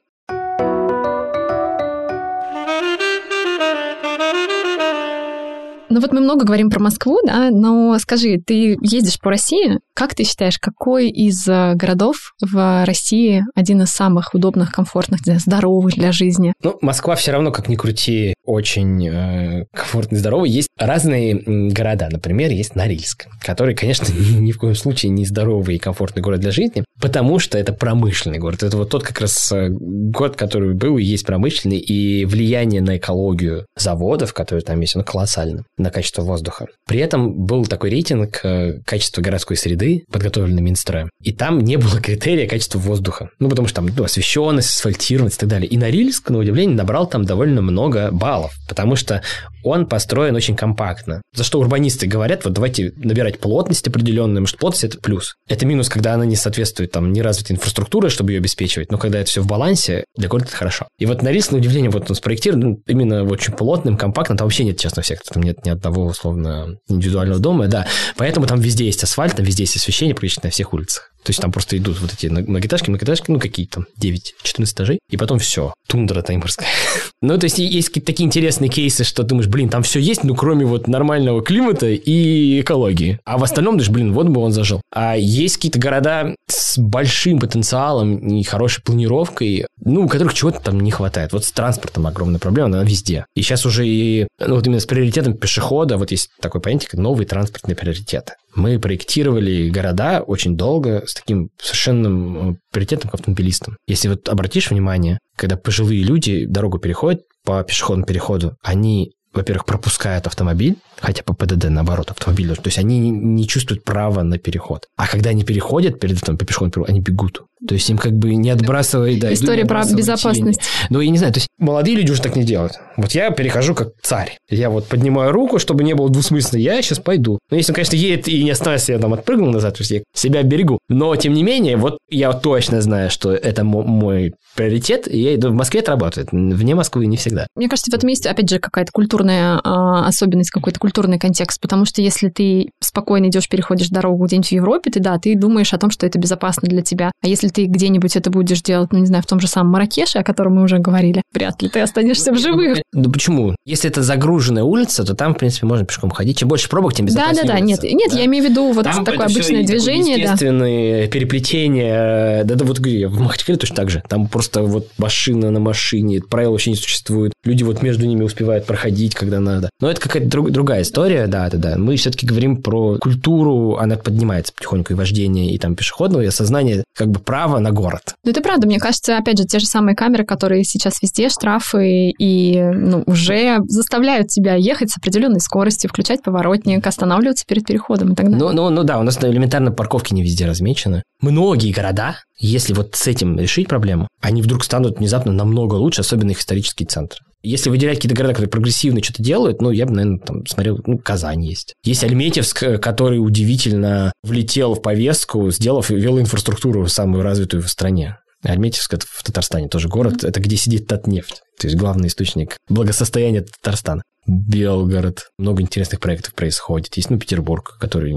Ну 5.93 5.99
вот 5.99 6.11
мы 6.11 6.21
много 6.21 6.43
говорим 6.43 6.71
про 6.71 6.79
Москву, 6.79 7.19
да, 7.23 7.51
но 7.51 7.99
скажи, 7.99 8.41
ты 8.43 8.79
ездишь 8.81 9.19
по 9.19 9.29
России, 9.29 9.77
как 9.93 10.15
ты 10.15 10.23
считаешь, 10.23 10.57
какой 10.57 11.11
из 11.11 11.47
э, 11.47 11.75
городов 11.75 12.33
в 12.41 12.83
России 12.83 13.43
один 13.53 13.83
из 13.83 13.89
самых 13.89 14.33
удобных, 14.33 14.71
комфортных, 14.71 15.19
здоровых 15.23 15.93
для 15.93 16.11
жизни? 16.11 16.53
Ну, 16.63 16.79
Москва 16.81 17.15
все 17.15 17.31
равно, 17.31 17.51
как 17.51 17.69
ни 17.69 17.75
крути, 17.75 18.33
очень 18.43 19.07
э, 19.07 19.65
комфортный, 19.71 20.17
здоровый. 20.17 20.49
Есть 20.49 20.69
разные 20.79 21.69
города. 21.69 22.09
Например, 22.11 22.49
есть 22.49 22.75
Норильск, 22.75 23.27
который, 23.43 23.75
конечно, 23.75 24.11
ни, 24.11 24.39
ни 24.47 24.51
в 24.51 24.57
коем 24.57 24.73
случае 24.73 25.11
не 25.11 25.25
здоровый 25.25 25.75
и 25.75 25.79
комфортный 25.79 26.23
город 26.23 26.39
для 26.39 26.49
жизни, 26.49 26.83
потому 26.99 27.37
что 27.37 27.59
это 27.59 27.71
промышленный 27.71 28.39
город. 28.39 28.63
Это 28.63 28.77
вот 28.77 28.89
тот 28.89 29.03
как 29.03 29.21
раз 29.21 29.51
э, 29.51 29.67
город, 29.69 30.37
который 30.37 30.73
был 30.73 30.97
и 30.97 31.03
есть 31.03 31.23
промышленный, 31.23 31.77
и 31.77 32.25
влияние 32.25 32.81
на 32.81 32.97
экологию 32.97 33.67
заводов, 33.77 34.33
которые 34.33 34.63
там 34.63 34.79
есть, 34.79 34.95
оно 34.95 35.03
колоссально 35.03 35.65
на 35.83 35.91
качество 35.91 36.23
воздуха. 36.23 36.67
При 36.87 36.99
этом 36.99 37.45
был 37.45 37.65
такой 37.65 37.89
рейтинг 37.91 38.39
э, 38.43 38.79
качества 38.85 39.21
городской 39.21 39.57
среды, 39.57 40.05
подготовленный 40.11 40.61
Минстроем, 40.61 41.09
и 41.21 41.31
там 41.31 41.59
не 41.59 41.77
было 41.77 41.99
критерия 42.01 42.47
качества 42.47 42.79
воздуха. 42.79 43.29
Ну, 43.39 43.49
потому 43.49 43.67
что 43.67 43.81
там 43.81 43.89
ну, 43.95 44.03
освещенность, 44.03 44.69
асфальтированность 44.69 45.37
и 45.37 45.39
так 45.41 45.49
далее. 45.49 45.67
И 45.67 45.77
Норильск, 45.77 46.29
на 46.29 46.39
удивление, 46.39 46.75
набрал 46.75 47.07
там 47.07 47.25
довольно 47.25 47.61
много 47.61 48.09
баллов, 48.11 48.53
потому 48.67 48.95
что 48.95 49.21
он 49.63 49.87
построен 49.87 50.35
очень 50.35 50.55
компактно. 50.55 51.21
За 51.35 51.43
что 51.43 51.59
урбанисты 51.59 52.05
говорят, 52.07 52.43
вот 52.43 52.53
давайте 52.53 52.91
набирать 52.97 53.39
плотность 53.39 53.87
определенную, 53.87 54.43
потому 54.43 54.47
что 54.47 54.57
плотность– 54.57 54.83
это 54.83 54.99
плюс. 54.99 55.35
Это 55.47 55.65
минус, 55.65 55.89
когда 55.89 56.13
она 56.13 56.25
не 56.25 56.35
соответствует 56.35 56.91
там 56.91 57.13
неразвитой 57.13 57.55
инфраструктуре, 57.55 58.09
чтобы 58.09 58.31
ее 58.31 58.39
обеспечивать, 58.39 58.91
но 58.91 58.97
когда 58.97 59.19
это 59.19 59.29
все 59.29 59.41
в 59.41 59.47
балансе, 59.47 60.03
для 60.15 60.27
города 60.27 60.47
это 60.49 60.57
хорошо. 60.57 60.87
И 60.99 61.05
вот 61.05 61.21
Норильск, 61.21 61.51
на 61.51 61.57
удивление, 61.57 61.89
вот 61.89 62.09
он 62.09 62.15
спроектирован 62.15 62.61
ну, 62.61 62.81
именно 62.87 63.23
очень 63.23 63.53
плотным, 63.53 63.97
компактным, 63.97 64.37
там 64.37 64.47
вообще 64.47 64.63
нет 64.63 64.79
частного 64.79 65.05
сектора, 65.05 65.35
там 65.35 65.43
нет 65.43 65.62
ни 65.65 65.69
одного, 65.69 66.05
условно, 66.05 66.77
индивидуального 66.87 67.39
дома, 67.39 67.67
да. 67.67 67.87
Поэтому 68.17 68.47
там 68.47 68.59
везде 68.59 68.85
есть 68.85 69.03
асфальт, 69.03 69.35
там 69.35 69.45
везде 69.45 69.63
есть 69.63 69.75
освещение 69.75 70.15
практически 70.15 70.45
на 70.45 70.51
всех 70.51 70.73
улицах. 70.73 71.12
То 71.23 71.29
есть 71.29 71.41
там 71.41 71.51
просто 71.51 71.77
идут 71.77 71.99
вот 71.99 72.13
эти 72.13 72.27
многоэтажки, 72.27 72.89
многоэтажки, 72.89 73.31
ну 73.31 73.39
какие 73.39 73.65
там, 73.65 73.85
9-14 73.99 74.63
этажей, 74.63 74.99
и 75.09 75.17
потом 75.17 75.39
все, 75.39 75.73
тундра 75.87 76.21
тайморская. 76.21 76.67
ну, 77.21 77.37
то 77.37 77.45
есть 77.45 77.59
есть 77.59 77.89
какие-то 77.89 78.07
такие 78.07 78.25
интересные 78.25 78.69
кейсы, 78.69 79.03
что 79.03 79.23
думаешь, 79.23 79.47
блин, 79.47 79.69
там 79.69 79.83
все 79.83 79.99
есть, 79.99 80.23
ну 80.23 80.35
кроме 80.35 80.65
вот 80.65 80.87
нормального 80.87 81.41
климата 81.41 81.87
и 81.87 82.61
экологии. 82.61 83.19
А 83.25 83.37
в 83.37 83.43
остальном 83.43 83.75
думаешь, 83.75 83.89
блин, 83.89 84.13
вот 84.13 84.27
бы 84.27 84.41
он 84.41 84.51
зажил. 84.51 84.81
А 84.93 85.15
есть 85.15 85.55
какие-то 85.55 85.79
города 85.79 86.35
с 86.47 86.77
большим 86.77 87.39
потенциалом 87.39 88.17
и 88.17 88.43
хорошей 88.43 88.83
планировкой, 88.83 89.65
ну, 89.79 90.05
у 90.05 90.07
которых 90.07 90.33
чего-то 90.33 90.59
там 90.59 90.79
не 90.79 90.91
хватает. 90.91 91.33
Вот 91.33 91.45
с 91.45 91.51
транспортом 91.51 92.07
огромная 92.07 92.39
проблема, 92.39 92.67
она 92.67 92.83
везде. 92.83 93.25
И 93.35 93.41
сейчас 93.41 93.65
уже 93.65 93.87
и, 93.87 94.27
ну, 94.39 94.55
вот 94.55 94.65
именно 94.65 94.79
с 94.79 94.85
приоритетом 94.85 95.35
пешехода, 95.35 95.97
вот 95.97 96.11
есть 96.11 96.29
такое 96.41 96.61
понятие, 96.61 96.89
как 96.89 96.99
новые 96.99 97.27
транспортные 97.27 97.75
приоритеты. 97.75 98.33
Мы 98.55 98.79
проектировали 98.79 99.69
города 99.69 100.21
очень 100.21 100.55
долго 100.55 101.03
с 101.05 101.13
таким 101.13 101.49
совершенным 101.59 102.51
э, 102.51 102.55
приоритетом 102.71 103.09
к 103.09 103.15
автомобилистам. 103.15 103.77
Если 103.87 104.09
вот 104.09 104.29
обратишь 104.29 104.69
внимание, 104.69 105.19
когда 105.35 105.57
пожилые 105.57 106.03
люди 106.03 106.45
дорогу 106.45 106.79
переходят 106.79 107.21
по 107.43 107.63
пешеходному 107.63 108.05
переходу, 108.05 108.55
они 108.61 109.13
во-первых, 109.33 109.65
пропускают 109.65 110.27
автомобиль, 110.27 110.77
хотя 111.03 111.21
по 111.23 111.33
ПДД, 111.33 111.69
наоборот, 111.69 112.11
автомобиль. 112.11 112.55
То 112.55 112.61
есть 112.65 112.77
они 112.77 112.97
не 113.09 113.47
чувствуют 113.47 113.83
права 113.83 114.23
на 114.23 114.37
переход. 114.37 114.87
А 114.95 115.07
когда 115.07 115.31
они 115.31 115.43
переходят 115.43 115.99
перед 115.99 116.21
этим 116.21 116.37
по 116.37 116.45
пешеходному 116.45 116.71
переходу, 116.71 116.85
они 116.89 116.99
бегут. 117.01 117.43
То 117.67 117.75
есть 117.75 117.89
им 117.89 117.97
как 117.97 118.13
бы 118.13 118.35
не 118.35 118.49
отбрасывает... 118.49 119.19
Да, 119.19 119.33
История 119.33 119.65
про 119.65 119.85
безопасность. 119.85 120.59
Тени. 120.59 120.87
Ну, 120.89 120.99
я 120.99 121.09
не 121.09 121.17
знаю, 121.17 121.33
то 121.33 121.37
есть 121.37 121.47
молодые 121.57 121.95
люди 121.95 122.11
уже 122.11 122.21
так 122.21 122.35
не 122.35 122.43
делают. 122.43 122.73
Вот 122.97 123.11
я 123.11 123.31
перехожу 123.31 123.73
как 123.73 123.93
царь. 124.01 124.37
Я 124.49 124.69
вот 124.69 124.87
поднимаю 124.87 125.31
руку, 125.31 125.59
чтобы 125.59 125.83
не 125.83 125.93
было 125.93 126.09
двусмысленно. 126.09 126.59
Я 126.59 126.81
сейчас 126.81 126.99
пойду. 126.99 127.39
Но 127.49 127.57
если 127.57 127.71
он, 127.71 127.75
конечно, 127.75 127.95
едет 127.95 128.27
и 128.27 128.43
не 128.43 128.51
остановится, 128.51 128.91
я 128.91 128.99
там 128.99 129.13
отпрыгнул 129.13 129.49
назад, 129.49 129.75
то 129.75 129.81
есть 129.81 129.91
я 129.91 130.01
себя 130.13 130.43
берегу. 130.43 130.79
Но, 130.89 131.15
тем 131.15 131.33
не 131.33 131.43
менее, 131.43 131.77
вот 131.77 131.99
я 132.09 132.33
точно 132.33 132.81
знаю, 132.81 133.09
что 133.09 133.31
это 133.31 133.63
мой 133.63 134.33
приоритет, 134.55 135.07
и 135.07 135.19
я 135.19 135.35
иду 135.35 135.49
в 135.49 135.53
Москве, 135.53 135.79
это 135.79 135.91
работает. 135.91 136.29
Вне 136.31 136.75
Москвы 136.75 137.05
не 137.05 137.17
всегда. 137.17 137.47
Мне 137.55 137.69
кажется, 137.69 137.91
в 137.91 137.93
этом 137.93 138.09
есть, 138.09 138.25
опять 138.25 138.49
же, 138.49 138.59
какая-то 138.59 138.91
культурная 138.91 139.55
э, 139.55 139.59
особенность, 139.63 140.51
какой-то 140.51 140.79
культурный 140.93 141.17
контекст, 141.17 141.59
потому 141.59 141.85
что 141.85 142.03
если 142.03 142.29
ты 142.29 142.69
спокойно 142.79 143.25
идешь, 143.25 143.49
переходишь 143.49 143.89
дорогу 143.89 144.25
где-нибудь 144.25 144.49
в 144.49 144.51
Европе, 144.51 144.91
ты, 144.91 144.99
да, 144.99 145.17
ты 145.17 145.35
думаешь 145.35 145.73
о 145.73 145.79
том, 145.79 145.89
что 145.89 146.05
это 146.05 146.19
безопасно 146.19 146.69
для 146.69 146.83
тебя. 146.83 147.11
А 147.23 147.27
если 147.27 147.47
ты 147.47 147.65
где-нибудь 147.65 148.15
это 148.15 148.29
будешь 148.29 148.61
делать, 148.61 148.93
ну, 148.93 148.99
не 148.99 149.07
знаю, 149.07 149.23
в 149.23 149.25
том 149.25 149.39
же 149.39 149.47
самом 149.47 149.71
Маракеше, 149.71 150.19
о 150.19 150.23
котором 150.23 150.55
мы 150.55 150.63
уже 150.63 150.77
говорили, 150.77 151.23
вряд 151.33 151.63
ли 151.63 151.69
ты 151.69 151.79
останешься 151.79 152.31
в 152.31 152.37
живых. 152.37 152.77
Да 152.93 153.09
почему? 153.09 153.55
Если 153.65 153.89
это 153.89 154.03
загруженная 154.03 154.63
улица, 154.63 155.03
то 155.03 155.15
там, 155.15 155.33
в 155.33 155.39
принципе, 155.39 155.65
можно 155.65 155.83
пешком 155.83 156.11
ходить. 156.11 156.37
Чем 156.37 156.47
больше 156.47 156.69
пробок, 156.69 156.93
тем 156.93 157.07
безопаснее. 157.07 157.41
Да-да-да, 157.41 157.59
нет, 157.59 157.81
нет, 157.81 158.11
да. 158.11 158.19
я 158.19 158.25
имею 158.25 158.45
в 158.45 158.49
виду 158.49 158.71
вот 158.71 158.83
там 158.83 159.03
такое 159.03 159.25
обычное 159.25 159.65
движение, 159.65 160.17
да. 160.17 160.23
естественные 160.23 161.07
переплетения. 161.07 162.43
Да-да, 162.43 162.65
вот 162.65 162.77
в 162.77 163.19
Махачкале 163.19 163.57
точно 163.57 163.75
так 163.75 163.89
же. 163.89 164.03
Там 164.07 164.27
просто 164.27 164.61
вот 164.61 164.89
машина 164.99 165.49
на 165.49 165.59
машине, 165.59 166.21
правил 166.21 166.51
вообще 166.51 166.69
не 166.69 166.75
существует. 166.75 167.33
Люди 167.43 167.63
вот 167.63 167.81
между 167.81 168.05
ними 168.05 168.23
успевают 168.23 168.67
проходить, 168.67 169.15
когда 169.15 169.39
надо. 169.39 169.71
Но 169.79 169.89
это 169.89 169.99
какая-то 169.99 170.29
друг, 170.29 170.51
другая 170.51 170.82
история, 170.83 171.27
да, 171.27 171.49
да, 171.49 171.57
да. 171.57 171.77
Мы 171.77 171.95
все-таки 171.97 172.25
говорим 172.25 172.61
про 172.61 172.97
культуру, 172.97 173.77
она 173.77 173.97
поднимается 173.97 174.53
потихоньку 174.53 174.93
и 174.93 174.95
вождение, 174.95 175.51
и 175.51 175.57
там 175.57 175.75
пешеходного, 175.75 176.21
и 176.21 176.27
осознание 176.27 176.83
как 176.95 177.09
бы 177.09 177.19
прав 177.19 177.43
право 177.43 177.59
на 177.59 177.71
город. 177.71 178.15
Ну, 178.23 178.31
это 178.31 178.41
правда. 178.41 178.67
Мне 178.67 178.79
кажется, 178.79 179.17
опять 179.17 179.37
же, 179.37 179.45
те 179.45 179.59
же 179.59 179.65
самые 179.65 179.95
камеры, 179.95 180.23
которые 180.25 180.63
сейчас 180.63 181.01
везде, 181.01 181.27
штрафы, 181.27 182.11
и 182.11 182.61
ну, 182.61 183.03
уже 183.05 183.59
заставляют 183.67 184.29
тебя 184.29 184.55
ехать 184.55 184.91
с 184.91 184.97
определенной 184.97 185.41
скоростью, 185.41 185.89
включать 185.89 186.23
поворотник, 186.23 186.85
останавливаться 186.87 187.45
перед 187.45 187.65
переходом 187.65 188.13
и 188.13 188.15
так 188.15 188.27
далее. 188.27 188.39
Ну, 188.39 188.51
ну, 188.53 188.69
ну 188.69 188.83
да, 188.83 188.99
у 188.99 189.03
нас 189.03 189.17
элементарно 189.21 189.71
парковки 189.71 190.13
не 190.13 190.23
везде 190.23 190.45
размечены. 190.45 191.03
Многие 191.21 191.73
города, 191.73 192.15
если 192.39 192.73
вот 192.73 192.95
с 192.95 193.07
этим 193.07 193.37
решить 193.37 193.67
проблему, 193.67 194.07
они 194.21 194.41
вдруг 194.41 194.63
станут 194.63 194.99
внезапно 194.99 195.33
намного 195.33 195.75
лучше, 195.75 196.01
особенно 196.01 196.31
их 196.31 196.39
исторические 196.39 196.87
центры. 196.87 197.19
Если 197.43 197.69
выделять 197.69 197.97
какие-то 197.97 198.15
города, 198.15 198.33
которые 198.33 198.49
прогрессивно 198.49 199.03
что-то 199.03 199.21
делают, 199.21 199.61
ну, 199.61 199.69
я 199.69 199.85
бы, 199.85 199.93
наверное, 199.93 200.19
там 200.19 200.45
смотрел, 200.45 200.79
ну, 200.85 200.97
Казань 200.97 201.43
есть. 201.43 201.75
Есть 201.83 202.03
Альметьевск, 202.03 202.81
который 202.81 203.17
удивительно 203.17 204.13
влетел 204.23 204.75
в 204.75 204.81
повестку, 204.81 205.51
сделав 205.51 205.89
велоинфраструктуру 205.89 206.87
самую 206.87 207.21
развитую 207.21 207.61
в 207.61 207.69
стране. 207.69 208.17
Альметьевск– 208.43 208.93
это 208.95 209.05
в 209.09 209.23
Татарстане 209.23 209.69
тоже 209.69 209.87
город, 209.87 210.23
mm-hmm. 210.23 210.27
это 210.27 210.39
где 210.41 210.57
сидит 210.57 210.87
Татнефть, 210.87 211.42
то 211.59 211.67
есть 211.67 211.77
главный 211.77 212.07
источник 212.07 212.57
благосостояния 212.67 213.41
Татарстана. 213.41 214.03
Белгород. 214.25 215.27
Много 215.37 215.61
интересных 215.61 215.99
проектов 215.99 216.33
происходит. 216.33 216.95
Есть, 216.95 217.09
ну, 217.09 217.19
Петербург, 217.19 217.77
который 217.79 218.13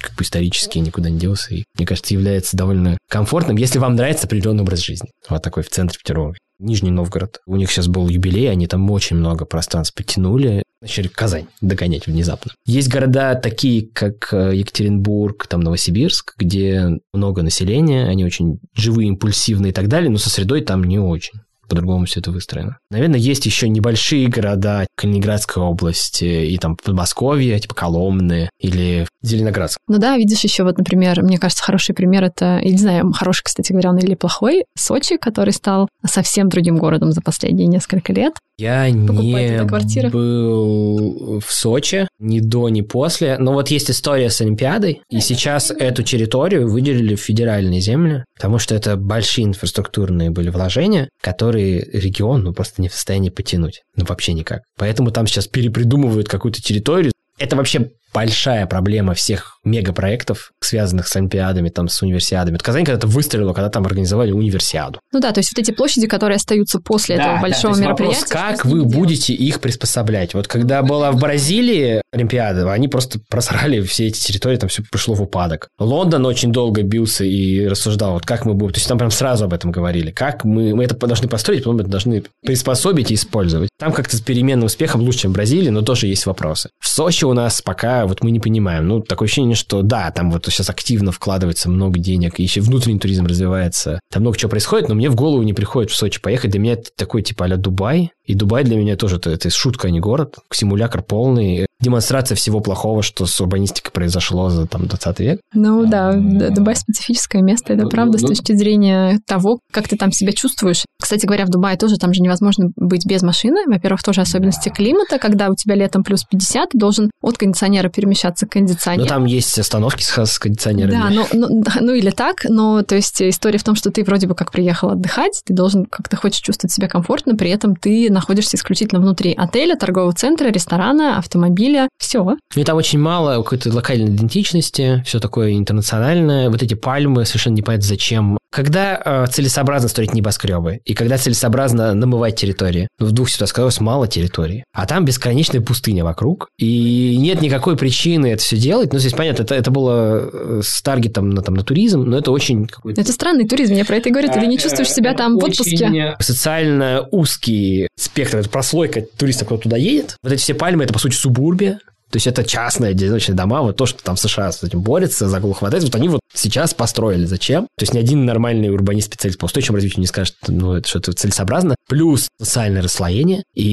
как 0.00 0.16
бы 0.16 0.24
исторически 0.24 0.78
никуда 0.78 1.10
не 1.10 1.18
делся. 1.18 1.54
И, 1.54 1.64
мне 1.76 1.86
кажется, 1.86 2.14
является 2.14 2.56
довольно 2.56 2.98
комфортным, 3.08 3.56
если 3.56 3.78
вам 3.78 3.94
нравится 3.94 4.26
определенный 4.26 4.62
образ 4.62 4.80
жизни. 4.80 5.10
Вот 5.28 5.42
такой 5.42 5.62
в 5.62 5.70
центре 5.70 5.98
Петербурга. 6.02 6.38
Нижний 6.58 6.90
Новгород. 6.90 7.40
У 7.46 7.56
них 7.56 7.70
сейчас 7.70 7.88
был 7.88 8.08
юбилей, 8.08 8.50
они 8.50 8.66
там 8.66 8.88
очень 8.90 9.16
много 9.16 9.44
пространств 9.44 9.94
потянули. 9.94 10.62
Начали 10.80 11.08
Казань 11.08 11.46
догонять 11.60 12.06
внезапно. 12.06 12.52
Есть 12.66 12.88
города 12.88 13.34
такие, 13.34 13.88
как 13.88 14.32
э, 14.32 14.54
Екатеринбург, 14.54 15.46
там 15.46 15.60
Новосибирск, 15.60 16.34
где 16.38 16.90
много 17.12 17.42
населения, 17.42 18.06
они 18.06 18.24
очень 18.24 18.60
живые, 18.74 19.08
импульсивные 19.08 19.70
и 19.70 19.74
так 19.74 19.88
далее, 19.88 20.10
но 20.10 20.18
со 20.18 20.30
средой 20.30 20.60
там 20.60 20.84
не 20.84 20.98
очень 20.98 21.40
по-другому 21.68 22.06
все 22.06 22.20
это 22.20 22.30
выстроено. 22.30 22.78
Наверное, 22.90 23.18
есть 23.18 23.46
еще 23.46 23.68
небольшие 23.68 24.28
города 24.28 24.86
Калининградской 24.96 25.62
области 25.62 26.24
и 26.24 26.58
там 26.58 26.76
Подмосковье, 26.76 27.58
типа 27.58 27.74
Коломны 27.74 28.50
или 28.58 29.06
Зеленоградск. 29.22 29.78
Ну 29.88 29.98
да, 29.98 30.16
видишь 30.16 30.44
еще 30.44 30.64
вот, 30.64 30.78
например, 30.78 31.22
мне 31.22 31.38
кажется, 31.38 31.64
хороший 31.64 31.94
пример 31.94 32.24
это, 32.24 32.60
я 32.62 32.70
не 32.70 32.78
знаю, 32.78 33.12
хороший, 33.12 33.44
кстати 33.44 33.72
говоря, 33.72 33.90
он 33.90 33.98
или 33.98 34.14
плохой, 34.14 34.64
Сочи, 34.76 35.16
который 35.16 35.52
стал 35.52 35.88
совсем 36.06 36.48
другим 36.48 36.76
городом 36.76 37.12
за 37.12 37.20
последние 37.20 37.66
несколько 37.66 38.12
лет. 38.12 38.34
Я 38.56 38.88
не 38.88 40.10
был 40.10 41.40
в 41.40 41.52
Сочи 41.52 42.06
ни 42.20 42.38
до, 42.40 42.68
ни 42.68 42.82
после. 42.82 43.36
Но 43.38 43.52
вот 43.52 43.68
есть 43.68 43.90
история 43.90 44.30
с 44.30 44.40
Олимпиадой, 44.40 45.02
и 45.10 45.20
сейчас 45.20 45.72
эту 45.72 46.02
территорию 46.02 46.68
выделили 46.68 47.16
в 47.16 47.20
федеральные 47.20 47.80
земли, 47.80 48.24
потому 48.34 48.58
что 48.58 48.74
это 48.74 48.96
большие 48.96 49.46
инфраструктурные 49.46 50.30
были 50.30 50.50
вложения, 50.50 51.08
которые 51.20 51.53
регион 51.58 52.42
ну, 52.42 52.52
просто 52.52 52.82
не 52.82 52.88
в 52.88 52.94
состоянии 52.94 53.30
потянуть. 53.30 53.82
Ну, 53.96 54.04
вообще 54.04 54.32
никак. 54.32 54.62
Поэтому 54.76 55.10
там 55.10 55.26
сейчас 55.26 55.46
перепридумывают 55.46 56.28
какую-то 56.28 56.60
территорию. 56.60 57.12
Это 57.38 57.56
вообще 57.56 57.90
большая 58.14 58.66
проблема 58.66 59.12
всех 59.14 59.58
мегапроектов, 59.64 60.52
связанных 60.60 61.08
с 61.08 61.16
Олимпиадами, 61.16 61.68
там, 61.68 61.88
с 61.88 62.00
универсиадами. 62.00 62.54
Вот 62.54 62.62
Казань 62.62 62.84
когда-то 62.84 63.08
выстрелила, 63.08 63.52
когда 63.52 63.70
там 63.70 63.84
организовали 63.84 64.30
универсиаду. 64.30 65.00
Ну 65.12 65.20
да, 65.20 65.32
то 65.32 65.40
есть 65.40 65.52
вот 65.54 65.60
эти 65.60 65.72
площади, 65.72 66.06
которые 66.06 66.36
остаются 66.36 66.78
после 66.80 67.16
да, 67.16 67.24
этого 67.24 67.42
большого 67.42 67.74
да, 67.74 67.82
мероприятия. 67.82 68.20
Вопрос, 68.20 68.30
как 68.30 68.64
вы 68.64 68.84
будете 68.84 69.34
их 69.34 69.60
приспособлять? 69.60 70.34
Вот 70.34 70.46
когда 70.46 70.82
была 70.82 71.10
в 71.10 71.18
Бразилии 71.18 72.02
Олимпиада, 72.12 72.70
они 72.72 72.88
просто 72.88 73.18
просрали 73.28 73.80
все 73.82 74.06
эти 74.06 74.20
территории, 74.20 74.56
там 74.56 74.68
все 74.68 74.82
пришло 74.90 75.14
в 75.14 75.22
упадок. 75.22 75.68
Лондон 75.78 76.24
очень 76.26 76.52
долго 76.52 76.82
бился 76.82 77.24
и 77.24 77.66
рассуждал, 77.66 78.12
вот 78.12 78.24
как 78.24 78.44
мы 78.44 78.54
будем, 78.54 78.74
то 78.74 78.78
есть 78.78 78.88
там 78.88 78.98
прям 78.98 79.10
сразу 79.10 79.46
об 79.46 79.52
этом 79.52 79.72
говорили, 79.72 80.10
как 80.10 80.44
мы, 80.44 80.74
мы 80.74 80.84
это 80.84 80.94
должны 80.94 81.28
построить, 81.28 81.64
потом 81.64 81.80
это 81.80 81.88
должны 81.88 82.22
приспособить 82.44 83.10
и 83.10 83.14
использовать. 83.14 83.70
Там 83.78 83.92
как-то 83.92 84.16
с 84.16 84.20
переменным 84.20 84.66
успехом 84.66 85.00
лучше, 85.00 85.20
чем 85.20 85.32
в 85.32 85.34
Бразилии, 85.34 85.70
но 85.70 85.82
тоже 85.82 86.06
есть 86.06 86.26
вопросы. 86.26 86.70
В 86.78 86.88
Сочи 86.88 87.24
у 87.24 87.32
нас 87.32 87.60
пока 87.60 88.03
вот 88.06 88.22
мы 88.22 88.30
не 88.30 88.40
понимаем. 88.40 88.86
Ну, 88.86 89.00
такое 89.00 89.26
ощущение, 89.26 89.54
что 89.54 89.82
да, 89.82 90.10
там 90.10 90.30
вот 90.30 90.46
сейчас 90.46 90.70
активно 90.70 91.12
вкладывается 91.12 91.70
много 91.70 91.98
денег, 91.98 92.38
и 92.38 92.42
еще 92.42 92.60
внутренний 92.60 92.98
туризм 92.98 93.26
развивается. 93.26 94.00
Там 94.10 94.22
много 94.22 94.36
чего 94.36 94.50
происходит, 94.50 94.88
но 94.88 94.94
мне 94.94 95.10
в 95.10 95.14
голову 95.14 95.42
не 95.42 95.52
приходит 95.52 95.90
в 95.90 95.96
Сочи 95.96 96.20
поехать. 96.20 96.50
Для 96.50 96.60
меня 96.60 96.72
это 96.74 96.90
такой 96.96 97.22
типа 97.22 97.46
а 97.46 97.56
Дубай. 97.56 98.10
И 98.24 98.34
Дубай 98.34 98.64
для 98.64 98.76
меня 98.76 98.96
тоже 98.96 99.16
это, 99.16 99.30
это 99.30 99.50
шутка, 99.50 99.88
а 99.88 99.90
не 99.90 100.00
город. 100.00 100.36
Симулятор 100.50 101.02
полный 101.02 101.66
демонстрация 101.80 102.34
всего 102.34 102.60
плохого, 102.60 103.02
что 103.02 103.26
с 103.26 103.40
урбанистикой 103.40 103.92
произошло 103.92 104.48
за 104.48 104.66
там 104.66 104.86
20 104.86 105.20
век. 105.20 105.40
Ну 105.52 105.86
да, 105.86 106.14
Дубай 106.14 106.76
специфическое 106.76 107.42
место, 107.42 107.74
это 107.74 107.84
ну, 107.84 107.90
правда, 107.90 108.18
ну, 108.20 108.26
с 108.26 108.28
точки 108.28 108.56
зрения 108.56 109.20
того, 109.26 109.58
как 109.70 109.88
ты 109.88 109.96
там 109.96 110.10
себя 110.10 110.32
чувствуешь. 110.32 110.84
Кстати 111.00 111.26
говоря, 111.26 111.44
в 111.44 111.50
Дубае 111.50 111.76
тоже 111.76 111.96
там 111.96 112.14
же 112.14 112.22
невозможно 112.22 112.70
быть 112.76 113.04
без 113.06 113.22
машины. 113.22 113.64
Во-первых, 113.66 114.02
тоже 114.02 114.22
особенности 114.22 114.70
климата, 114.70 115.18
когда 115.18 115.50
у 115.50 115.54
тебя 115.54 115.74
летом 115.74 116.02
плюс 116.02 116.24
50, 116.24 116.70
ты 116.70 116.78
должен 116.78 117.10
от 117.20 117.36
кондиционера 117.36 117.90
перемещаться 117.90 118.46
к 118.46 118.52
кондиционеру. 118.52 119.04
Ну 119.04 119.08
там 119.08 119.24
есть 119.26 119.58
остановки 119.58 120.02
с, 120.02 120.16
с 120.16 120.38
кондиционерами. 120.38 120.92
Да, 120.92 121.10
ну, 121.10 121.26
ну, 121.32 121.62
ну 121.80 121.92
или 121.92 122.10
так, 122.10 122.44
но 122.48 122.82
то 122.82 122.94
есть 122.94 123.20
история 123.20 123.58
в 123.58 123.64
том, 123.64 123.74
что 123.74 123.90
ты 123.90 124.04
вроде 124.04 124.26
бы 124.26 124.34
как 124.34 124.52
приехал 124.52 124.90
отдыхать, 124.90 125.42
ты 125.44 125.52
должен 125.52 125.84
как-то 125.84 126.16
хочешь 126.16 126.40
чувствовать 126.40 126.72
себя 126.72 126.88
комфортно, 126.88 127.36
при 127.36 127.50
этом 127.50 127.76
ты 127.76 128.08
находишься 128.14 128.56
исключительно 128.56 129.00
внутри 129.00 129.34
отеля, 129.34 129.76
торгового 129.76 130.12
центра, 130.14 130.48
ресторана, 130.48 131.18
автомобиля, 131.18 131.88
все. 131.98 132.36
И 132.54 132.64
там 132.64 132.76
очень 132.76 132.98
мало 132.98 133.42
какой-то 133.42 133.72
локальной 133.72 134.06
идентичности, 134.06 135.02
все 135.06 135.20
такое 135.20 135.52
интернациональное. 135.52 136.48
Вот 136.48 136.62
эти 136.62 136.74
пальмы 136.74 137.24
совершенно 137.26 137.54
непонятно 137.54 137.86
зачем. 137.86 138.38
Когда 138.54 139.02
э, 139.04 139.26
целесообразно 139.32 139.88
строить 139.88 140.14
небоскребы, 140.14 140.78
и 140.84 140.94
когда 140.94 141.18
целесообразно 141.18 141.92
намывать 141.92 142.36
территории. 142.36 142.86
Ну, 143.00 143.06
в 143.06 143.10
двух 143.10 143.28
ситуациях 143.28 143.54
оказалось 143.54 143.80
мало 143.80 144.06
территории. 144.06 144.62
А 144.72 144.86
там 144.86 145.04
бесконечная 145.04 145.60
пустыня 145.60 146.04
вокруг, 146.04 146.46
и 146.56 147.16
нет 147.18 147.42
никакой 147.42 147.76
причины 147.76 148.28
это 148.28 148.44
все 148.44 148.56
делать. 148.56 148.92
Ну, 148.92 149.00
здесь 149.00 149.12
понятно, 149.12 149.42
это, 149.42 149.56
это 149.56 149.72
было 149.72 150.30
э, 150.32 150.60
с 150.62 150.82
таргетом 150.82 151.30
на, 151.30 151.42
там, 151.42 151.54
на 151.54 151.64
туризм, 151.64 152.02
но 152.02 152.16
это 152.16 152.30
очень... 152.30 152.68
Это 152.84 153.10
странный 153.10 153.48
туризм, 153.48 153.74
я 153.74 153.84
про 153.84 153.96
это 153.96 154.10
и 154.10 154.12
говорю. 154.12 154.32
Ты 154.32 154.46
не 154.46 154.56
чувствуешь 154.56 154.92
себя 154.92 155.14
там 155.14 155.36
в 155.36 155.44
отпуске. 155.44 156.14
Социально 156.20 157.08
узкий 157.10 157.88
спектр, 157.96 158.36
это 158.36 158.48
прослойка 158.48 159.02
туристов, 159.02 159.48
кто 159.48 159.56
туда 159.56 159.76
едет. 159.76 160.16
Вот 160.22 160.32
эти 160.32 160.40
все 160.40 160.54
пальмы, 160.54 160.84
это, 160.84 160.92
по 160.92 161.00
сути, 161.00 161.16
субурбия. 161.16 161.80
То 162.14 162.18
есть 162.18 162.28
это 162.28 162.44
частные 162.44 162.92
одиночные 162.92 163.34
дома, 163.34 163.60
вот 163.62 163.76
то, 163.76 163.86
что 163.86 164.00
там 164.00 164.14
в 164.14 164.20
США 164.20 164.52
с 164.52 164.62
этим 164.62 164.82
борется, 164.82 165.28
за 165.28 165.40
голову 165.40 165.54
хватает, 165.54 165.82
вот 165.82 165.96
они 165.96 166.08
вот 166.08 166.20
сейчас 166.32 166.72
построили. 166.72 167.24
Зачем? 167.24 167.64
То 167.76 167.82
есть 167.82 167.92
ни 167.92 167.98
один 167.98 168.24
нормальный 168.24 168.68
урбанист-специалист 168.68 169.36
по 169.36 169.46
устойчивому 169.46 169.78
развитию 169.78 170.00
не 170.00 170.06
скажет, 170.06 170.36
ну, 170.46 170.74
это 170.74 171.12
целесообразно. 171.12 171.74
Плюс 171.88 172.28
социальное 172.40 172.82
расслоение. 172.82 173.42
И 173.56 173.66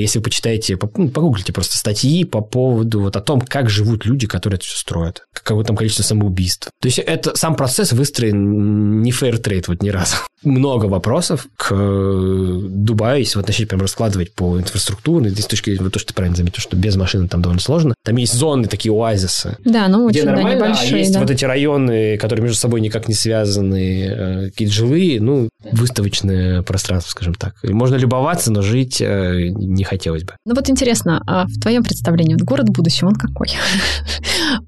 если 0.00 0.20
вы 0.20 0.22
почитаете, 0.22 0.78
ну, 0.96 1.10
погуглите 1.10 1.52
просто 1.52 1.76
статьи 1.76 2.24
по 2.24 2.40
поводу 2.40 3.02
вот 3.02 3.14
о 3.14 3.20
том, 3.20 3.42
как 3.42 3.68
живут 3.68 4.06
люди, 4.06 4.26
которые 4.26 4.56
это 4.56 4.64
все 4.64 4.78
строят. 4.78 5.24
Какое 5.34 5.62
там 5.62 5.76
количество 5.76 6.02
самоубийств. 6.02 6.70
То 6.80 6.88
есть 6.88 6.98
это 6.98 7.36
сам 7.36 7.56
процесс 7.56 7.92
выстроен 7.92 9.02
не 9.02 9.10
fair 9.10 9.38
trade 9.38 9.64
вот 9.68 9.82
ни 9.82 9.90
разу. 9.90 10.16
Много 10.44 10.86
вопросов 10.86 11.46
к 11.56 11.68
Дубаю, 11.72 13.20
если 13.20 13.38
вот 13.38 13.46
начать 13.46 13.68
прям 13.68 13.82
раскладывать 13.82 14.34
по 14.34 14.58
инфраструктуре, 14.58 15.30
с 15.30 15.46
точки 15.46 15.70
зрения, 15.70 15.84
вот 15.84 15.92
то, 15.92 15.98
что 15.98 16.08
ты 16.08 16.14
правильно 16.14 16.36
заметил, 16.36 16.60
что 16.60 16.76
без 16.76 16.96
машины 16.96 17.28
там 17.28 17.42
довольно 17.42 17.60
сложно, 17.60 17.81
сложно. 17.82 17.94
Там 18.04 18.16
есть 18.16 18.34
зоны, 18.34 18.68
такие 18.68 18.92
оазисы. 18.92 19.56
Да, 19.64 19.88
ну 19.88 20.04
очень 20.04 20.24
да, 20.24 20.42
небольшие. 20.42 20.94
А 20.94 20.98
есть 20.98 21.12
да. 21.12 21.20
вот 21.20 21.30
эти 21.30 21.44
районы, 21.44 22.16
которые 22.16 22.42
между 22.42 22.58
собой 22.58 22.80
никак 22.80 23.08
не 23.08 23.14
связаны, 23.14 24.06
э, 24.06 24.50
какие-то 24.50 24.74
жилые, 24.74 25.20
ну, 25.20 25.48
выставочное 25.70 26.62
пространство, 26.62 27.10
скажем 27.10 27.34
так. 27.34 27.54
можно 27.64 27.96
любоваться, 27.96 28.50
но 28.52 28.62
жить 28.62 29.00
э, 29.00 29.48
не 29.50 29.84
хотелось 29.84 30.24
бы. 30.24 30.34
Ну 30.44 30.54
вот 30.54 30.68
интересно, 30.70 31.22
а 31.26 31.46
в 31.46 31.60
твоем 31.60 31.82
представлении 31.82 32.34
вот 32.34 32.42
город 32.42 32.68
будущего, 32.70 33.08
он 33.08 33.14
какой? 33.14 33.48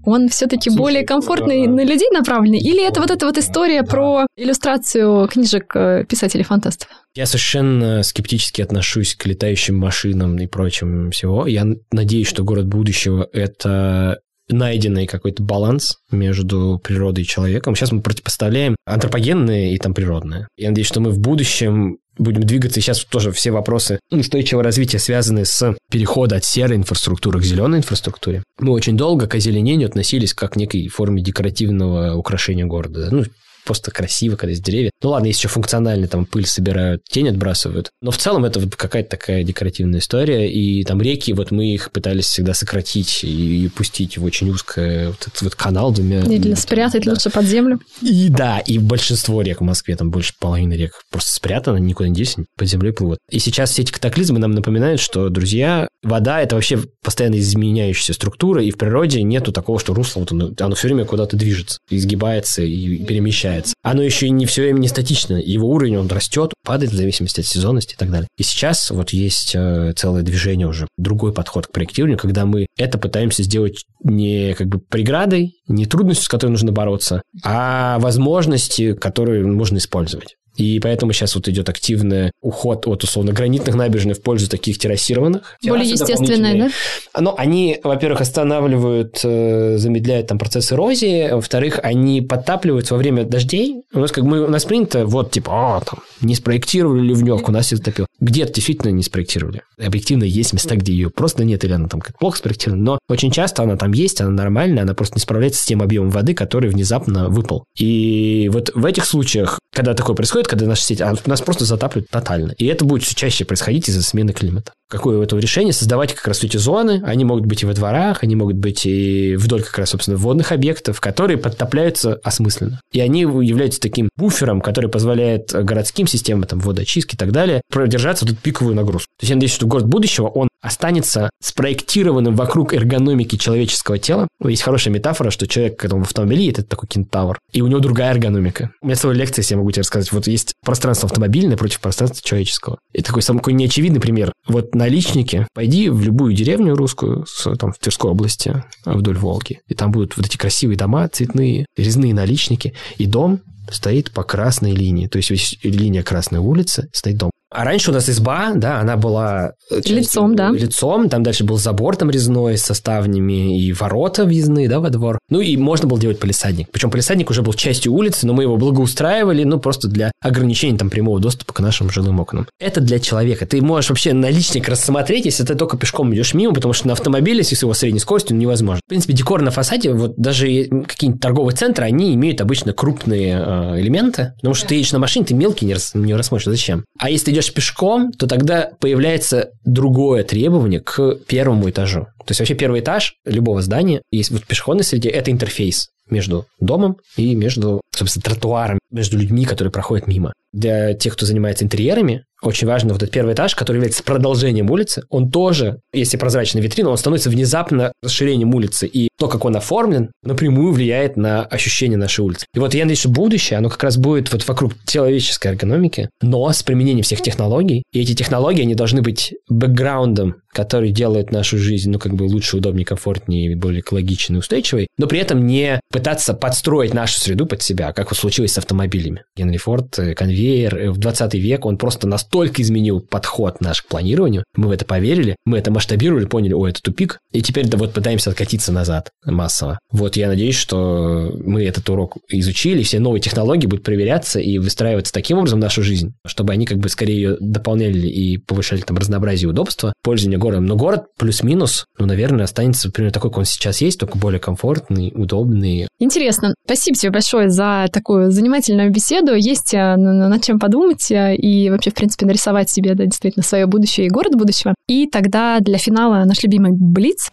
Он 0.05 0.29
все-таки 0.29 0.71
более 0.71 1.05
комфортный, 1.05 1.67
на 1.67 1.85
людей 1.85 2.09
направленный? 2.11 2.59
Или 2.59 2.87
это 2.87 3.01
вот 3.01 3.11
эта 3.11 3.27
вот 3.27 3.39
история 3.39 3.83
про 3.83 4.27
иллюстрацию 4.37 5.27
книжек 5.29 5.75
э, 5.75 6.05
писателей-фантастов? 6.09 6.89
Я 7.15 7.27
совершенно 7.27 8.03
скептически 8.03 8.61
отношусь 8.61 9.15
к 9.15 9.25
летающим 9.27 9.77
машинам 9.77 10.37
и 10.39 10.47
прочим 10.47 11.11
всего. 11.11 11.47
Я 11.47 11.67
надеюсь, 11.93 12.27
что 12.27 12.45
город 12.45 12.67
будущего– 12.67 13.04
это 13.33 14.21
найденный 14.49 15.07
какой-то 15.07 15.43
баланс 15.43 15.99
между 16.11 16.81
природой 16.83 17.25
и 17.25 17.27
человеком. 17.27 17.75
Сейчас 17.75 17.93
мы 17.93 18.03
противопоставляем 18.03 18.77
антропогенное 18.85 19.71
и 19.71 19.79
там 19.79 19.95
природное. 19.95 20.49
Я 20.57 20.69
надеюсь, 20.69 20.89
что 20.89 21.01
мы 21.01 21.11
в 21.11 21.19
будущем 21.19 21.99
будем 22.19 22.43
двигаться. 22.43 22.79
И 22.79 22.83
сейчас 22.83 23.05
тоже 23.05 23.33
все 23.33 23.51
вопросы 23.51 23.99
устойчивого 24.11 24.63
развития 24.63 24.99
связаны 24.99 25.45
с 25.45 25.75
переходом 25.91 26.39
от 26.39 26.45
серой 26.45 26.77
инфраструктуры 26.77 27.41
к 27.41 27.45
зеленой 27.45 27.79
инфраструктуре. 27.79 28.43
Мы 28.59 28.73
очень 28.73 28.97
долго 28.97 29.27
к 29.27 29.35
озеленению 29.35 29.89
относились 29.89 30.35
как 30.35 30.53
к 30.53 30.57
некой 30.57 30.87
форме 30.89 31.23
декоративного 31.23 32.15
украшения 32.15 32.67
города. 32.67 33.09
Ну, 33.11 33.25
просто 33.65 33.91
красиво, 33.91 34.37
когда 34.37 34.51
есть 34.51 34.63
деревья. 34.63 34.91
Ну 35.03 35.11
ладно, 35.11 35.27
есть 35.27 35.39
еще 35.41 35.49
функциональные, 35.49 36.09
там 36.09 36.27
пыль 36.27 36.47
собирают, 36.47 37.03
тень 37.05 37.29
отбрасывают. 37.29 37.91
Но 38.01 38.11
в 38.11 38.19
целом 38.19 38.45
это 38.45 38.61
вот 38.61 38.77
какая-то 38.77 39.11
такая 39.11 39.43
декоративная 39.43 40.01
история. 40.01 40.51
И 40.51 40.85
там 40.85 41.01
реки, 41.01 41.33
вот 41.33 41.51
мы 41.51 41.75
их 41.75 41.91
пытались 41.93 42.27
всегда 42.27 42.55
сократить 42.55 43.25
и, 43.25 43.69
пустить 43.75 44.19
в 44.19 44.25
очень 44.25 44.51
узкое 44.51 45.09
вот 45.09 45.27
этот 45.27 45.43
вот 45.43 45.55
канал 45.55 45.93
двумя... 45.93 46.21
Или 46.21 46.55
спрятать 46.55 47.05
да. 47.05 47.13
лучше 47.13 47.31
под 47.31 47.45
землю. 47.45 47.81
И 48.03 48.29
да, 48.29 48.59
и 48.59 48.79
большинство 48.79 49.43
рек 49.43 49.61
в 49.61 49.65
Москве, 49.65 49.97
там 49.97 50.11
больше 50.11 50.35
половины 50.39 50.75
рек 50.75 51.03
просто 51.11 51.33
спрятано, 51.33 51.79
никуда 51.79 52.09
не 52.09 52.15
делись, 52.15 52.37
под 52.57 52.69
землей 52.69 52.93
плывут. 52.93 53.19
И 53.31 53.39
сейчас 53.39 53.71
все 53.71 53.83
эти 53.83 53.93
катаклизмы 53.93 54.39
нам 54.39 54.53
напоминают, 54.53 55.01
что, 55.01 55.29
друзья, 55.29 55.89
вода– 56.03 56.41
это 56.43 56.55
вообще 56.55 56.81
постоянно 57.03 57.39
изменяющаяся 57.39 58.15
структура, 58.15 58.63
и 58.63 58.71
в 58.71 58.79
природе 58.79 59.23
нету 59.23 59.53
такого, 59.53 59.79
что 59.79 59.95
русло, 59.95 60.21
вот 60.21 60.33
оно, 60.33 60.51
оно 60.59 60.75
все 60.75 60.89
время 60.89 61.05
куда-то 61.05 61.37
движется, 61.37 61.79
изгибается 61.91 62.63
и 62.63 62.99
перемещается. 63.05 63.54
Оно 63.83 64.03
еще 64.03 64.27
и 64.27 64.31
не 64.31 64.47
все 64.47 64.63
время 64.63 64.79
не 64.79 64.89
статично, 64.89 65.35
его 65.35 65.69
уровень, 65.69 65.97
он 65.97 66.09
растет, 66.09 66.53
падает 66.65 66.93
в 66.93 66.97
зависимости 66.97 67.41
от 67.41 67.47
сезонности 67.47 67.95
и 67.95 67.97
так 67.97 68.11
далее. 68.11 68.29
И 68.37 68.43
сейчас 68.43 68.91
вот 68.91 69.11
есть 69.11 69.53
э, 69.55 69.93
целое 69.97 70.23
движение 70.23 70.67
уже, 70.67 70.87
другой 70.97 71.33
подход 71.33 71.67
к 71.67 71.73
проектированию, 71.73 72.19
когда 72.19 72.47
мы 72.47 72.67
это 72.77 72.99
пытаемся 72.99 73.43
сделать 73.43 73.85
не 74.03 74.55
как 74.55 74.69
бы 74.69 74.79
преградой, 74.79 75.55
не 75.69 75.87
трудностью, 75.87 76.25
с 76.25 76.29
которой 76.29 76.51
нужно 76.51 76.73
бороться, 76.73 77.23
а 77.43 77.99
возможности, 77.99 78.95
которые 78.95 79.45
можно 79.45 79.79
использовать. 79.79 80.37
И 80.57 80.79
поэтому 80.81 81.13
сейчас 81.13 81.35
вот 81.35 81.49
идет 81.49 81.69
активный 81.69 82.31
уход 82.41 82.87
от, 82.87 83.03
условно, 83.05 83.33
гранитных 83.33 83.75
набережных 83.75 84.19
в 84.19 84.23
пользу 84.23 84.49
таких 84.49 84.79
террасированных. 84.79 85.57
Более 85.63 85.89
естественные, 85.89 86.71
да? 87.15 87.21
Но 87.21 87.35
они, 87.37 87.81
во-первых, 87.83 88.21
останавливают, 88.21 89.21
э, 89.25 89.77
замедляют 89.79 90.29
там 90.29 90.39
процесс 90.39 90.73
эрозии, 90.73 91.31
во-вторых, 91.31 91.81
они 91.83 92.21
подтапливаются 92.21 92.95
во 92.95 92.99
время 92.99 93.25
дождей. 93.25 93.83
У 93.93 94.01
нас 94.01 94.13
как 94.13 94.25
мы, 94.25 94.43
у 94.43 94.49
нас 94.49 94.65
принято, 94.65 95.07
вот, 95.07 95.33
типа, 95.33 95.53
а, 95.55 95.81
там, 95.81 96.01
не 96.21 96.35
спроектировали 96.35 97.03
ливневку, 97.03 97.51
нас 97.51 97.67
все 97.67 97.77
затопило. 97.77 98.07
Где-то 98.21 98.53
действительно 98.53 98.91
не 98.91 99.03
спроектировали. 99.03 99.63
Объективно 99.79 100.25
есть 100.25 100.53
места, 100.53 100.77
где 100.77 100.93
ее 100.93 101.11
просто 101.11 101.45
нет, 101.45 101.65
или 101.65 101.73
она 101.73 101.89
там 101.89 102.01
как 102.01 102.19
плохо 102.19 102.39
спроектирована. 102.39 102.83
Но 102.83 102.99
очень 103.09 103.31
часто 103.31 103.63
она 103.63 103.77
там 103.77 103.93
есть, 103.93 104.21
она 104.21 104.31
нормальная, 104.31 104.83
она 104.83 104.95
просто 104.95 105.17
не 105.17 105.21
справляется 105.21 105.63
с 105.63 105.67
тем 105.67 105.83
объемом 105.83 106.11
воды, 106.11 106.35
который 106.35 106.71
внезапно 106.71 107.29
выпал. 107.29 107.65
И 107.79 108.49
вот 108.53 108.71
в 108.75 108.85
этих 108.85 109.05
случаях, 109.05 109.59
когда 109.73 109.95
такое 109.95 110.15
происходит, 110.15 110.44
когда 110.47 110.67
наша 110.67 110.83
сеть, 110.83 111.01
а 111.01 111.15
нас 111.27 111.41
просто 111.41 111.65
затапливают 111.65 112.11
тотально. 112.11 112.53
И 112.53 112.67
это 112.67 112.85
будет 112.85 113.03
все 113.03 113.15
чаще 113.15 113.45
происходить 113.45 113.89
из-за 113.89 114.03
смены 114.03 114.33
климата. 114.33 114.73
Какое 114.95 115.19
у 115.19 115.23
этого 115.23 115.41
решение? 115.41 115.73
Создавать 115.73 116.15
как 116.15 116.29
раз 116.29 116.45
эти 116.45 116.57
зоны. 116.57 117.03
Они 117.05 117.25
могут 117.25 117.47
быть 117.47 117.65
и 117.65 117.67
во 117.67 117.73
дворах, 117.73 118.23
они 118.23 118.37
могут 118.37 118.55
быть 118.55 118.87
и 118.87 119.35
вдоль 119.35 119.65
как 119.65 119.77
раз, 119.79 119.91
собственно, 119.91 120.17
водных 120.17 120.53
объектов, 120.53 121.01
которые 121.01 121.37
подтопляются 121.37 122.21
осмысленно. 122.23 122.81
И 122.93 123.01
они 123.01 123.23
являются 123.23 123.81
таким 123.81 124.09
буфером, 124.17 124.61
который 124.61 124.89
позволяет 124.89 125.51
городским 125.53 126.07
системам, 126.07 126.45
там, 126.45 126.61
водоочистки 126.61 127.17
и 127.17 127.19
так 127.19 127.33
далее, 127.33 127.61
продержаться 127.73 128.25
тут 128.25 128.39
пиковую 128.39 128.77
нагрузку. 128.77 129.09
То 129.19 129.25
есть 129.25 129.31
я 129.31 129.35
надеюсь, 129.37 129.53
что 129.53 129.67
город 129.67 129.89
будущего, 129.89 130.29
он 130.29 130.47
останется 130.63 131.29
спроектированным 131.43 132.37
вокруг 132.37 132.73
эргономики 132.73 133.37
человеческого 133.37 133.99
тела. 133.99 134.29
Есть 134.43 134.63
хорошая 134.63 134.95
метафора, 134.95 135.31
что 135.31 135.49
человек 135.49 135.81
к 135.81 135.85
этому 135.85 136.05
в 136.05 136.07
автомобиле 136.07 136.51
это 136.51 136.63
такой 136.63 136.89
кентавр, 136.89 137.39
и 137.53 137.63
у 137.63 137.67
него 137.67 137.81
другая 137.81 138.13
эргономика. 138.13 138.71
У 138.81 138.87
меня 138.87 138.97
целая 138.97 139.17
лекция, 139.17 139.43
если 139.43 139.55
я 139.55 139.59
могу 139.59 139.73
тебе 139.73 139.83
рассказать. 139.83 140.13
Вот 140.13 140.29
есть 140.29 140.55
пространство 140.65 141.09
автомобильное 141.09 141.57
против 141.57 141.81
пространства 141.81 142.23
человеческого. 142.27 142.79
И 142.93 143.03
такой 143.03 143.23
самый 143.23 143.41
такой 143.41 143.55
неочевидный 143.55 144.01
пример. 144.01 144.33
Вот 144.47 144.75
наличники, 144.85 145.47
пойди 145.55 145.89
в 145.89 146.03
любую 146.03 146.35
деревню 146.35 146.75
русскую, 146.75 147.27
там, 147.59 147.73
в 147.73 147.79
Тверской 147.79 148.11
области, 148.11 148.63
вдоль 148.85 149.17
Волги, 149.17 149.61
и 149.67 149.75
там 149.75 149.91
будут 149.91 150.17
вот 150.17 150.27
эти 150.27 150.37
красивые 150.37 150.77
дома 150.77 151.09
цветные, 151.09 151.67
резные 151.77 152.13
наличники, 152.13 152.75
и 152.99 153.07
дом 153.07 153.41
стоит 153.71 154.11
по 154.11 154.23
красной 154.25 154.73
линии. 154.73 155.07
То 155.07 155.19
есть 155.19 155.65
линия 155.65 156.03
Красной 156.03 156.39
улицы, 156.39 156.89
стоит 156.93 157.17
дом. 157.17 157.31
А 157.55 157.65
раньше 157.65 157.93
у 157.93 157.95
нас 157.95 158.09
изба, 158.11 158.53
да, 158.57 158.81
она 158.81 158.97
была... 158.97 159.53
Э, 159.71 159.81
лицом, 159.87 160.35
да. 160.35 160.51
Лицом, 160.51 161.09
там 161.09 161.23
дальше 161.23 161.45
был 161.45 161.57
забор 161.57 161.95
там 161.95 162.11
резной 162.11 162.59
со 162.59 162.75
ставнями 162.75 163.61
и 163.61 163.73
ворота 163.73 164.25
въездные, 164.25 164.69
да, 164.69 164.81
во 164.81 164.91
двор. 164.91 165.19
Ну 165.31 165.41
и 165.41 165.57
можно 165.57 165.87
было 165.87 166.01
делать 166.01 166.19
полисадник. 166.19 166.69
Причем 166.73 166.91
полисадник 166.91 167.31
уже 167.31 167.43
был 167.43 167.53
частью 167.53 167.93
улицы, 167.93 168.27
но 168.27 168.33
мы 168.33 168.43
его 168.43 168.57
благоустраивали, 168.57 169.45
ну, 169.45 169.61
просто 169.61 169.87
для 169.87 170.11
ограничения 170.21 170.77
там 170.77 170.91
прямого 170.91 171.21
доступа 171.21 171.53
к 171.53 171.61
нашим 171.61 171.91
жилым 171.91 172.19
окнам. 172.19 172.49
Это 172.59 172.81
для 172.81 172.99
человека. 172.99 173.47
Ты 173.47 173.63
можешь 173.63 173.91
вообще 173.91 174.13
наличник 174.15 174.69
рассмотреть, 174.69 175.27
если 175.27 175.45
ты 175.45 175.55
только 175.55 175.77
пешком 175.77 176.13
идешь 176.13 176.35
мимо, 176.35 176.55
потому 176.55 176.75
что 176.75 176.89
на 176.89 176.95
автомобиле 176.95 177.45
с 177.45 177.53
его 177.63 177.73
средней 177.73 178.01
скоростью 178.01 178.37
невозможно. 178.37 178.81
В 178.85 178.89
принципе, 178.89 179.13
декор 179.13 179.43
на 179.43 179.53
фасаде, 179.53 179.93
вот 179.93 180.17
даже 180.17 180.47
какие-нибудь 180.89 181.21
торговые 181.21 181.55
центры, 181.55 181.85
они 181.85 182.15
имеют 182.15 182.41
обычно 182.41 182.73
крупные 182.73 183.39
э, 183.39 183.81
элементы, 183.81 184.33
потому 184.37 184.55
что 184.55 184.67
ты 184.67 184.75
едешь 184.75 184.93
на 184.93 184.99
машине, 184.99 185.25
ты 185.27 185.35
мелкий 185.35 185.67
не, 185.67 185.75
рас, 185.75 185.93
не 185.95 186.15
рассмотришь. 186.15 186.47
Зачем? 186.47 186.85
А 186.99 187.11
если 187.11 187.27
ты 187.27 187.31
идешь 187.31 187.44
идешь 187.45 187.55
пешком, 187.55 188.13
то 188.13 188.27
тогда 188.27 188.71
появляется 188.81 189.51
другое 189.65 190.25
требование 190.25 190.81
к 190.81 191.17
первому 191.27 191.71
этажу. 191.71 192.07
То 192.19 192.31
есть 192.31 192.41
вообще 192.41 192.55
первый 192.55 192.81
этаж 192.81 193.15
любого 193.25 193.63
здания, 193.63 194.03
есть 194.11 194.31
вот 194.31 194.45
пешеходной 194.45 194.85
среде, 194.85 195.11
это 195.11 195.31
интерфейс 195.31 195.89
между 196.09 196.47
домом 196.61 196.99
и 197.17 197.35
между, 197.35 197.81
собственно, 197.95 198.23
тротуаром, 198.23 198.79
между 198.91 199.19
людьми, 199.19 199.45
которые 199.45 199.73
проходят 199.73 200.07
мимо. 200.07 200.33
Для 200.53 200.95
тех, 200.95 201.15
кто 201.15 201.27
занимается 201.27 201.65
интерьерами, 201.65 202.25
очень 202.43 202.67
важно 202.67 202.93
вот 202.93 203.03
этот 203.03 203.13
первый 203.13 203.35
этаж, 203.35 203.55
который 203.55 203.77
является 203.77 204.03
продолжением 204.03 204.71
улицы, 204.71 205.03
он 205.09 205.31
тоже, 205.31 205.81
если 205.93 206.17
прозрачная 206.17 206.63
витрина, 206.63 206.91
он 206.91 206.99
становится 206.99 207.31
внезапно 207.31 207.93
расширением 208.03 208.55
улицы. 208.55 208.87
И 208.87 209.09
то, 209.19 209.29
как 209.29 209.45
он 209.45 209.57
оформлен, 209.57 210.13
напрямую 210.23 210.73
влияет 210.73 211.17
на 211.17 211.45
ощущение 211.45 211.97
нашей 211.97 212.21
улицы. 212.21 212.47
И 212.55 212.59
вот 212.59 212.75
я 212.75 212.85
надеюсь, 212.85 213.01
что 213.01 213.09
будущее, 213.09 213.59
оно 213.59 213.71
как 213.71 213.83
раз 213.83 213.97
будет 213.97 214.33
вот 214.33 214.47
вокруг 214.47 214.75
человеческой 214.87 215.49
эргономики, 215.49 216.11
но 216.21 216.53
с 216.53 216.63
применением 216.63 217.03
всех 217.03 217.23
технологий. 217.23 217.83
И 217.93 218.01
эти 218.01 218.15
технологии, 218.15 218.63
они 218.63 218.75
должны 218.75 219.01
быть 219.03 219.35
бэкграундом, 219.49 220.37
который 220.55 220.91
делает 220.91 221.33
нашу 221.33 221.59
жизнь, 221.59 221.91
ну, 221.91 221.99
как 221.99 222.15
бы 222.15 222.25
лучше, 222.25 222.57
удобнее, 222.57 222.87
комфортнее, 222.87 223.57
более 223.57 223.81
экологичной, 223.81 224.39
устойчивой, 224.39 224.89
но 224.97 225.07
при 225.07 225.19
этом 225.19 225.47
не 225.47 225.81
пытаться 225.91 226.33
подстроить 226.35 226.95
нашу 226.95 227.21
среду 227.21 227.47
под 227.47 227.63
себя, 227.63 227.93
как 227.93 228.11
вот 228.11 228.19
случилось 228.19 228.53
с 228.53 228.59
автомобилями. 228.59 229.25
Генри 229.37 229.57
Форд, 229.57 229.99
э, 229.99 230.15
конвейер, 230.15 230.77
э, 230.77 230.91
в 230.91 230.99
20 230.99 231.35
век 231.35 231.67
он 231.67 231.77
просто 231.77 232.07
настолько 232.07 232.63
изменил 232.63 233.01
подход 233.01 233.61
наш 233.61 233.83
к 233.83 233.89
планированию, 233.89 234.45
мы 234.57 234.69
в 234.69 234.71
это 234.71 234.85
поверили, 234.85 235.37
мы 235.45 235.59
это 235.59 235.71
масштабировали, 235.71 236.27
поняли, 236.27 236.53
о, 236.53 236.67
это 236.67 236.81
тупик, 236.81 237.19
и 237.33 237.43
теперь 237.43 237.69
да 237.69 237.77
вот 237.77 237.93
пытаемся 237.93 238.31
откатиться 238.31 238.73
назад 238.73 239.11
массово. 239.25 239.79
Вот 239.91 240.17
я 240.17 240.29
надеюсь, 240.29 240.57
что 240.57 241.33
мы 241.45 241.65
этот 241.65 241.89
урок 241.91 242.17
изучили, 242.29 242.83
все 242.83 243.01
новые 243.01 243.21
технологии 243.21 243.67
будут 243.67 243.85
проверяться 243.85 244.41
и 244.41 244.59
выстраиваться 244.59 245.13
таким 245.13 245.39
образом 245.39 245.61
нашу 245.61 245.83
жизнь, 245.83 246.15
чтобы 246.27 246.53
они 246.53 246.67
как 246.67 246.79
бы 246.79 246.89
скорее 246.89 247.15
ее 247.15 247.37
дополняли 247.41 248.07
и 248.07 248.39
повышали 248.39 248.81
там 248.81 248.97
разнообразие 248.97 249.49
и 249.49 249.51
удобства 249.51 249.93
пользования 250.03 250.39
городом. 250.45 250.67
Но 250.67 250.77
город 250.77 251.07
плюс-минус, 251.19 251.87
ну, 251.99 252.07
наверное, 252.07 252.45
останется 252.45 252.91
примерно 252.91 253.13
такой, 253.13 253.31
как 253.31 253.39
он 253.39 253.45
сейчас 253.45 253.81
есть, 253.81 253.99
только 253.99 254.19
более 254.19 254.41
комфортный, 254.41 255.13
удобный. 255.15 255.89
Интересно. 255.99 256.55
Спасибо 256.65 256.97
тебе 256.97 257.13
большое 257.13 257.51
за 257.51 257.87
такую 257.93 258.31
занимательную 258.31 258.93
беседу. 258.93 259.35
Есть 259.35 259.75
э, 259.75 259.97
над 259.97 260.43
чем 260.43 260.59
подумать 260.59 261.11
э, 261.11 261.35
и 261.37 261.71
вообще, 261.71 261.91
в 261.91 261.95
принципе, 261.95 262.27
нарисовать 262.27 262.71
себе, 262.71 262.95
да, 262.95 263.05
действительно, 263.05 263.43
свое 263.43 263.67
будущее 263.67 264.07
и 264.07 264.11
город 264.11 264.35
будущего. 264.37 264.75
И 264.87 265.09
тогда 265.09 265.59
для 265.61 265.79
финала 265.79 266.25
наш 266.25 266.43
любимый 266.43 266.73
Блиц. 266.73 267.31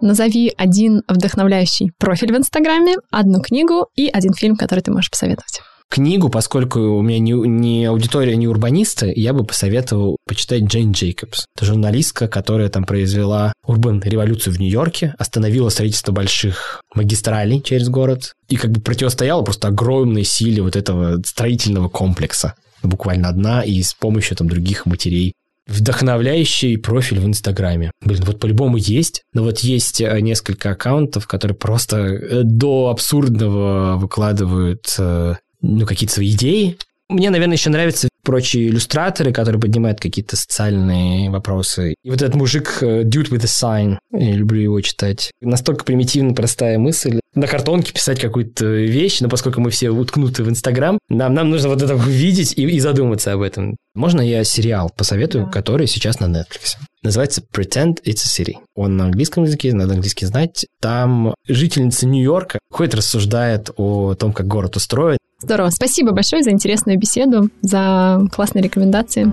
Назови 0.00 0.52
один 0.56 1.02
вдохновляющий 1.08 1.90
профиль 1.98 2.32
в 2.32 2.36
Инстаграме, 2.36 2.96
одну 3.10 3.40
книгу 3.40 3.86
и 3.96 4.08
один 4.08 4.34
фильм, 4.34 4.56
который 4.56 4.80
ты 4.80 4.92
можешь 4.92 5.10
посоветовать. 5.10 5.60
Книгу, 5.88 6.28
поскольку 6.28 6.80
у 6.80 7.02
меня 7.02 7.18
не, 7.18 7.32
не 7.32 7.84
аудитория, 7.86 8.36
не 8.36 8.48
урбанисты, 8.48 9.12
я 9.14 9.32
бы 9.32 9.44
посоветовал 9.44 10.16
почитать 10.26 10.64
Джейн 10.64 10.92
Джейкобс. 10.92 11.46
Это 11.56 11.64
журналистка, 11.64 12.28
которая 12.28 12.68
там 12.68 12.84
произвела 12.84 13.52
урбан 13.64 14.02
революцию 14.04 14.54
в 14.54 14.60
Нью-Йорке, 14.60 15.14
остановила 15.18 15.68
строительство 15.68 16.12
больших 16.12 16.82
магистралей 16.94 17.62
через 17.62 17.88
город 17.88 18.34
и 18.48 18.56
как 18.56 18.72
бы 18.72 18.80
противостояла 18.80 19.42
просто 19.42 19.68
огромной 19.68 20.24
силе 20.24 20.62
вот 20.62 20.76
этого 20.76 21.22
строительного 21.24 21.88
комплекса. 21.88 22.54
Буквально 22.82 23.28
одна 23.28 23.62
и 23.62 23.82
с 23.82 23.94
помощью 23.94 24.36
там 24.36 24.48
других 24.48 24.86
матерей 24.86 25.34
вдохновляющий 25.66 26.78
профиль 26.78 27.18
в 27.18 27.26
Инстаграме. 27.26 27.90
Блин, 28.00 28.22
вот 28.24 28.38
по-любому 28.38 28.76
есть, 28.76 29.22
но 29.32 29.42
вот 29.42 29.60
есть 29.60 30.00
э, 30.00 30.20
несколько 30.20 30.70
аккаунтов, 30.70 31.26
которые 31.26 31.56
просто 31.56 31.96
э, 31.96 32.42
до 32.44 32.88
абсурдного 32.88 33.96
выкладывают 33.96 34.94
э, 34.98 35.34
ну, 35.66 35.86
какие-то 35.86 36.14
свои 36.14 36.30
идеи. 36.30 36.78
Мне, 37.08 37.30
наверное, 37.30 37.56
еще 37.56 37.70
нравятся 37.70 38.08
прочие 38.24 38.68
иллюстраторы, 38.68 39.32
которые 39.32 39.60
поднимают 39.60 40.00
какие-то 40.00 40.36
социальные 40.36 41.30
вопросы. 41.30 41.94
И 42.02 42.10
вот 42.10 42.20
этот 42.20 42.34
мужик 42.34 42.78
Dude 42.82 43.30
with 43.30 43.44
a 43.44 43.46
Sign, 43.46 43.98
я 44.12 44.32
люблю 44.32 44.60
его 44.60 44.80
читать. 44.80 45.30
Настолько 45.40 45.84
примитивно 45.84 46.34
простая 46.34 46.78
мысль. 46.78 47.20
На 47.36 47.46
картонке 47.46 47.92
писать 47.92 48.18
какую-то 48.18 48.66
вещь, 48.66 49.20
но 49.20 49.28
поскольку 49.28 49.60
мы 49.60 49.70
все 49.70 49.90
уткнуты 49.90 50.42
в 50.42 50.48
Инстаграм, 50.48 50.98
нам, 51.08 51.34
нам 51.34 51.50
нужно 51.50 51.68
вот 51.68 51.82
это 51.82 51.94
увидеть 51.94 52.54
и, 52.56 52.62
и 52.62 52.80
задуматься 52.80 53.32
об 53.32 53.42
этом. 53.42 53.76
Можно 53.94 54.20
я 54.20 54.42
сериал 54.42 54.90
посоветую, 54.96 55.44
да. 55.44 55.50
который 55.52 55.86
сейчас 55.86 56.18
на 56.18 56.24
Netflix? 56.24 56.76
называется 57.06 57.42
Pretend 57.52 58.02
It's 58.04 58.24
a 58.24 58.42
City. 58.42 58.54
Он 58.74 58.96
на 58.96 59.04
английском 59.04 59.44
языке, 59.44 59.72
надо 59.72 59.94
английский 59.94 60.26
знать. 60.26 60.66
Там 60.80 61.34
жительница 61.46 62.06
Нью-Йорка 62.06 62.58
ходит, 62.70 62.94
рассуждает 62.94 63.70
о 63.76 64.14
том, 64.14 64.32
как 64.32 64.46
город 64.46 64.76
устроен. 64.76 65.18
Здорово. 65.46 65.70
Спасибо 65.70 66.10
большое 66.10 66.42
за 66.42 66.50
интересную 66.50 66.98
беседу, 66.98 67.50
за 67.62 68.20
классные 68.32 68.64
рекомендации. 68.64 69.32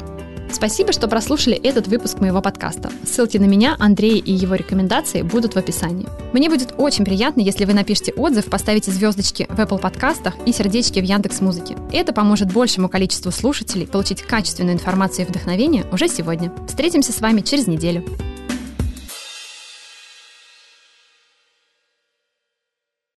Спасибо, 0.51 0.93
что 0.93 1.07
прослушали 1.07 1.55
этот 1.55 1.87
выпуск 1.87 2.19
моего 2.19 2.39
подкаста. 2.39 2.91
Ссылки 3.03 3.39
на 3.39 3.45
меня, 3.45 3.75
Андрея 3.79 4.21
и 4.21 4.31
его 4.31 4.53
рекомендации 4.53 5.23
будут 5.23 5.55
в 5.55 5.57
описании. 5.57 6.05
Мне 6.31 6.51
будет 6.51 6.75
очень 6.77 7.03
приятно, 7.03 7.41
если 7.41 7.65
вы 7.65 7.73
напишите 7.73 8.13
отзыв, 8.13 8.45
поставите 8.45 8.91
звездочки 8.91 9.47
в 9.49 9.59
Apple 9.59 9.79
подкастах 9.79 10.35
и 10.45 10.53
сердечки 10.53 10.99
в 10.99 11.03
Яндекс 11.03 11.41
Музыке. 11.41 11.75
Это 11.91 12.13
поможет 12.13 12.53
большему 12.53 12.89
количеству 12.89 13.31
слушателей 13.31 13.87
получить 13.87 14.21
качественную 14.21 14.75
информацию 14.75 15.25
и 15.25 15.29
вдохновение 15.29 15.83
уже 15.91 16.07
сегодня. 16.07 16.51
Встретимся 16.67 17.11
с 17.11 17.21
вами 17.21 17.41
через 17.41 17.65
неделю. 17.65 18.05